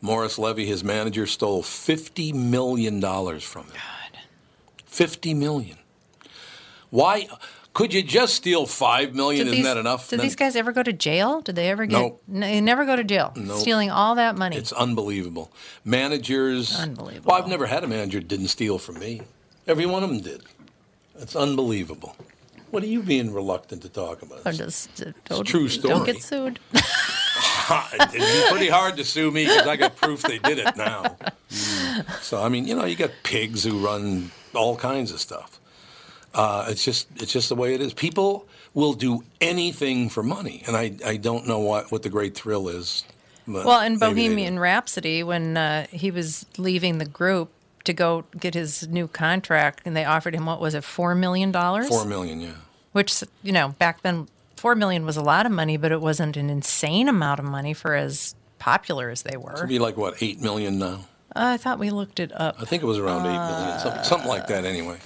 Morris 0.01 0.39
Levy, 0.39 0.65
his 0.65 0.83
manager, 0.83 1.27
stole 1.27 1.61
fifty 1.61 2.33
million 2.33 2.99
dollars 2.99 3.43
from 3.43 3.65
him. 3.65 3.73
God, 3.75 4.19
fifty 4.85 5.33
million. 5.33 5.77
Why? 6.89 7.27
Could 7.73 7.93
you 7.93 8.03
just 8.03 8.33
steal 8.35 8.65
five 8.65 9.15
million? 9.15 9.45
Did 9.45 9.51
Isn't 9.53 9.63
these- 9.63 9.73
that 9.73 9.77
enough? 9.77 10.09
Did 10.09 10.19
Then- 10.19 10.25
these 10.25 10.35
guys 10.35 10.57
ever 10.57 10.73
go 10.73 10.83
to 10.83 10.91
jail? 10.91 11.39
Did 11.39 11.55
they 11.55 11.69
ever 11.69 11.85
get? 11.85 11.97
Nope. 11.97 12.21
No, 12.27 12.45
they 12.45 12.59
never 12.59 12.83
go 12.85 12.97
to 12.97 13.03
jail. 13.03 13.31
Nope. 13.35 13.59
Stealing 13.59 13.89
all 13.89 14.15
that 14.15 14.35
money. 14.37 14.57
It's 14.57 14.73
unbelievable. 14.73 15.53
Managers. 15.85 16.77
Unbelievable. 16.77 17.31
Well, 17.31 17.41
I've 17.41 17.47
never 17.47 17.67
had 17.67 17.83
a 17.85 17.87
manager 17.87 18.19
didn't 18.19 18.47
steal 18.49 18.77
from 18.77 18.99
me. 18.99 19.21
Every 19.67 19.85
one 19.85 20.03
of 20.03 20.09
them 20.09 20.21
did. 20.21 20.43
It's 21.19 21.35
unbelievable. 21.35 22.15
What 22.71 22.83
are 22.83 22.87
you 22.87 23.03
being 23.03 23.33
reluctant 23.33 23.81
to 23.81 23.89
talk 23.89 24.21
about? 24.21 24.41
I'm 24.45 24.53
just 24.53 25.01
uh, 25.01 25.09
a 25.09 25.13
don't, 25.29 25.43
true 25.45 25.67
Don't 25.67 26.05
get 26.05 26.23
sued. 26.23 26.59
It'd 27.93 28.11
be 28.11 28.43
pretty 28.49 28.69
hard 28.69 28.97
to 28.97 29.03
sue 29.03 29.29
me 29.29 29.45
because 29.45 29.67
I 29.67 29.75
got 29.75 29.95
proof 29.97 30.21
they 30.21 30.39
did 30.39 30.57
it 30.57 30.75
now. 30.75 31.17
So 32.21 32.41
I 32.41 32.47
mean, 32.47 32.67
you 32.67 32.75
know, 32.75 32.85
you 32.85 32.95
got 32.95 33.11
pigs 33.23 33.63
who 33.63 33.85
run 33.85 34.31
all 34.53 34.77
kinds 34.77 35.11
of 35.11 35.19
stuff. 35.19 35.59
Uh, 36.33 36.67
it's 36.69 36.83
just 36.83 37.07
it's 37.17 37.33
just 37.33 37.49
the 37.49 37.55
way 37.55 37.73
it 37.73 37.81
is. 37.81 37.93
People 37.93 38.47
will 38.73 38.93
do 38.93 39.23
anything 39.41 40.09
for 40.09 40.23
money, 40.23 40.63
and 40.65 40.75
I, 40.77 40.95
I 41.05 41.17
don't 41.17 41.47
know 41.47 41.59
what, 41.59 41.91
what 41.91 42.03
the 42.03 42.09
great 42.09 42.35
thrill 42.35 42.69
is. 42.69 43.03
but 43.45 43.65
Well, 43.65 43.81
in 43.81 43.93
maybe 43.93 43.99
they 43.99 44.05
do. 44.05 44.15
Bohemian 44.15 44.59
Rhapsody, 44.59 45.23
when 45.23 45.57
uh, 45.57 45.87
he 45.91 46.09
was 46.09 46.45
leaving 46.57 46.97
the 46.97 47.05
group 47.05 47.49
to 47.83 47.93
go 47.93 48.25
get 48.39 48.53
his 48.53 48.87
new 48.87 49.07
contract, 49.07 49.81
and 49.85 49.95
they 49.95 50.05
offered 50.05 50.35
him 50.35 50.45
what 50.45 50.61
was 50.61 50.75
it, 50.75 50.83
four 50.83 51.15
million 51.15 51.51
dollars? 51.51 51.87
four 51.87 52.05
million, 52.05 52.39
yeah. 52.41 52.53
Which 52.91 53.23
you 53.43 53.51
know, 53.51 53.69
back 53.79 54.01
then, 54.01 54.27
four 54.55 54.75
million 54.75 55.05
was 55.05 55.17
a 55.17 55.21
lot 55.21 55.45
of 55.45 55.51
money, 55.51 55.77
but 55.77 55.91
it 55.91 56.01
wasn't 56.01 56.37
an 56.37 56.49
insane 56.49 57.07
amount 57.07 57.39
of 57.39 57.45
money 57.45 57.73
for 57.73 57.95
as 57.95 58.35
popular 58.59 59.09
as 59.09 59.23
they 59.23 59.37
were. 59.37 59.53
It'd 59.53 59.69
be 59.69 59.79
like 59.79 59.97
what 59.97 60.21
eight 60.21 60.41
million 60.41 60.77
now. 60.77 61.05
Uh, 61.35 61.55
I 61.55 61.57
thought 61.57 61.79
we 61.79 61.89
looked 61.89 62.19
it 62.19 62.31
up. 62.33 62.57
I 62.59 62.65
think 62.65 62.83
it 62.83 62.85
was 62.85 62.97
around 62.97 63.25
eight 63.25 63.29
million, 63.29 63.79
something, 63.79 64.03
something 64.03 64.27
like 64.29 64.47
that, 64.47 64.65
anyway. 64.65 64.97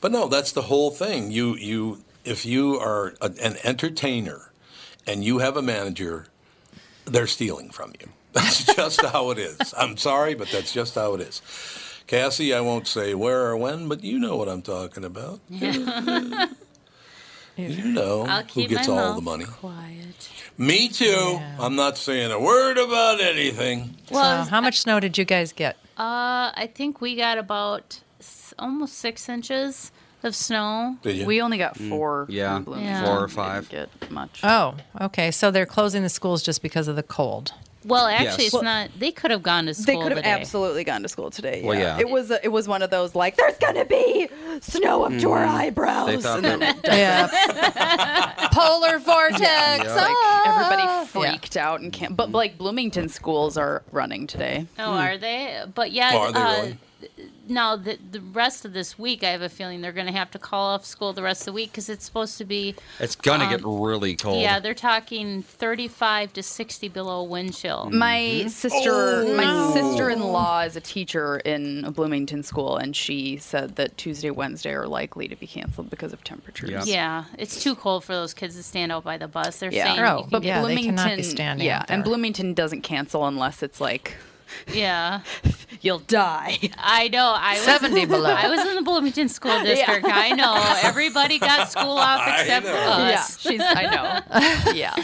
But 0.00 0.12
no, 0.12 0.26
that's 0.28 0.52
the 0.52 0.62
whole 0.62 0.90
thing. 0.90 1.30
You 1.30 1.54
you 1.56 2.02
if 2.24 2.46
you 2.46 2.78
are 2.78 3.14
a, 3.20 3.30
an 3.42 3.56
entertainer 3.64 4.50
and 5.06 5.24
you 5.24 5.38
have 5.38 5.56
a 5.56 5.62
manager, 5.62 6.26
they're 7.04 7.26
stealing 7.26 7.70
from 7.70 7.92
you. 8.00 8.08
That's 8.32 8.64
just 8.64 9.04
how 9.04 9.30
it 9.30 9.38
is. 9.38 9.74
I'm 9.76 9.96
sorry, 9.96 10.34
but 10.34 10.48
that's 10.52 10.72
just 10.72 10.94
how 10.94 11.14
it 11.14 11.20
is. 11.20 11.42
Cassie, 12.10 12.52
I 12.52 12.60
won't 12.60 12.88
say 12.88 13.14
where 13.14 13.46
or 13.46 13.56
when, 13.56 13.88
but 13.88 14.02
you 14.02 14.18
know 14.18 14.36
what 14.36 14.48
I'm 14.48 14.62
talking 14.62 15.04
about. 15.04 15.38
You 17.56 17.92
know 17.92 18.24
who 18.54 18.66
gets 18.66 18.88
all 18.88 19.14
the 19.14 19.20
money. 19.20 19.44
quiet. 19.44 20.30
Me 20.56 20.88
too. 20.88 21.38
I'm 21.58 21.76
not 21.76 21.98
saying 21.98 22.30
a 22.32 22.40
word 22.40 22.78
about 22.78 23.20
anything. 23.20 23.96
Well, 24.10 24.44
so, 24.44 24.50
how 24.50 24.62
much 24.62 24.80
snow 24.80 24.98
did 24.98 25.18
you 25.18 25.26
guys 25.26 25.52
get? 25.52 25.76
Uh, 25.98 26.48
I 26.56 26.70
think 26.74 27.02
we 27.02 27.16
got 27.16 27.36
about 27.36 28.00
s- 28.18 28.54
almost 28.58 28.94
six 28.94 29.28
inches 29.28 29.92
of 30.22 30.34
snow. 30.34 30.96
Did 31.02 31.16
you? 31.16 31.26
We 31.26 31.42
only 31.42 31.58
got 31.58 31.74
Mm, 31.76 31.90
four. 31.90 32.26
yeah, 32.30 32.62
four 33.04 33.22
or 33.24 33.28
five. 33.28 33.68
Didn't 33.68 33.90
get 34.00 34.10
much. 34.10 34.40
Oh, 34.42 34.76
okay. 35.02 35.30
So 35.30 35.50
they're 35.50 35.66
closing 35.66 36.02
the 36.02 36.08
schools 36.08 36.42
just 36.42 36.62
because 36.62 36.88
of 36.88 36.96
the 36.96 37.02
cold. 37.02 37.52
Well, 37.84 38.06
actually, 38.06 38.44
Yes. 38.44 38.54
it's 38.54 38.62
not. 38.62 38.90
They 38.98 39.10
could 39.10 39.30
have 39.30 39.42
gone 39.42 39.64
to 39.66 39.72
school. 39.74 39.86
They 39.86 40.02
could 40.02 40.12
have 40.12 40.18
today. 40.18 40.30
absolutely 40.30 40.84
gone 40.84 41.02
to 41.02 41.08
school 41.08 41.30
today. 41.30 41.62
Well, 41.64 41.78
yeah. 41.78 41.98
It 41.98 42.10
was 42.10 42.30
a, 42.30 42.44
it 42.44 42.48
was 42.48 42.68
one 42.68 42.82
of 42.82 42.90
those 42.90 43.14
like 43.14 43.36
there's 43.36 43.56
gonna 43.56 43.86
be 43.86 44.28
snow 44.60 45.04
up 45.04 45.12
to 45.20 45.30
our 45.32 45.44
eyebrows. 45.44 46.06
They 46.08 46.16
thought 46.18 46.44
and 46.44 46.44
then 46.62 46.82
that- 46.82 48.40
it. 48.42 48.50
Polar 48.52 48.98
vortex. 48.98 49.40
Yeah. 49.40 49.78
like 49.94 50.46
everybody 50.46 50.82
Ah. 50.86 51.04
freaked 51.08 51.56
out 51.56 51.80
and 51.80 51.90
can't. 51.92 52.16
But 52.16 52.32
like 52.32 52.58
Bloomington 52.58 53.08
schools 53.08 53.56
are 53.56 53.82
running 53.92 54.26
today. 54.26 54.66
Oh, 54.78 54.92
are 54.92 55.16
they? 55.16 55.62
But 55.74 55.92
yeah. 55.92 56.10
Oh, 56.12 56.18
are 56.18 56.32
they 56.32 56.38
uh, 56.40 56.62
really? 56.62 56.78
Now 57.50 57.74
the 57.76 57.98
the 58.12 58.20
rest 58.20 58.64
of 58.64 58.72
this 58.72 58.96
week, 58.98 59.24
I 59.24 59.30
have 59.30 59.42
a 59.42 59.48
feeling 59.48 59.80
they're 59.80 59.92
going 59.92 60.06
to 60.06 60.12
have 60.12 60.30
to 60.30 60.38
call 60.38 60.68
off 60.70 60.86
school 60.86 61.12
the 61.12 61.22
rest 61.22 61.42
of 61.42 61.46
the 61.46 61.52
week 61.52 61.72
because 61.72 61.88
it's 61.88 62.04
supposed 62.04 62.38
to 62.38 62.44
be. 62.44 62.76
It's 63.00 63.16
gonna 63.16 63.44
Um, 63.44 63.50
get 63.50 63.60
really 63.64 64.14
cold. 64.14 64.40
Yeah, 64.40 64.60
they're 64.60 64.72
talking 64.72 65.42
35 65.42 66.32
to 66.34 66.42
60 66.44 66.88
below 66.88 67.24
wind 67.24 67.54
chill. 67.54 67.90
My 67.92 68.46
sister, 68.46 68.90
Oh, 69.26 69.34
my 69.36 69.44
no. 69.44 69.72
sister-in-law 69.74 70.60
is 70.60 70.76
a 70.76 70.80
teacher 70.80 71.38
in 71.38 71.84
a 71.84 71.90
Bloomington 71.90 72.44
school, 72.44 72.76
and 72.76 72.94
she 72.94 73.36
said 73.38 73.74
that 73.76 73.98
Tuesday, 73.98 74.30
Wednesday 74.30 74.72
are 74.72 74.86
likely 74.86 75.26
to 75.26 75.34
be 75.34 75.48
canceled 75.48 75.90
because 75.90 76.12
of 76.12 76.22
temperatures. 76.22 76.70
Yeah. 76.70 76.84
Yeah, 77.00 77.24
it's 77.36 77.60
too 77.62 77.74
cold 77.74 78.04
for 78.04 78.12
those 78.12 78.32
kids 78.32 78.54
to 78.56 78.62
stand 78.62 78.92
out 78.92 79.02
by 79.02 79.18
the 79.18 79.26
bus. 79.26 79.58
They're 79.58 79.72
Yeah. 79.72 79.86
saying, 79.86 79.98
Oh, 80.00 80.16
you 80.18 80.22
can 80.22 80.30
But 80.30 80.42
get- 80.42 80.48
Yeah, 80.48 80.54
they 80.56 80.66
Bloomington, 80.74 80.96
cannot 80.96 81.16
be 81.16 81.22
standing 81.24 81.66
yeah, 81.66 81.78
out 81.80 81.86
and. 81.90 82.04
Bloomington 82.04 82.54
doesn't 82.54 82.82
cancel 82.82 83.26
unless 83.26 83.62
it's 83.62 83.80
like 83.80 84.14
yeah. 84.72 85.20
you'll 85.80 86.00
die. 86.00 86.58
I 86.76 87.08
know. 87.08 87.34
I 87.36 87.54
was 87.54 87.62
70 87.62 88.06
below. 88.06 88.30
I 88.30 88.48
was 88.48 88.66
in 88.66 88.76
the 88.76 88.82
Bloomington 88.82 89.28
school 89.28 89.58
district. 89.62 90.06
I 90.06 90.30
know. 90.30 90.54
Everybody 90.82 91.38
got 91.38 91.70
school 91.70 91.98
off 91.98 92.22
except 92.40 92.66
for 92.66 92.72
us. 92.72 93.44
Yeah, 93.44 93.50
she's. 93.50 93.60
I 93.62 94.64
know. 94.64 94.72
Yeah. 94.72 94.94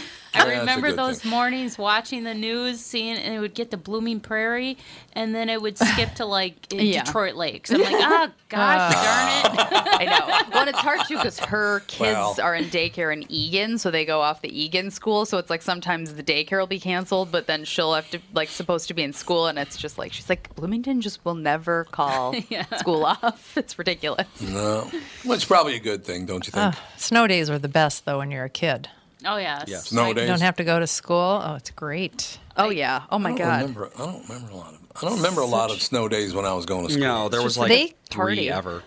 I 0.41 0.45
that's 0.49 0.59
remember 0.59 0.89
good 0.89 0.97
those 0.99 1.25
mornings 1.25 1.77
watching 1.77 2.23
the 2.23 2.33
news, 2.33 2.79
seeing, 2.79 3.17
and 3.17 3.33
it 3.33 3.39
would 3.39 3.53
get 3.53 3.71
to 3.71 3.77
Blooming 3.77 4.19
Prairie, 4.19 4.77
and 5.13 5.33
then 5.35 5.49
it 5.49 5.61
would 5.61 5.77
skip 5.77 6.13
to 6.15 6.25
like 6.25 6.73
in 6.73 6.85
Yeah. 6.85 7.03
Detroit 7.03 7.35
Lakes. 7.35 7.71
I'm 7.71 7.81
like, 7.81 7.93
oh 7.95 8.29
gosh, 8.49 8.93
darn 8.93 9.55
it. 9.55 9.87
I 9.99 10.05
know. 10.05 10.49
Well, 10.53 10.67
it's 10.67 10.77
hard 10.79 11.01
too 11.07 11.17
because 11.17 11.39
her 11.39 11.79
kids 11.87 12.15
Well. 12.17 12.35
are 12.41 12.55
in 12.55 12.65
daycare 12.65 13.11
in 13.13 13.25
Eagan, 13.31 13.77
so 13.77 13.91
they 13.91 14.05
go 14.05 14.21
off 14.21 14.41
the 14.41 14.49
Eagan 14.49 14.91
school. 14.91 15.25
So 15.25 15.37
it's 15.37 15.49
like 15.49 15.61
sometimes 15.61 16.13
the 16.13 16.23
daycare 16.23 16.59
will 16.59 16.67
be 16.67 16.79
canceled, 16.79 17.31
but 17.31 17.47
then 17.47 17.65
she'll 17.65 17.93
have 17.93 18.09
to 18.11 18.19
like 18.33 18.49
supposed 18.49 18.87
to 18.89 18.93
be 18.93 19.03
in 19.03 19.13
school, 19.13 19.47
and 19.47 19.57
it's 19.59 19.77
just 19.77 19.97
like 19.97 20.13
she's 20.13 20.29
like 20.29 20.53
Bloomington 20.55 21.01
just 21.01 21.23
will 21.25 21.35
never 21.35 21.85
call 21.85 22.35
school 22.77 23.05
off. 23.05 23.57
It's 23.57 23.77
ridiculous. 23.79 24.27
No, 24.41 24.89
well, 25.25 25.33
it's 25.33 25.45
probably 25.45 25.75
a 25.75 25.79
good 25.79 26.03
thing, 26.05 26.25
don't 26.25 26.45
you 26.47 26.51
think? 26.51 26.75
Ah, 26.75 26.83
snow 26.97 27.27
days 27.27 27.49
are 27.49 27.59
the 27.59 27.67
best 27.67 28.05
though 28.05 28.19
when 28.19 28.31
you're 28.31 28.45
a 28.45 28.49
kid. 28.49 28.89
Oh 29.25 29.37
yeah. 29.37 29.63
Yeah. 29.67 29.77
Snow 29.77 30.09
You 30.09 30.13
days. 30.13 30.27
don't 30.29 30.41
have 30.41 30.55
to 30.57 30.63
go 30.63 30.79
to 30.79 30.87
school. 30.87 31.41
Oh, 31.43 31.55
it's 31.55 31.71
great. 31.71 32.39
Oh 32.55 32.69
yeah. 32.69 33.03
Oh 33.09 33.17
my 33.19 33.31
I 33.31 33.37
god. 33.37 33.61
Remember, 33.61 33.89
I 33.95 34.05
don't 34.05 34.27
remember 34.29 34.51
a 34.51 34.55
lot 34.55 34.73
of. 34.73 34.79
I 34.95 35.01
don't 35.07 35.17
remember 35.17 35.41
a 35.41 35.45
lot 35.45 35.71
of 35.71 35.81
snow 35.81 36.07
days 36.07 36.33
when 36.33 36.45
I 36.45 36.53
was 36.53 36.65
going 36.65 36.87
to 36.87 36.93
school. 36.93 37.03
No, 37.05 37.29
there 37.29 37.41
was 37.43 37.57
like 37.57 37.69
they 37.69 37.85
three 38.09 38.47
party. 38.47 38.49
ever. 38.49 38.83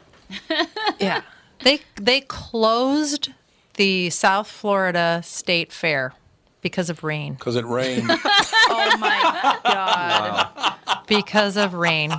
Yeah. 1.01 1.22
They 1.64 1.81
they 1.97 2.20
closed 2.22 3.31
the 3.74 4.11
South 4.11 4.49
Florida 4.49 5.20
State 5.24 5.72
Fair 5.72 6.14
because 6.62 6.91
of 6.91 7.03
rain. 7.05 7.35
Because 7.35 7.57
it 7.57 7.64
rained. 7.66 8.09
oh 8.11 8.97
my 8.99 9.59
god. 9.64 10.76
Because 11.07 11.57
of 11.57 11.74
rain. 11.74 12.12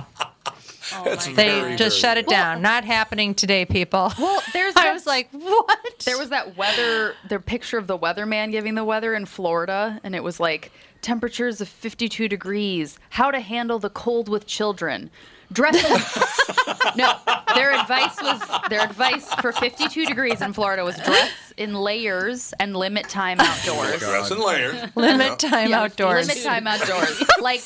Oh 0.94 1.04
That's 1.04 1.26
They 1.26 1.60
very, 1.60 1.76
just 1.76 2.00
very 2.00 2.00
shut 2.00 2.18
it 2.18 2.28
down. 2.28 2.62
Not 2.62 2.84
happening 2.84 3.34
today, 3.34 3.64
people. 3.64 4.12
Well, 4.18 4.42
there's. 4.52 4.74
I 4.76 4.92
was 4.92 5.06
like, 5.06 5.28
what? 5.32 6.04
There 6.04 6.18
was 6.18 6.30
that 6.30 6.56
weather. 6.56 7.14
Their 7.28 7.40
picture 7.40 7.78
of 7.78 7.86
the 7.86 7.98
weatherman 7.98 8.50
giving 8.50 8.74
the 8.74 8.84
weather 8.84 9.14
in 9.14 9.26
Florida, 9.26 10.00
and 10.04 10.14
it 10.14 10.22
was 10.22 10.40
like 10.40 10.72
temperatures 11.00 11.60
of 11.60 11.68
52 11.68 12.28
degrees. 12.28 12.98
How 13.10 13.30
to 13.30 13.40
handle 13.40 13.78
the 13.78 13.90
cold 13.90 14.28
with 14.28 14.46
children. 14.46 15.10
Dress. 15.52 15.76
in- 15.76 16.72
no, 16.96 17.14
their 17.54 17.72
advice 17.72 18.20
was 18.22 18.40
their 18.68 18.82
advice 18.82 19.32
for 19.34 19.52
52 19.52 20.06
degrees 20.06 20.40
in 20.40 20.52
Florida 20.52 20.84
was 20.84 20.96
dress 20.98 21.30
in 21.56 21.74
layers 21.74 22.52
and 22.60 22.74
limit 22.76 23.08
time 23.08 23.36
oh 23.40 23.44
outdoors. 23.44 23.98
Dress 24.00 24.30
in 24.30 24.38
layers. 24.40 24.96
Limit 24.96 25.38
time 25.38 25.70
Yeah, 25.70 25.82
outdoors. 25.82 26.28
Limit 26.28 26.42
time 26.44 26.66
outdoors. 26.66 27.22
Like, 27.42 27.60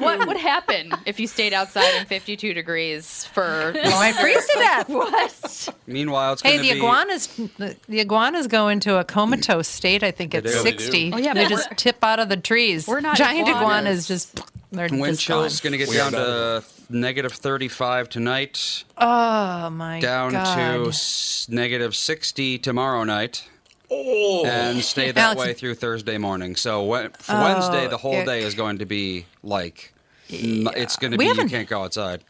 what 0.00 0.26
would 0.26 0.36
happen 0.36 0.92
if 1.06 1.18
you 1.18 1.26
stayed 1.26 1.54
outside 1.54 1.98
in 1.98 2.04
52 2.04 2.52
degrees 2.52 3.24
for? 3.24 3.72
You 3.74 3.90
might 3.90 4.14
freeze 4.16 4.44
to 4.46 4.52
death. 4.58 4.88
What? 4.90 5.68
Meanwhile, 5.86 6.34
it's 6.34 6.42
Hey, 6.42 6.58
the 6.58 6.62
be 6.64 6.70
iguanas, 6.72 7.26
the, 7.56 7.74
the 7.88 8.00
iguanas 8.00 8.48
go 8.48 8.68
into 8.68 8.98
a 8.98 9.04
comatose 9.04 9.66
state. 9.66 10.02
I 10.02 10.10
think 10.10 10.34
at 10.34 10.42
do. 10.44 10.50
They 10.50 10.56
do. 10.56 10.62
60. 10.62 11.12
Oh, 11.14 11.16
yeah, 11.16 11.32
they 11.32 11.46
just 11.46 11.70
tip 11.78 12.04
out 12.04 12.20
of 12.20 12.28
the 12.28 12.36
trees. 12.36 12.86
We're 12.86 13.00
not 13.00 13.16
Giant 13.16 13.48
iguanas. 13.48 13.62
iguanas 13.62 14.08
just, 14.08 14.40
they're 14.70 14.88
wind 14.88 15.16
just 15.16 15.26
gone. 15.28 15.42
chill's 15.44 15.60
going 15.60 15.72
to 15.72 15.78
get 15.78 15.88
We 15.88 15.96
down 15.96 16.12
to 16.12 16.62
negative 16.90 17.32
35 17.32 18.08
tonight, 18.08 18.84
Oh, 18.96 19.70
my 19.70 20.00
down 20.00 20.32
God. 20.32 20.92
to 20.92 21.52
negative 21.54 21.94
60 21.96 22.58
tomorrow 22.58 23.04
night. 23.04 23.44
Oh. 23.90 24.44
And 24.44 24.82
stay 24.82 25.10
that 25.12 25.18
Alex- 25.36 25.40
way 25.40 25.54
through 25.54 25.74
Thursday 25.76 26.18
morning. 26.18 26.56
So 26.56 26.84
we- 26.84 26.98
Oh, 26.98 27.42
Wednesday, 27.42 27.86
the 27.88 27.96
whole 27.96 28.16
ick. 28.18 28.26
day 28.26 28.42
is 28.42 28.54
going 28.54 28.78
to 28.78 28.86
be 28.86 29.24
like, 29.42 29.94
n- 30.30 30.68
it's 30.76 30.96
going 30.96 31.12
to 31.12 31.18
be 31.18 31.24
you 31.24 31.34
can't 31.48 31.68
go 31.68 31.82
outside. 31.84 32.22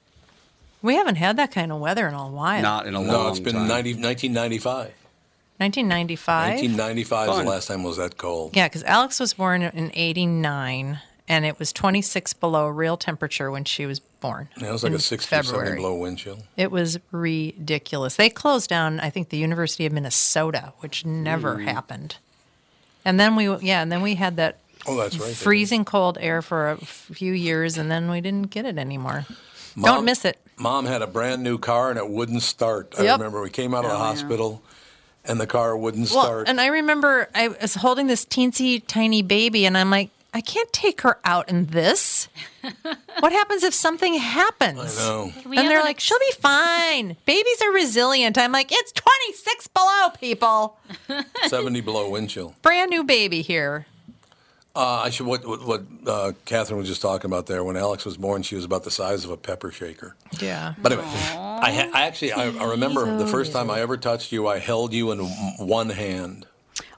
We 0.83 0.95
haven't 0.95 1.17
had 1.17 1.37
that 1.39 1.51
kind 1.51 1.73
of 1.73 1.81
weather 1.81 2.07
in 2.07 2.15
a 2.15 2.29
while. 2.29 2.63
Not 2.63 2.87
in 2.87 2.95
a 2.95 3.01
long 3.01 3.09
time. 3.09 3.17
No, 3.25 3.29
it's 3.31 3.41
been 3.41 3.55
time. 3.55 3.67
90, 3.67 3.95
1995. 3.95 4.93
1995. 5.59 6.51
1995 6.61 7.29
is 7.29 7.35
Fun. 7.35 7.45
the 7.45 7.51
last 7.51 7.67
time 7.67 7.81
it 7.81 7.89
was 7.89 7.97
that 7.97 8.17
cold. 8.17 8.55
Yeah, 8.57 8.69
because 8.69 8.85
Alex 8.85 9.19
was 9.19 9.35
born 9.35 9.63
in 9.63 9.91
89, 9.95 11.01
and 11.29 11.45
it 11.45 11.59
was 11.59 11.73
26 11.73 12.33
below 12.35 12.67
real 12.69 12.97
temperature 12.97 13.51
when 13.51 13.65
she 13.65 13.85
was 13.87 14.01
born. 14.01 14.49
Yeah, 14.57 14.69
it 14.69 14.73
was 14.73 14.83
like 14.83 14.93
a 14.93 14.99
60 14.99 15.27
or 15.37 15.43
70 15.43 15.49
February. 15.59 15.77
below 15.77 15.95
wind 15.95 16.19
chill. 16.19 16.39
It 16.57 16.71
was 16.71 16.99
ridiculous. 17.13 18.17
They 18.17 18.31
closed 18.31 18.69
down, 18.71 19.01
I 19.01 19.11
think, 19.11 19.29
the 19.29 19.37
University 19.37 19.87
of 19.87 19.93
Minnesota, 19.93 20.73
which 20.81 21.05
never 21.05 21.57
Mm. 21.57 21.65
happened. 21.65 22.17
And 23.05 23.19
then 23.21 23.37
we, 23.37 23.45
yeah, 23.59 23.83
and 23.83 23.93
then 23.93 24.03
we 24.03 24.17
had 24.17 24.37
that 24.37 24.57
Oh, 24.87 24.97
that's 24.97 25.19
right. 25.19 25.35
freezing 25.35 25.85
cold 25.85 26.19
air 26.21 26.41
for 26.43 26.71
a 26.71 26.77
few 26.79 27.33
years, 27.33 27.77
and 27.79 27.91
then 27.91 28.11
we 28.11 28.21
didn't 28.21 28.51
get 28.51 28.65
it 28.65 28.79
anymore. 28.79 29.27
Mom- 29.77 29.95
Don't 29.97 30.05
miss 30.05 30.25
it. 30.25 30.39
Mom 30.57 30.87
had 30.87 31.03
a 31.03 31.07
brand 31.07 31.43
new 31.43 31.57
car 31.59 31.91
and 31.91 31.99
it 31.99 32.09
wouldn't 32.09 32.43
start. 32.43 32.95
I 32.99 33.05
Yep. 33.05 33.19
remember 33.21 33.43
we 33.43 33.51
came 33.51 33.75
out 33.75 33.85
of 33.85 33.91
the 33.91 33.97
Oh, 33.97 34.01
yeah. 34.01 34.05
hospital 34.07 34.63
and 35.25 35.39
the 35.41 35.47
car 35.47 35.77
wouldn't 35.77 36.11
Well, 36.11 36.25
start. 36.25 36.49
and 36.49 36.61
I 36.61 36.67
remember 36.67 37.29
I 37.35 37.49
was 37.49 37.77
holding 37.77 38.07
this 38.09 38.25
teensy 38.25 38.83
tiny 38.87 39.23
baby, 39.23 39.67
and 39.67 39.77
I'm 39.79 39.91
like, 39.91 40.11
I 40.35 40.41
can't 40.41 40.73
take 40.73 41.01
her 41.03 41.19
out 41.25 41.49
in 41.49 41.67
this. 41.67 42.29
what 43.21 43.33
happens 43.33 43.65
if 43.65 43.73
something 43.73 44.15
happens? 44.15 44.99
I 44.99 45.03
know. 45.03 45.33
We 45.47 45.57
And 45.57 45.69
they're 45.69 45.79
an 45.79 45.85
like, 45.85 46.01
she'll 46.01 46.19
be 46.19 46.33
fine. 46.39 47.17
Babies 47.27 47.63
are 47.63 47.73
resilient. 47.73 48.37
I'm 48.37 48.53
like, 48.53 48.69
it's 48.71 48.93
26 48.93 49.69
below, 49.69 50.11
people. 50.21 50.79
70 51.47 51.81
below 51.81 52.11
wind 52.11 52.31
chill. 52.31 52.55
Brand 52.63 52.91
new 52.91 53.05
baby 53.05 53.43
here. 53.43 53.87
Uh, 54.77 55.01
I 55.05 55.11
should 55.11 55.27
what 55.27 55.45
what, 55.45 55.67
what 55.67 55.83
uh, 56.07 56.33
Catherine 56.45 56.79
was 56.79 56.87
just 56.87 57.03
talking 57.03 57.29
about 57.29 57.47
there. 57.47 57.65
When 57.65 57.77
Alex 57.77 58.05
was 58.05 58.17
born, 58.17 58.43
she 58.43 58.55
was 58.55 58.65
about 58.65 58.85
the 58.85 58.93
size 58.93 59.25
of 59.25 59.31
a 59.31 59.37
pepper 59.37 59.73
shaker. 59.73 60.15
Yeah. 60.39 60.75
But 60.81 60.93
anyway, 60.93 61.09
I, 61.09 61.73
ha- 61.73 61.91
I 61.93 62.07
actually 62.07 62.33
I, 62.33 62.51
I 62.51 62.71
remember 62.71 63.17
the 63.17 63.27
first 63.27 63.51
time 63.51 63.71
I 63.73 63.81
ever 63.81 63.97
touched 63.97 64.31
you. 64.31 64.47
I 64.47 64.59
held 64.59 64.93
you 64.93 65.11
in 65.11 65.19
one 65.59 65.91
hand. 65.91 66.47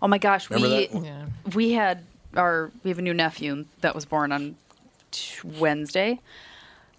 Oh 0.03 0.09
my 0.09 0.19
gosh, 0.19 0.51
Remember 0.51 0.77
we 0.77 0.87
that? 0.89 1.55
we 1.55 1.73
had 1.73 2.05
our 2.37 2.71
we 2.85 2.91
have 2.91 2.99
a 2.99 3.03
new 3.03 3.15
nephew 3.15 3.67
that 3.81 3.95
was 3.95 4.05
born 4.05 4.33
on 4.33 4.57
t- 5.11 5.49
Wednesday. 5.59 6.21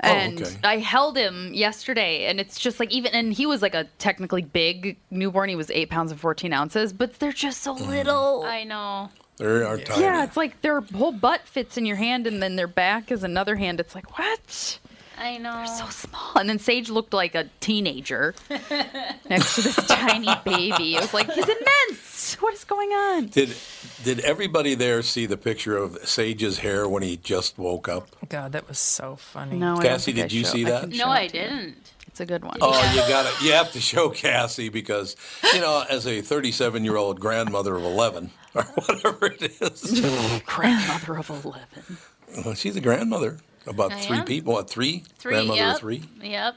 Oh, 0.04 0.08
And 0.08 0.42
okay. 0.42 0.56
I 0.64 0.78
held 0.78 1.16
him 1.16 1.54
yesterday, 1.54 2.26
and 2.26 2.40
it's 2.40 2.60
just 2.60 2.80
like 2.80 2.92
even, 2.92 3.14
and 3.14 3.32
he 3.32 3.46
was 3.46 3.62
like 3.62 3.76
a 3.76 3.84
technically 4.00 4.42
big 4.42 4.98
newborn. 5.12 5.50
He 5.50 5.56
was 5.56 5.70
eight 5.70 5.92
pounds 5.92 6.12
and 6.12 6.20
fourteen 6.20 6.54
ounces, 6.54 6.92
but 6.92 7.20
they're 7.20 7.32
just 7.32 7.62
so 7.62 7.76
mm-hmm. 7.76 7.90
little. 7.90 8.44
I 8.44 8.64
know. 8.64 9.12
They 9.38 9.46
are 9.46 9.78
tiny. 9.78 10.02
Yeah, 10.02 10.24
it's 10.24 10.38
like 10.38 10.62
their 10.62 10.82
whole 10.82 11.12
butt 11.12 11.48
fits 11.48 11.78
in 11.78 11.86
your 11.86 11.98
hand, 11.98 12.26
and 12.26 12.42
then 12.42 12.56
their 12.56 12.68
back 12.68 13.12
is 13.12 13.24
another 13.24 13.56
hand. 13.56 13.80
It's 13.80 13.94
like 13.94 14.18
what? 14.18 14.80
I 15.22 15.38
know. 15.38 15.54
They're 15.54 15.68
so 15.68 15.90
small. 15.90 16.32
And 16.36 16.50
then 16.50 16.58
Sage 16.58 16.90
looked 16.90 17.14
like 17.14 17.36
a 17.36 17.48
teenager 17.60 18.34
next 19.30 19.56
to 19.56 19.62
this 19.62 19.76
tiny 19.88 20.34
baby. 20.44 20.96
It 20.96 21.02
was 21.02 21.14
like 21.14 21.32
he's 21.32 21.44
immense. 21.44 22.01
What 22.42 22.54
is 22.54 22.64
going 22.64 22.90
on? 22.90 23.28
Did 23.28 23.56
did 24.04 24.20
everybody 24.22 24.74
there 24.76 25.02
see 25.02 25.26
the 25.26 25.38
picture 25.38 25.78
of 25.78 25.98
Sage's 26.08 26.60
hair 26.60 26.88
when 26.88 27.04
he 27.04 27.18
just 27.18 27.58
woke 27.58 27.88
up? 27.90 28.08
God, 28.30 28.52
that 28.54 28.68
was 28.68 28.80
so 28.80 29.16
funny. 29.16 29.58
No, 29.58 29.74
I 29.74 29.76
don't 29.76 29.84
Cassie, 29.86 30.12
I 30.12 30.16
did 30.16 30.32
you 30.34 30.44
show- 30.44 30.50
see 30.52 30.64
that? 30.66 30.90
can 30.90 30.98
No, 30.98 31.06
I 31.08 31.22
it 31.22 31.30
to 31.32 31.38
you. 31.38 31.44
didn't. 31.44 31.92
It's 32.08 32.20
a 32.20 32.26
good 32.26 32.44
one. 32.44 32.58
Oh, 32.62 32.92
you 32.94 33.00
got 33.08 33.26
it. 33.26 33.42
You 33.42 33.54
have 33.54 33.72
to 33.72 33.80
show 33.80 34.10
Cassie 34.10 34.68
because 34.70 35.16
you 35.54 35.62
know, 35.62 35.84
as 35.90 36.06
a 36.06 36.22
37 36.22 36.84
year 36.84 36.98
old 36.98 37.20
grandmother 37.20 37.76
of 37.76 37.84
11 37.84 38.32
or 38.56 38.64
whatever 38.64 39.28
it 39.28 39.62
is, 39.62 40.02
grandmother 40.46 41.18
of 41.18 41.30
eleven. 41.30 41.98
well, 42.44 42.54
she's 42.54 42.76
a 42.76 42.82
grandmother. 42.82 43.38
About 43.68 43.94
I 43.94 44.00
three 44.02 44.18
am. 44.18 44.26
people. 44.26 44.54
What 44.54 44.70
three? 44.70 45.04
Three. 45.20 45.34
Grandmother 45.34 45.60
yep. 45.62 45.74
of 45.76 45.80
three. 45.80 46.04
Yep. 46.22 46.56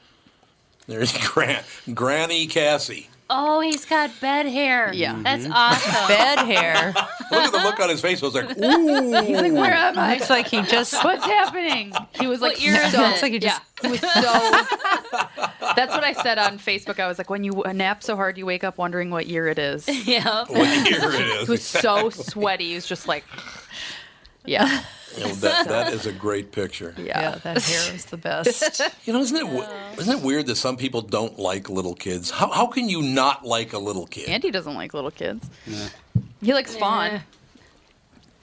There's 0.87 1.13
Gran- 1.29 1.63
Granny 1.95 2.47
Cassie. 2.47 3.09
Oh, 3.31 3.61
he's 3.61 3.87
got 3.87 4.11
bed 4.21 4.47
hair. 4.47 4.93
Yeah. 4.93 5.19
That's 5.23 5.45
mm-hmm. 5.45 5.53
awesome. 5.53 6.09
Bed 6.09 6.39
hair. 6.41 6.93
Look 7.31 7.45
at 7.45 7.53
the 7.53 7.59
look 7.59 7.81
on 7.81 7.89
his 7.89 8.01
face. 8.01 8.23
I 8.23 8.27
was 8.27 8.35
like, 8.35 8.59
ooh. 8.59 9.23
He's 9.23 9.41
like, 9.41 9.53
where 9.53 9.73
am 9.73 9.99
I? 9.99 10.15
Looks 10.15 10.29
like 10.31 10.47
he 10.47 10.61
just. 10.63 10.93
What's 11.05 11.25
happening? 11.25 11.93
He 12.19 12.27
was 12.27 12.41
like, 12.41 12.53
What 12.53 12.63
year 12.63 12.75
is 12.75 12.93
so, 12.93 13.03
it? 13.03 13.09
Looks 13.09 13.23
like 13.23 13.33
he 13.33 13.39
yeah, 13.39 13.59
just. 13.59 13.63
he 13.83 13.89
was 13.89 14.01
so. 14.01 15.75
That's 15.75 15.93
what 15.93 16.05
I 16.05 16.13
said 16.13 16.39
on 16.39 16.59
Facebook. 16.59 17.01
I 17.01 17.09
was 17.09 17.17
like, 17.17 17.31
when 17.31 17.45
you 17.45 17.63
nap 17.73 18.03
so 18.03 18.15
hard, 18.15 18.37
you 18.37 18.47
wake 18.47 18.63
up 18.63 18.77
wondering 18.77 19.11
what 19.11 19.27
year 19.27 19.49
it 19.49 19.59
is. 19.59 19.89
Yeah. 20.07 20.45
What 20.45 20.89
year 20.89 21.11
it 21.11 21.41
is. 21.41 21.47
He 21.47 21.51
was 21.51 21.63
so 21.63 22.11
sweaty. 22.11 22.69
He 22.69 22.75
was 22.75 22.87
just 22.87 23.09
like, 23.09 23.25
yeah, 24.45 24.83
You 25.17 25.25
know, 25.25 25.33
that, 25.35 25.69
that 25.69 25.93
is 25.93 26.07
a 26.07 26.13
great 26.13 26.53
picture. 26.53 26.95
yeah. 26.99 27.21
Yeah, 27.21 27.35
that 27.37 27.63
hair 27.63 27.95
is 27.95 28.07
the 28.07 28.17
best. 28.17 28.81
You 29.05 29.13
know, 29.13 29.21
isn't 29.21 29.37
it 29.37 29.45
w- 29.45 29.67
isn't 29.99 30.19
it 30.19 30.25
weird 30.25 30.47
that 30.47 30.57
some 30.57 30.77
people 30.77 31.03
don't 31.03 31.39
like 31.39 31.69
little 31.69 31.95
kids? 31.95 32.31
How 32.31 32.51
how 32.51 32.67
can 32.67 32.89
you 32.89 33.03
not 33.03 33.45
like 33.45 33.73
a 33.73 33.79
little 33.79 34.07
kid? 34.07 34.29
Andy 34.29 34.51
doesn't 34.51 34.75
like 34.75 34.95
little 34.95 35.11
kids. 35.11 35.49
He 36.43 36.55
likes 36.55 36.75
Fawn. 36.77 37.21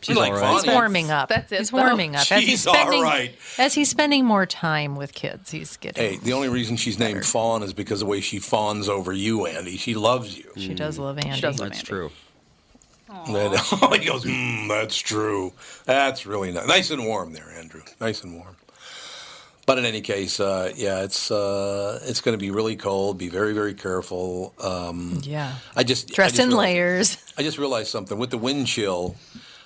She's 0.01 0.17
like 0.17 0.33
all 0.33 0.39
right. 0.39 0.63
He's 0.63 0.71
warming 0.71 1.11
up. 1.11 1.29
That's 1.29 1.51
it, 1.51 1.59
He's 1.59 1.71
warming 1.71 2.15
up. 2.15 2.31
As 2.31 2.41
he's 2.41 2.49
She's 2.49 2.67
all 2.67 2.73
spending, 2.73 3.01
right. 3.01 3.35
As 3.59 3.73
he's 3.75 3.89
spending 3.89 4.25
more 4.25 4.47
time 4.47 4.95
with 4.95 5.13
kids, 5.13 5.51
he's 5.51 5.77
getting. 5.77 6.03
Hey, 6.03 6.17
the 6.17 6.33
only 6.33 6.49
reason 6.49 6.75
she's 6.75 6.97
named 6.97 7.23
Fawn 7.25 7.61
is 7.61 7.73
because 7.73 8.01
of 8.01 8.07
the 8.07 8.11
way 8.11 8.19
she 8.19 8.39
fawns 8.39 8.89
over 8.89 9.13
you, 9.13 9.45
Andy. 9.45 9.77
She 9.77 9.93
loves 9.93 10.37
you. 10.37 10.51
She 10.57 10.73
does 10.73 10.97
mm. 10.97 11.01
love 11.01 11.17
Andy. 11.19 11.39
does 11.39 11.59
love 11.59 11.69
That's 11.69 11.79
Andy. 11.81 11.87
true. 11.87 12.11
Then 13.27 13.51
he 13.99 14.05
goes, 14.05 14.23
mm, 14.25 14.67
"That's 14.67 14.97
true. 14.97 15.53
That's 15.85 16.25
really 16.25 16.51
nice. 16.51 16.67
Nice 16.67 16.91
and 16.91 17.05
warm 17.05 17.33
there, 17.33 17.49
Andrew. 17.57 17.81
Nice 17.99 18.23
and 18.23 18.35
warm." 18.35 18.55
But 19.67 19.77
in 19.77 19.85
any 19.85 20.01
case, 20.01 20.39
uh, 20.39 20.73
yeah, 20.75 21.03
it's 21.03 21.29
uh, 21.31 21.99
it's 22.03 22.19
going 22.21 22.33
to 22.37 22.39
be 22.43 22.51
really 22.51 22.75
cold. 22.75 23.17
Be 23.17 23.29
very 23.29 23.53
very 23.53 23.73
careful. 23.73 24.53
Um, 24.59 25.19
Yeah. 25.23 25.55
I 25.75 25.83
just 25.83 26.11
I 26.11 26.15
Dress 26.15 26.31
just 26.31 26.41
in 26.41 26.49
realized- 26.49 26.59
layers. 26.73 27.17
I 27.37 27.43
just 27.43 27.57
realized 27.57 27.89
something 27.89 28.17
with 28.17 28.31
the 28.31 28.37
wind 28.37 28.67
chill. 28.67 29.15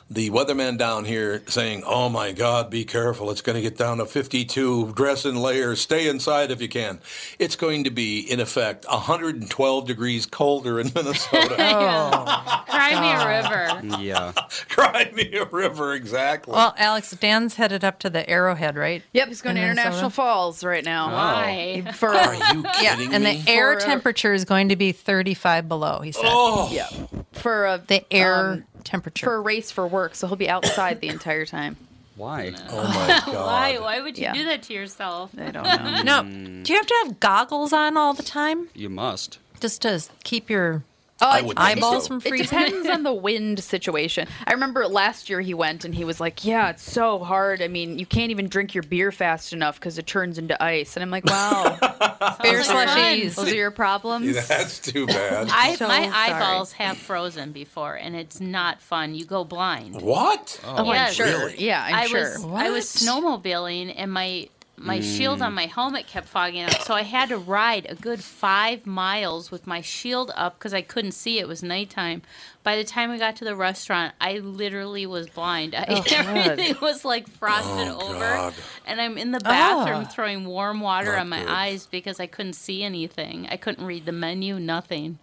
The 0.09 0.29
weatherman 0.29 0.77
down 0.77 1.05
here 1.05 1.41
saying, 1.47 1.83
"Oh 1.85 2.09
my 2.09 2.31
God, 2.31 2.69
be 2.69 2.85
careful! 2.85 3.31
It's 3.31 3.41
going 3.41 3.55
to 3.55 3.61
get 3.61 3.75
down 3.77 3.97
to 3.97 4.05
52. 4.05 4.93
Dress 4.93 5.25
in 5.25 5.35
layers. 5.35 5.81
Stay 5.81 6.07
inside 6.07 6.51
if 6.51 6.61
you 6.61 6.69
can." 6.69 6.99
It's 7.39 7.55
going 7.55 7.83
to 7.85 7.89
be, 7.89 8.19
in 8.19 8.39
effect, 8.39 8.85
112 8.87 9.87
degrees 9.87 10.25
colder 10.25 10.79
in 10.79 10.91
Minnesota. 10.95 11.55
Cry 12.69 12.91
me 13.01 13.81
a 13.81 13.87
river. 13.87 14.01
Yeah. 14.03 14.31
Cry 14.69 15.11
me 15.15 15.33
a 15.37 15.45
river, 15.45 15.93
exactly. 15.93 16.53
Well, 16.53 16.75
Alex, 16.77 17.11
Dan's 17.11 17.55
headed 17.55 17.83
up 17.83 17.99
to 17.99 18.09
the 18.09 18.29
Arrowhead, 18.29 18.75
right? 18.75 19.01
Yep, 19.13 19.27
he's 19.29 19.41
going 19.41 19.57
In 19.57 19.61
to 19.63 19.67
Minnesota? 19.69 19.87
International 19.87 20.09
Falls 20.11 20.63
right 20.63 20.83
now. 20.85 21.11
Why? 21.11 21.91
For 21.95 22.09
Are 22.09 22.35
you 22.53 22.63
Yeah, 22.81 22.95
kidding 22.95 23.13
and 23.13 23.23
me? 23.23 23.41
the 23.43 23.51
air 23.51 23.79
For, 23.79 23.85
temperature 23.85 24.33
is 24.33 24.45
going 24.45 24.69
to 24.69 24.75
be 24.75 24.91
35 24.91 25.67
below, 25.67 26.01
he 26.01 26.11
said. 26.11 26.25
oh, 26.25 26.69
yeah, 26.71 26.89
for 27.33 27.65
a 27.65 27.83
The 27.87 28.05
air 28.13 28.51
um, 28.51 28.65
temperature. 28.85 29.25
for 29.25 29.35
a 29.35 29.41
race 29.41 29.71
for 29.71 29.85
work, 29.87 30.15
so 30.15 30.27
he'll 30.27 30.37
be 30.37 30.47
outside 30.49 31.01
the 31.01 31.09
entire 31.09 31.45
time. 31.45 31.75
Why? 32.15 32.53
oh 32.69 32.83
my 32.87 33.21
God. 33.25 33.35
Why? 33.45 33.77
Why 33.79 33.99
would 34.01 34.17
you 34.17 34.23
Yeah. 34.23 34.33
do 34.33 34.45
that 34.45 34.63
to 34.63 34.73
yourself? 34.73 35.31
I 35.37 35.51
don't 35.51 35.63
know. 36.05 36.21
no, 36.21 36.23
do 36.63 36.71
you 36.71 36.79
have 36.79 36.87
to 36.87 36.95
have 37.03 37.19
goggles 37.19 37.73
on 37.73 37.97
all 37.97 38.13
the 38.13 38.23
time 38.23 38.69
You 38.73 38.87
must. 38.89 39.39
just 39.59 39.81
to 39.81 40.01
keep 40.23 40.49
your 40.49 40.83
Oh, 41.21 41.27
I 41.29 41.39
it- 41.39 41.45
would 41.45 41.57
eyeballs 41.57 42.03
so. 42.03 42.07
from 42.09 42.17
It 42.17 42.27
freezing? 42.27 42.47
depends 42.47 42.89
on 42.89 43.03
the 43.03 43.13
wind 43.27 43.63
situation. 43.63 44.27
I 44.45 44.51
remember 44.51 44.85
last 44.85 45.29
year 45.29 45.39
he 45.39 45.53
went 45.53 45.85
and 45.85 45.95
he 45.95 46.03
was 46.03 46.19
like, 46.19 46.43
"Yeah, 46.43 46.69
it's 46.71 46.83
so 46.83 47.19
hard. 47.19 47.61
I 47.61 47.69
mean, 47.69 47.97
you 47.99 48.05
can't 48.05 48.31
even 48.31 48.49
drink 48.49 48.73
your 48.75 48.83
beer 48.83 49.11
fast 49.13 49.53
enough 49.53 49.79
because 49.79 49.97
it 49.97 50.05
turns 50.05 50.37
into 50.37 50.61
ice." 50.61 50.97
And 50.97 51.03
I'm 51.03 51.11
like, 51.11 51.23
"Wow, 51.25 51.77
beer 52.43 52.57
those 52.57 52.69
are- 52.69 52.85
slushies. 52.85 53.35
Those 53.35 53.51
are 53.51 53.55
your 53.55 53.71
problems." 53.71 54.47
That's 54.47 54.79
too 54.79 55.07
bad. 55.07 55.47
I, 55.51 55.75
So 55.75 55.87
my 55.87 56.01
sorry. 56.09 56.11
eyeballs 56.13 56.73
have 56.73 56.97
frozen 56.97 57.53
before, 57.53 57.95
and 57.95 58.13
it's 58.15 58.41
not 58.41 58.81
fun. 58.81 59.15
You 59.15 59.23
go 59.25 59.45
blind. 59.45 60.01
What? 60.01 60.59
Oh, 60.65 60.89
I'm 60.91 61.13
sure. 61.13 61.25
Really? 61.27 61.55
Yeah, 61.63 61.81
I'm 61.81 61.95
I 61.95 62.05
sure. 62.07 62.19
was 62.23 62.45
I 62.45 62.69
was 62.71 62.85
snowmobiling, 62.93 63.93
and 63.95 64.11
my 64.11 64.49
my 64.77 64.99
shield 64.99 65.41
on 65.41 65.53
my 65.53 65.67
helmet 65.67 66.05
kept 66.05 66.27
fogging 66.27 66.63
up, 66.63 66.81
so 66.81 66.93
I 66.93 67.03
had 67.03 67.29
to 67.29 67.37
ride 67.37 67.85
a 67.89 67.95
good 67.95 68.21
five 68.23 68.85
miles 68.85 69.49
with 69.49 69.65
my 69.65 69.79
shield 69.81 70.31
up 70.35 70.57
because 70.59 70.73
I 70.73 70.81
couldn't 70.81 71.13
see. 71.13 71.39
It 71.39 71.47
was 71.47 71.63
nighttime. 71.63 72.21
By 72.63 72.75
the 72.75 72.83
time 72.83 73.09
we 73.09 73.17
got 73.17 73.35
to 73.37 73.45
the 73.45 73.55
restaurant, 73.55 74.13
I 74.19 74.39
literally 74.39 75.05
was 75.05 75.29
blind. 75.29 75.75
I, 75.75 75.85
Oh, 75.87 76.01
God. 76.09 76.11
everything 76.37 76.75
was 76.81 77.05
like 77.05 77.27
frosted 77.29 77.87
Oh, 77.87 78.09
over, 78.09 78.19
God. 78.19 78.53
and 78.85 78.99
I'm 78.99 79.17
in 79.17 79.31
the 79.31 79.39
bathroom 79.39 80.03
Ah. 80.07 80.09
throwing 80.11 80.45
warm 80.45 80.81
water 80.81 81.11
Not 81.13 81.19
on 81.21 81.29
my 81.29 81.39
good. 81.39 81.47
eyes 81.49 81.85
because 81.87 82.19
I 82.19 82.27
couldn't 82.27 82.53
see 82.53 82.83
anything. 82.83 83.47
I 83.49 83.57
couldn't 83.57 83.85
read 83.85 84.05
the 84.05 84.11
menu. 84.11 84.59
Nothing. 84.59 85.19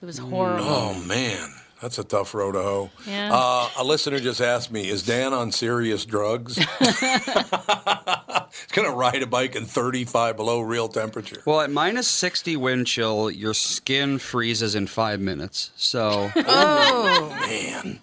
It 0.00 0.06
was 0.06 0.18
horrible. 0.18 0.64
Oh 0.64 0.94
man, 1.06 1.48
that's 1.80 1.98
a 1.98 2.04
tough 2.04 2.34
road 2.34 2.52
to 2.52 2.62
hoe. 2.62 2.90
Yeah. 3.06 3.30
Uh, 3.32 3.68
a 3.78 3.84
listener 3.84 4.18
just 4.20 4.40
asked 4.40 4.70
me, 4.70 4.88
"Is 4.88 5.02
Dan 5.02 5.32
on 5.32 5.50
serious 5.52 6.04
drugs?" 6.04 6.56
He's 8.66 8.72
gonna 8.74 8.94
ride 8.94 9.22
a 9.22 9.26
bike 9.26 9.54
in 9.56 9.64
35 9.64 10.36
below 10.36 10.60
real 10.60 10.88
temperature. 10.88 11.42
Well, 11.44 11.60
at 11.60 11.70
minus 11.70 12.08
60 12.08 12.56
wind 12.56 12.86
chill, 12.86 13.30
your 13.30 13.54
skin 13.54 14.18
freezes 14.18 14.74
in 14.74 14.86
five 14.86 15.20
minutes. 15.20 15.70
So, 15.76 16.30
Oh, 16.36 17.28
Man, 17.48 18.00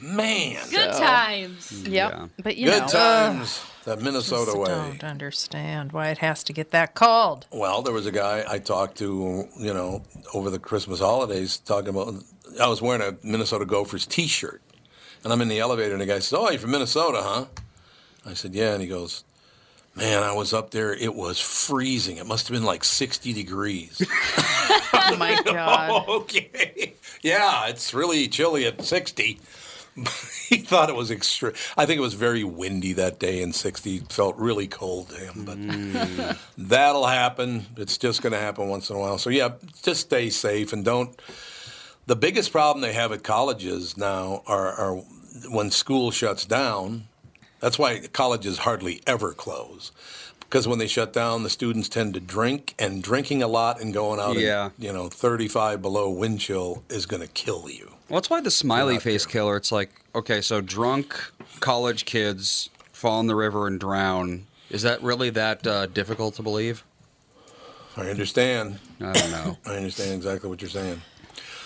man, 0.00 0.64
Good 0.70 0.92
times. 0.92 1.70
Hmm. 1.70 1.92
Yep. 1.92 2.12
Yeah. 2.12 2.26
But 2.42 2.56
you 2.56 2.66
know, 2.66 2.72
good 2.72 2.80
know, 2.82 2.86
times. 2.88 3.64
that 3.84 4.00
Minnesota 4.00 4.46
just 4.52 4.58
way. 4.58 4.66
don't 4.66 5.02
understand 5.04 5.92
why 5.92 6.08
it 6.10 6.18
has 6.18 6.44
to 6.44 6.52
get 6.52 6.70
that 6.70 6.94
cold. 6.94 7.46
Well, 7.50 7.82
there 7.82 7.92
was 7.94 8.06
a 8.06 8.12
guy 8.12 8.44
I 8.48 8.58
talked 8.58 8.98
to, 8.98 9.48
you 9.58 9.74
know, 9.74 10.02
over 10.34 10.50
the 10.50 10.58
Christmas 10.60 11.00
holidays, 11.00 11.56
talking 11.58 11.88
about. 11.90 12.14
I 12.60 12.66
was 12.68 12.80
wearing 12.80 13.02
a 13.02 13.16
Minnesota 13.26 13.66
Gophers 13.66 14.06
T-shirt, 14.06 14.62
and 15.24 15.32
I'm 15.32 15.40
in 15.42 15.48
the 15.48 15.58
elevator, 15.60 15.92
and 15.92 16.00
the 16.00 16.06
guy 16.06 16.18
says, 16.20 16.32
"Oh, 16.32 16.48
you're 16.50 16.58
from 16.60 16.70
Minnesota, 16.70 17.20
huh?" 17.22 17.44
I 18.24 18.34
said, 18.34 18.54
"Yeah," 18.54 18.72
and 18.72 18.80
he 18.82 18.88
goes, 18.88 19.24
"Man, 19.98 20.22
I 20.22 20.32
was 20.32 20.52
up 20.52 20.70
there. 20.70 20.94
It 20.94 21.14
was 21.14 21.40
freezing. 21.40 22.16
It 22.16 22.26
must 22.26 22.48
have 22.48 22.54
been 22.54 22.64
like 22.64 22.84
60 22.84 23.32
degrees." 23.32 24.00
oh 24.92 25.16
my 25.16 25.40
god. 25.44 26.04
Oh, 26.06 26.20
okay. 26.20 26.94
Yeah, 27.22 27.66
it's 27.66 27.92
really 27.94 28.28
chilly 28.28 28.66
at 28.66 28.82
60. 28.82 29.40
he 30.48 30.56
thought 30.58 30.88
it 30.88 30.94
was 30.94 31.10
extreme. 31.10 31.52
I 31.76 31.84
think 31.84 31.98
it 31.98 32.02
was 32.02 32.14
very 32.14 32.44
windy 32.44 32.92
that 32.94 33.18
day, 33.18 33.42
in 33.42 33.52
60 33.52 34.00
felt 34.10 34.36
really 34.36 34.68
cold 34.68 35.08
to 35.10 35.16
him. 35.16 35.44
But 35.44 35.58
mm. 35.58 36.38
that'll 36.56 37.06
happen. 37.06 37.66
It's 37.76 37.98
just 37.98 38.22
going 38.22 38.32
to 38.32 38.38
happen 38.38 38.68
once 38.68 38.90
in 38.90 38.96
a 38.96 38.98
while. 38.98 39.18
So, 39.18 39.30
yeah, 39.30 39.54
just 39.82 40.02
stay 40.02 40.30
safe 40.30 40.72
and 40.72 40.84
don't. 40.84 41.20
The 42.06 42.16
biggest 42.16 42.52
problem 42.52 42.80
they 42.80 42.92
have 42.92 43.10
at 43.10 43.24
colleges 43.24 43.96
now 43.96 44.42
are, 44.46 44.72
are 44.72 44.94
when 45.50 45.70
school 45.70 46.10
shuts 46.12 46.44
down. 46.44 47.08
That's 47.60 47.78
why 47.78 48.00
colleges 48.12 48.58
hardly 48.58 49.00
ever 49.06 49.32
close. 49.32 49.92
Because 50.40 50.66
when 50.66 50.78
they 50.78 50.86
shut 50.86 51.12
down, 51.12 51.42
the 51.42 51.50
students 51.50 51.88
tend 51.90 52.14
to 52.14 52.20
drink, 52.20 52.74
and 52.78 53.02
drinking 53.02 53.42
a 53.42 53.48
lot 53.48 53.80
and 53.82 53.92
going 53.92 54.18
out, 54.18 54.38
Yeah. 54.38 54.70
in, 54.78 54.84
you 54.86 54.92
know, 54.92 55.08
35 55.08 55.82
below 55.82 56.08
wind 56.08 56.40
chill 56.40 56.84
is 56.88 57.04
going 57.04 57.20
to 57.20 57.28
kill 57.28 57.68
you. 57.68 57.92
well, 58.08 58.18
that's 58.20 58.30
why 58.30 58.40
the 58.40 58.50
smiley 58.50 58.98
face 58.98 59.26
killer, 59.26 59.56
it's 59.56 59.70
like, 59.70 59.90
okay, 60.14 60.40
so 60.40 60.62
drunk 60.62 61.14
college 61.60 62.06
kids 62.06 62.70
fall 62.92 63.20
in 63.20 63.26
the 63.26 63.34
river 63.34 63.66
and 63.66 63.78
drown. 63.78 64.46
Is 64.70 64.80
that 64.82 65.02
really 65.02 65.28
that 65.30 65.66
uh, 65.66 65.84
difficult 65.86 66.34
to 66.36 66.42
believe? 66.42 66.82
I 67.98 68.08
understand. 68.08 68.78
I 69.00 69.12
don't 69.12 69.30
know. 69.30 69.58
I 69.66 69.76
understand 69.76 70.12
exactly 70.14 70.48
what 70.48 70.62
you're 70.62 70.70
saying. 70.70 71.02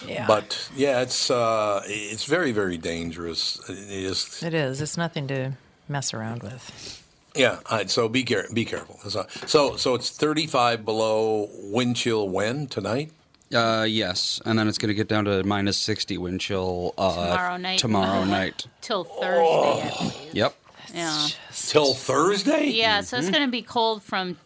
Yeah. 0.08 0.26
But 0.26 0.68
yeah, 0.74 1.02
it's 1.02 1.30
uh, 1.30 1.82
it's 1.84 2.24
very 2.24 2.50
very 2.50 2.76
dangerous. 2.78 3.60
It 3.68 3.78
is. 3.78 4.42
It 4.42 4.54
is. 4.54 4.80
It's 4.80 4.96
nothing 4.96 5.28
to 5.28 5.52
mess 5.92 6.12
around 6.12 6.42
with. 6.42 6.98
Yeah. 7.34 7.60
all 7.70 7.78
right, 7.78 7.88
so 7.90 8.08
be 8.08 8.24
care 8.24 8.46
be 8.52 8.64
careful. 8.64 8.98
That's 9.02 9.16
all. 9.16 9.26
So 9.46 9.76
so 9.76 9.94
it's 9.94 10.10
35 10.10 10.84
below 10.84 11.48
wind 11.52 11.96
chill 11.96 12.28
when 12.28 12.66
tonight. 12.66 13.10
Uh, 13.54 13.84
yes, 13.86 14.40
and 14.46 14.58
then 14.58 14.66
it's 14.66 14.78
going 14.78 14.88
to 14.88 14.94
get 14.94 15.08
down 15.08 15.26
to 15.26 15.42
minus 15.44 15.76
60 15.76 16.16
wind 16.18 16.40
chill 16.40 16.94
uh, 16.96 17.12
Tomorrow 17.36 17.56
night. 17.58 17.78
Tomorrow 17.78 18.24
night. 18.40 18.66
Till 18.80 19.04
Thursday, 19.04 19.82
I 19.82 19.98
believe. 19.98 20.34
Yep. 20.34 20.54
Yeah. 20.94 21.26
Till 21.52 21.92
Thursday. 21.94 22.66
Yeah, 22.70 23.00
so 23.02 23.16
it's 23.18 23.26
Mm-hmm. 23.26 23.32
going 23.34 23.46
to 23.46 23.50
be 23.50 23.62
cold 23.62 24.02
from 24.02 24.38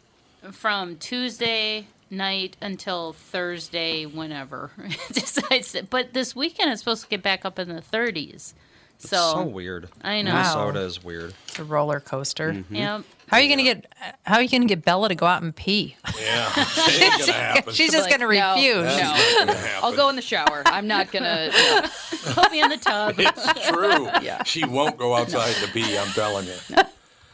from 0.52 0.96
Tuesday 0.96 1.86
night 2.10 2.56
until 2.62 3.12
Thursday, 3.12 4.06
whenever. 4.06 4.70
Decides 5.12 5.74
it. 5.74 5.90
But 5.90 6.12
this 6.12 6.36
weekend 6.36 6.70
it's 6.72 6.80
supposed 6.80 7.02
to 7.02 7.08
get 7.08 7.22
back 7.22 7.44
up 7.44 7.58
in 7.58 7.68
the 7.68 7.80
30s. 7.82 8.54
It's 8.98 9.10
So, 9.10 9.16
so 9.34 9.42
weird. 9.44 9.88
I 10.02 10.22
know. 10.22 10.32
Minnesota 10.32 10.80
is 10.80 11.02
weird. 11.04 11.34
It's 11.48 11.58
a 11.58 11.64
roller 11.64 12.00
coaster. 12.00 12.52
Mm-hmm. 12.52 12.74
Yep. 12.74 13.02
How 13.28 13.36
are 13.38 13.40
you 13.40 13.48
going 13.48 13.58
to 13.58 13.64
get? 13.64 13.92
How 14.24 14.36
are 14.36 14.42
you 14.42 14.48
going 14.48 14.62
to 14.62 14.68
get 14.68 14.84
Bella 14.84 15.08
to 15.08 15.14
go 15.14 15.26
out 15.26 15.42
and 15.42 15.54
pee? 15.54 15.96
Yeah, 16.20 16.48
it 16.56 17.02
ain't 17.02 17.20
gonna 17.20 17.32
happen. 17.32 17.74
She's 17.74 17.90
just 17.92 18.08
be 18.08 18.16
going 18.16 18.20
to 18.20 18.26
like, 18.28 18.38
"No, 18.38 18.54
refuse. 18.54 18.96
No. 18.98 19.46
gonna. 19.46 19.70
I'll 19.82 19.96
go 19.96 20.08
in 20.08 20.16
the 20.16 20.22
shower. 20.22 20.62
I'm 20.66 20.86
not 20.86 21.10
gonna. 21.10 21.48
no. 21.50 21.82
Put 22.34 22.52
me 22.52 22.62
in 22.62 22.68
the 22.68 22.76
tub. 22.76 23.16
It's 23.18 23.68
true. 23.68 24.06
Yeah. 24.22 24.42
She 24.44 24.64
won't 24.64 24.96
go 24.96 25.14
outside 25.14 25.54
to 25.56 25.70
pee. 25.72 25.98
I'm 25.98 26.08
telling 26.12 26.46
you. 26.46 26.54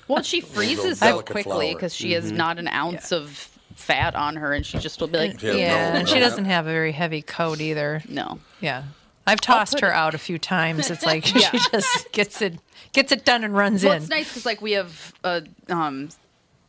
Well, 0.08 0.22
she 0.22 0.40
freezes 0.40 0.98
so 0.98 1.06
delicate 1.06 1.32
quickly 1.32 1.74
because 1.74 1.94
she 1.94 2.12
has 2.12 2.32
not 2.32 2.58
an 2.58 2.68
ounce 2.68 3.12
of 3.12 3.48
fat 3.74 4.14
on 4.14 4.36
her, 4.36 4.52
and 4.54 4.64
she 4.64 4.78
just 4.78 5.00
will 5.00 5.08
be 5.08 5.18
like, 5.18 5.42
Yeah, 5.42 5.52
Yeah, 5.52 5.92
no, 5.92 5.98
and 6.00 6.08
she 6.08 6.18
doesn't 6.18 6.44
have 6.46 6.66
a 6.66 6.70
very 6.72 6.92
heavy 6.92 7.20
coat 7.22 7.60
either. 7.60 8.02
no. 8.08 8.38
Yeah, 8.60 8.84
I've 9.26 9.40
tossed 9.40 9.80
her 9.80 9.88
it- 9.88 9.94
out 9.94 10.14
a 10.14 10.18
few 10.18 10.38
times. 10.38 10.90
It's 10.90 11.04
like 11.06 11.32
Yeah. 11.40 11.50
she 11.50 11.58
just 11.70 12.10
gets 12.12 12.42
it 12.42 12.58
gets 12.92 13.12
it 13.12 13.24
done 13.24 13.44
and 13.44 13.54
runs 13.56 13.84
Well, 13.84 13.92
in. 13.94 14.02
it's 14.02 14.10
nice 14.10 14.28
because 14.28 14.44
like 14.46 14.60
we 14.60 14.72
have 14.72 15.12
a 15.24 15.42
um 15.68 16.08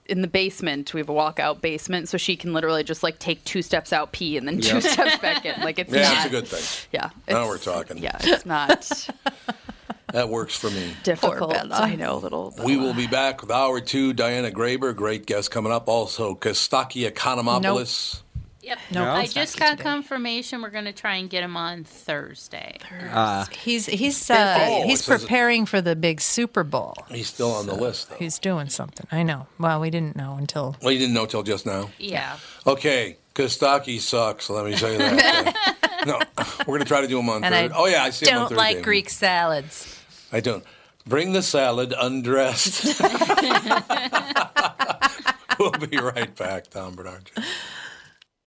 in 0.05 0.21
the 0.21 0.27
basement 0.27 0.93
we 0.93 0.99
have 0.99 1.07
a 1.09 1.13
walkout 1.13 1.61
basement, 1.61 2.09
so 2.09 2.17
she 2.17 2.35
can 2.35 2.51
literally 2.53 2.83
just 2.83 3.03
like 3.03 3.19
take 3.19 3.41
two 3.45 3.61
steps 3.61 3.93
out, 3.93 4.11
pee, 4.11 4.35
and 4.37 4.45
then 4.47 4.59
two 4.59 4.75
Yeah. 4.75 4.79
steps 4.81 5.17
back 5.19 5.45
in. 5.45 5.61
Like 5.61 5.79
it's 5.79 5.91
Yeah, 5.93 6.01
not, 6.03 6.13
it's 6.17 6.25
a 6.25 6.29
good 6.29 6.47
thing. 6.47 6.89
Yeah. 6.91 7.09
Now 7.27 7.47
we're 7.47 7.57
talking. 7.57 7.97
Yeah, 7.99 8.17
it's 8.21 8.45
not 8.45 9.09
That 10.13 10.29
works 10.29 10.55
for 10.55 10.69
me. 10.69 10.93
difficult. 11.03 11.55
I 11.71 11.95
know, 11.95 12.17
a 12.17 12.19
little. 12.19 12.53
We 12.63 12.77
will 12.77 12.93
be 12.93 13.07
back 13.07 13.41
with 13.41 13.49
hour 13.49 13.79
two. 13.81 14.13
Diana 14.13 14.51
Graber, 14.51 14.95
great 14.95 15.25
guest 15.25 15.49
coming 15.49 15.71
up. 15.71 15.87
Also, 15.87 16.35
Costaki 16.35 17.09
Economopoulos. 17.09 18.21
Yep. 18.63 18.79
No, 18.91 19.11
I 19.11 19.27
just 19.27 19.59
got 19.59 19.71
today. 19.71 19.83
confirmation 19.83 20.61
we're 20.61 20.69
going 20.69 20.85
to 20.85 20.93
try 20.93 21.15
and 21.17 21.29
get 21.29 21.43
him 21.43 21.57
on 21.57 21.83
Thursday. 21.83 22.77
Uh, 23.11 23.43
He's 23.51 23.87
he's 23.87 24.29
uh, 24.29 24.57
Oh, 24.61 24.83
he's 24.87 25.01
it 25.01 25.03
says 25.03 25.21
preparing 25.21 25.65
for 25.65 25.81
the 25.81 25.97
big 25.97 26.21
Super 26.21 26.63
Bowl. 26.63 26.93
He's 27.09 27.27
still 27.27 27.51
on 27.51 27.65
the 27.65 27.75
list, 27.75 28.09
though. 28.09 28.15
He's 28.15 28.39
doing 28.39 28.69
something. 28.69 29.05
I 29.11 29.23
know. 29.23 29.47
Well, 29.59 29.81
we 29.81 29.89
didn't 29.89 30.15
know 30.15 30.35
until 30.37 30.77
Well, 30.81 30.93
you 30.93 30.99
didn't 30.99 31.13
know 31.13 31.25
till 31.25 31.43
just 31.43 31.65
now. 31.65 31.89
Yeah. 31.99 32.37
Okay, 32.65 33.17
Costaki 33.35 33.99
sucks. 33.99 34.49
Let 34.49 34.63
me 34.65 34.75
tell 34.75 34.93
you 34.93 34.97
that. 34.99 35.75
okay. 35.83 36.09
No, 36.09 36.21
we're 36.67 36.77
gonna 36.77 36.85
try 36.85 37.01
to 37.01 37.07
do 37.07 37.19
him 37.19 37.27
on 37.29 37.41
Thursday. 37.41 37.69
Oh 37.75 37.87
yeah, 37.87 38.03
I 38.03 38.11
see 38.11 38.29
him 38.29 38.35
on 38.35 38.39
don't 38.43 38.49
Thursday. 38.49 38.75
like 38.75 38.81
Greek 38.83 39.09
salads. 39.09 39.99
I 40.31 40.39
don't. 40.39 40.63
Bring 41.05 41.33
the 41.33 41.41
salad 41.41 41.93
undressed. 41.99 43.01
we'll 45.59 45.71
be 45.71 45.97
right 45.97 46.33
back, 46.37 46.69
Tom 46.69 46.95
Barnard. 46.95 47.29
Show. 47.35 47.43